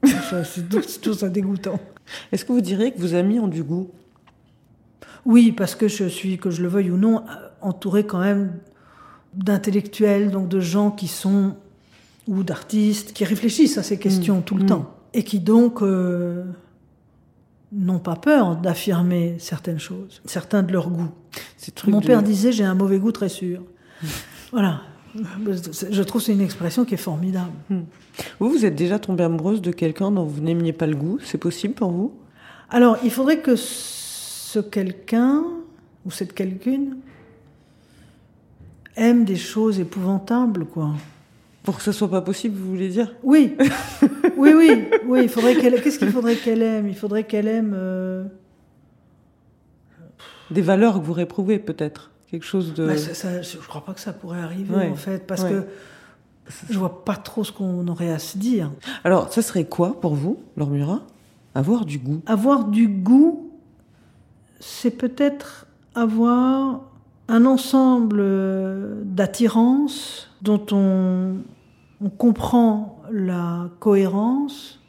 c'est 0.05 0.69
tout, 0.69 0.81
tout 1.03 1.15
ça 1.15 1.29
dégoûtant. 1.29 1.79
Est-ce 2.33 2.45
que 2.45 2.53
vous 2.53 2.61
diriez 2.61 2.93
que 2.93 3.01
vos 3.01 3.15
amis 3.15 3.39
ont 3.39 3.49
du 3.49 3.63
goût? 3.63 3.91
Oui, 5.25 5.53
parce 5.53 5.75
que 5.75 5.89
je 5.89 6.05
suis, 6.05 6.39
que 6.39 6.51
je 6.51 6.63
le 6.63 6.69
veuille 6.69 6.91
ou 6.91 6.97
non, 6.97 7.23
entouré 7.61 8.05
quand 8.07 8.21
même 8.21 8.53
d'intellectuels, 9.35 10.31
donc 10.31 10.49
de 10.49 10.61
gens 10.61 10.91
qui 10.91 11.09
sont, 11.09 11.55
ou 12.27 12.43
d'artistes, 12.43 13.13
qui 13.13 13.25
réfléchissent 13.25 13.79
à 13.79 13.83
ces 13.83 13.99
questions 13.99 14.39
mm. 14.39 14.43
tout 14.43 14.57
le 14.57 14.65
mm. 14.65 14.69
temps. 14.69 14.95
Et 15.15 15.25
qui 15.25 15.41
donc, 15.41 15.83
euh, 15.83 16.45
n'ont 17.73 17.99
pas 17.99 18.17
peur 18.17 18.57
d'affirmer 18.57 19.37
certaines 19.39 19.79
choses, 19.79 20.23
certains 20.25 20.63
de 20.63 20.73
leur 20.73 20.89
goût. 20.89 21.09
Mon 21.87 22.01
de- 22.01 22.07
père 22.07 22.23
disait 22.23 22.53
j'ai 22.53 22.65
un 22.65 22.75
mauvais 22.75 22.99
goût 22.99 23.13
très 23.13 23.29
sûr. 23.29 23.63
voilà. 24.53 24.81
Je 25.15 26.03
trouve 26.03 26.21
que 26.21 26.27
c'est 26.27 26.33
une 26.33 26.41
expression 26.41 26.85
qui 26.85 26.95
est 26.95 26.99
formidable. 26.99 27.51
Vous, 28.41 28.51
vous 28.51 28.65
êtes 28.65 28.75
déjà 28.75 28.99
tombée 28.99 29.25
amoureuse 29.25 29.61
de 29.63 29.71
quelqu'un 29.73 30.11
dont 30.11 30.25
vous 30.25 30.41
n'aimiez 30.41 30.73
pas 30.73 30.87
le 30.87 30.95
goût 30.97 31.19
C'est 31.23 31.39
possible 31.39 31.75
pour 31.75 31.91
vous? 31.91 32.15
Alors, 32.71 32.99
il 33.03 33.11
faudrait 33.11 33.41
que 33.41 33.57
ce 33.57 34.59
quelqu'un 34.61 35.45
ou 36.05 36.11
cette 36.11 36.35
quelqu'une 36.35 36.99
aime 38.97 39.25
des 39.25 39.37
choses 39.37 39.79
épouvantables, 39.81 40.67
quoi. 40.67 40.91
Pour 41.69 41.77
que 41.77 41.83
ce 41.83 41.93
soit 41.93 42.09
pas 42.11 42.23
possible, 42.23 42.57
vous 42.59 42.71
voulez 42.71 42.89
dire? 42.89 43.15
Oui, 43.23 43.55
oui, 44.39 44.55
oui, 44.57 44.89
oui. 45.07 45.21
Il 45.25 45.29
faudrait 45.29 45.55
qu'elle. 45.55 45.83
Qu'est-ce 45.83 45.99
qu'il 45.99 46.11
faudrait 46.11 46.37
qu'elle 46.37 46.63
aime? 46.63 46.89
Il 46.89 46.95
faudrait 46.97 47.25
qu'elle 47.25 47.47
aime. 47.47 47.75
euh, 47.77 48.25
Des 50.51 50.63
valeurs 50.63 50.99
que 50.99 51.05
vous 51.05 51.13
réprouvez, 51.13 51.59
peut-être 51.59 52.11
Quelque 52.31 52.47
chose 52.47 52.73
de. 52.73 52.87
bah, 52.87 52.97
ça- 52.97 53.13
ça- 53.13 53.43
je 53.43 53.59
crois 53.59 53.85
pas 53.85 53.93
que 53.93 54.01
ça 54.01 54.15
pourrait 54.15 54.41
arriver 54.41 54.75
Ouais, 54.75 54.89
en 54.89 54.95
fait, 54.95 55.27
parce 55.27 55.43
ouais. 55.43 55.51
que 55.51 55.65
je 56.71 56.79
vois 56.79 57.05
pas 57.05 57.17
trop 57.17 57.45
ce 57.45 57.53
qu'on 57.53 57.87
aurait 57.87 58.11
à 58.11 58.19
se 58.19 58.39
dire. 58.39 58.71
Alors, 59.05 59.31
ça 59.31 59.43
serait 59.43 59.67
quoi 59.67 60.01
pour 60.01 60.15
vous, 60.15 60.39
Laure 60.57 60.71
Murat 60.71 61.03
Avoir 61.55 61.85
du 61.85 61.99
goût. 61.99 62.23
Avoir 62.25 62.65
du 62.65 62.89
goût, 62.89 63.51
c'est 64.59 64.91
peut-être 64.91 65.67
avoir 65.95 66.81
un 67.29 67.45
ensemble 67.45 68.21
euh, 68.21 69.03
d'attirances 69.05 70.31
dont 70.41 70.65
on, 70.73 71.35
on 72.03 72.11
comprend 72.11 73.01
la 73.11 73.69
cohérence 73.81 74.81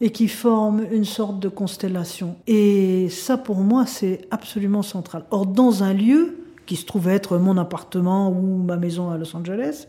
et 0.00 0.10
qui 0.10 0.28
forment 0.28 0.84
une 0.92 1.04
sorte 1.04 1.40
de 1.40 1.48
constellation. 1.48 2.36
Et 2.46 3.08
ça, 3.08 3.36
pour 3.36 3.56
moi, 3.56 3.86
c'est 3.86 4.28
absolument 4.30 4.82
central. 4.82 5.24
Or, 5.30 5.46
dans 5.46 5.82
un 5.82 5.92
lieu 5.92 6.38
qui 6.66 6.76
se 6.76 6.86
trouve 6.86 7.08
être 7.08 7.38
mon 7.38 7.56
appartement 7.56 8.30
ou 8.30 8.62
ma 8.62 8.76
maison 8.76 9.10
à 9.10 9.16
Los 9.16 9.34
Angeles, 9.34 9.88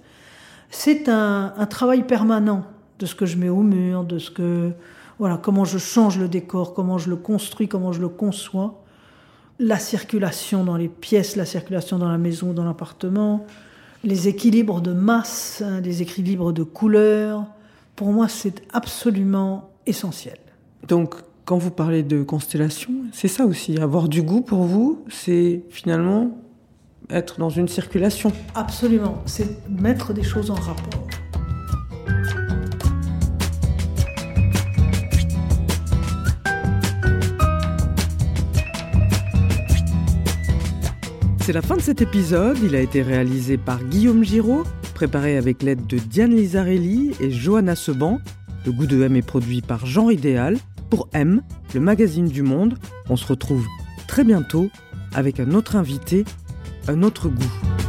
c'est 0.70 1.10
un, 1.10 1.54
un 1.58 1.66
travail 1.66 2.08
permanent 2.08 2.64
de 2.98 3.06
ce 3.06 3.16
que 3.16 3.26
je 3.26 3.38
mets 3.38 3.50
au 3.50 3.62
mur, 3.62 4.04
de 4.04 4.18
ce 4.18 4.32
que 4.32 4.72
voilà, 5.20 5.38
comment 5.38 5.66
je 5.66 5.78
change 5.78 6.18
le 6.18 6.30
décor, 6.30 6.74
comment 6.74 6.98
je 6.98 7.10
le 7.10 7.18
construis, 7.18 7.68
comment 7.68 7.92
je 7.92 8.00
le 8.00 8.08
conçois, 8.08 8.82
la 9.60 9.78
circulation 9.78 10.64
dans 10.64 10.78
les 10.78 10.88
pièces, 10.88 11.36
la 11.36 11.46
circulation 11.46 11.98
dans 11.98 12.08
la 12.08 12.18
maison, 12.18 12.54
dans 12.54 12.64
l'appartement, 12.64 13.46
les 14.04 14.28
équilibres 14.28 14.82
de 14.82 14.94
masse, 14.94 15.62
hein, 15.66 15.82
les 15.82 16.02
équilibres 16.02 16.54
de 16.54 16.64
couleurs. 16.64 17.46
Pour 17.96 18.12
moi, 18.12 18.28
c'est 18.28 18.64
absolument 18.72 19.72
essentiel. 19.86 20.38
Donc, 20.88 21.16
quand 21.46 21.58
vous 21.58 21.72
parlez 21.72 22.04
de 22.04 22.24
constellation, 22.24 22.92
c'est 23.12 23.28
ça 23.28 23.46
aussi. 23.46 23.78
Avoir 23.80 24.08
du 24.08 24.22
goût 24.22 24.42
pour 24.42 24.64
vous, 24.64 25.04
c'est 25.10 25.64
finalement 25.70 26.38
être 27.10 27.40
dans 27.40 27.50
une 27.50 27.68
circulation. 27.68 28.32
Absolument, 28.56 29.22
c'est 29.26 29.68
mettre 29.68 30.14
des 30.14 30.24
choses 30.24 30.52
en 30.52 30.56
rapport. 30.56 31.08
C'est 41.50 41.54
la 41.54 41.64
fin 41.64 41.78
de 41.78 41.82
cet 41.82 42.04
épisode. 42.04 42.60
Il 42.62 42.76
a 42.76 42.80
été 42.80 43.02
réalisé 43.02 43.58
par 43.58 43.84
Guillaume 43.84 44.24
Giraud, 44.24 44.66
préparé 44.94 45.36
avec 45.36 45.64
l'aide 45.64 45.88
de 45.88 45.98
Diane 45.98 46.36
Lizarelli 46.36 47.16
et 47.20 47.32
Johanna 47.32 47.76
Seban. 47.76 48.20
Le 48.68 48.72
goût 48.72 48.86
de 48.86 49.02
M 49.02 49.16
est 49.16 49.24
produit 49.24 49.62
par 49.62 49.88
Jean 49.88 50.12
Idéal 50.12 50.60
pour 50.92 51.10
M, 51.12 51.42
le 51.74 51.80
magazine 51.80 52.28
du 52.28 52.44
monde. 52.44 52.78
On 53.10 53.16
se 53.16 53.26
retrouve 53.26 53.66
très 54.08 54.24
bientôt 54.24 54.70
avec 55.16 55.40
un 55.40 55.54
autre 55.56 55.76
invité, 55.76 56.24
un 56.88 57.02
autre 57.02 57.30
goût. 57.30 57.89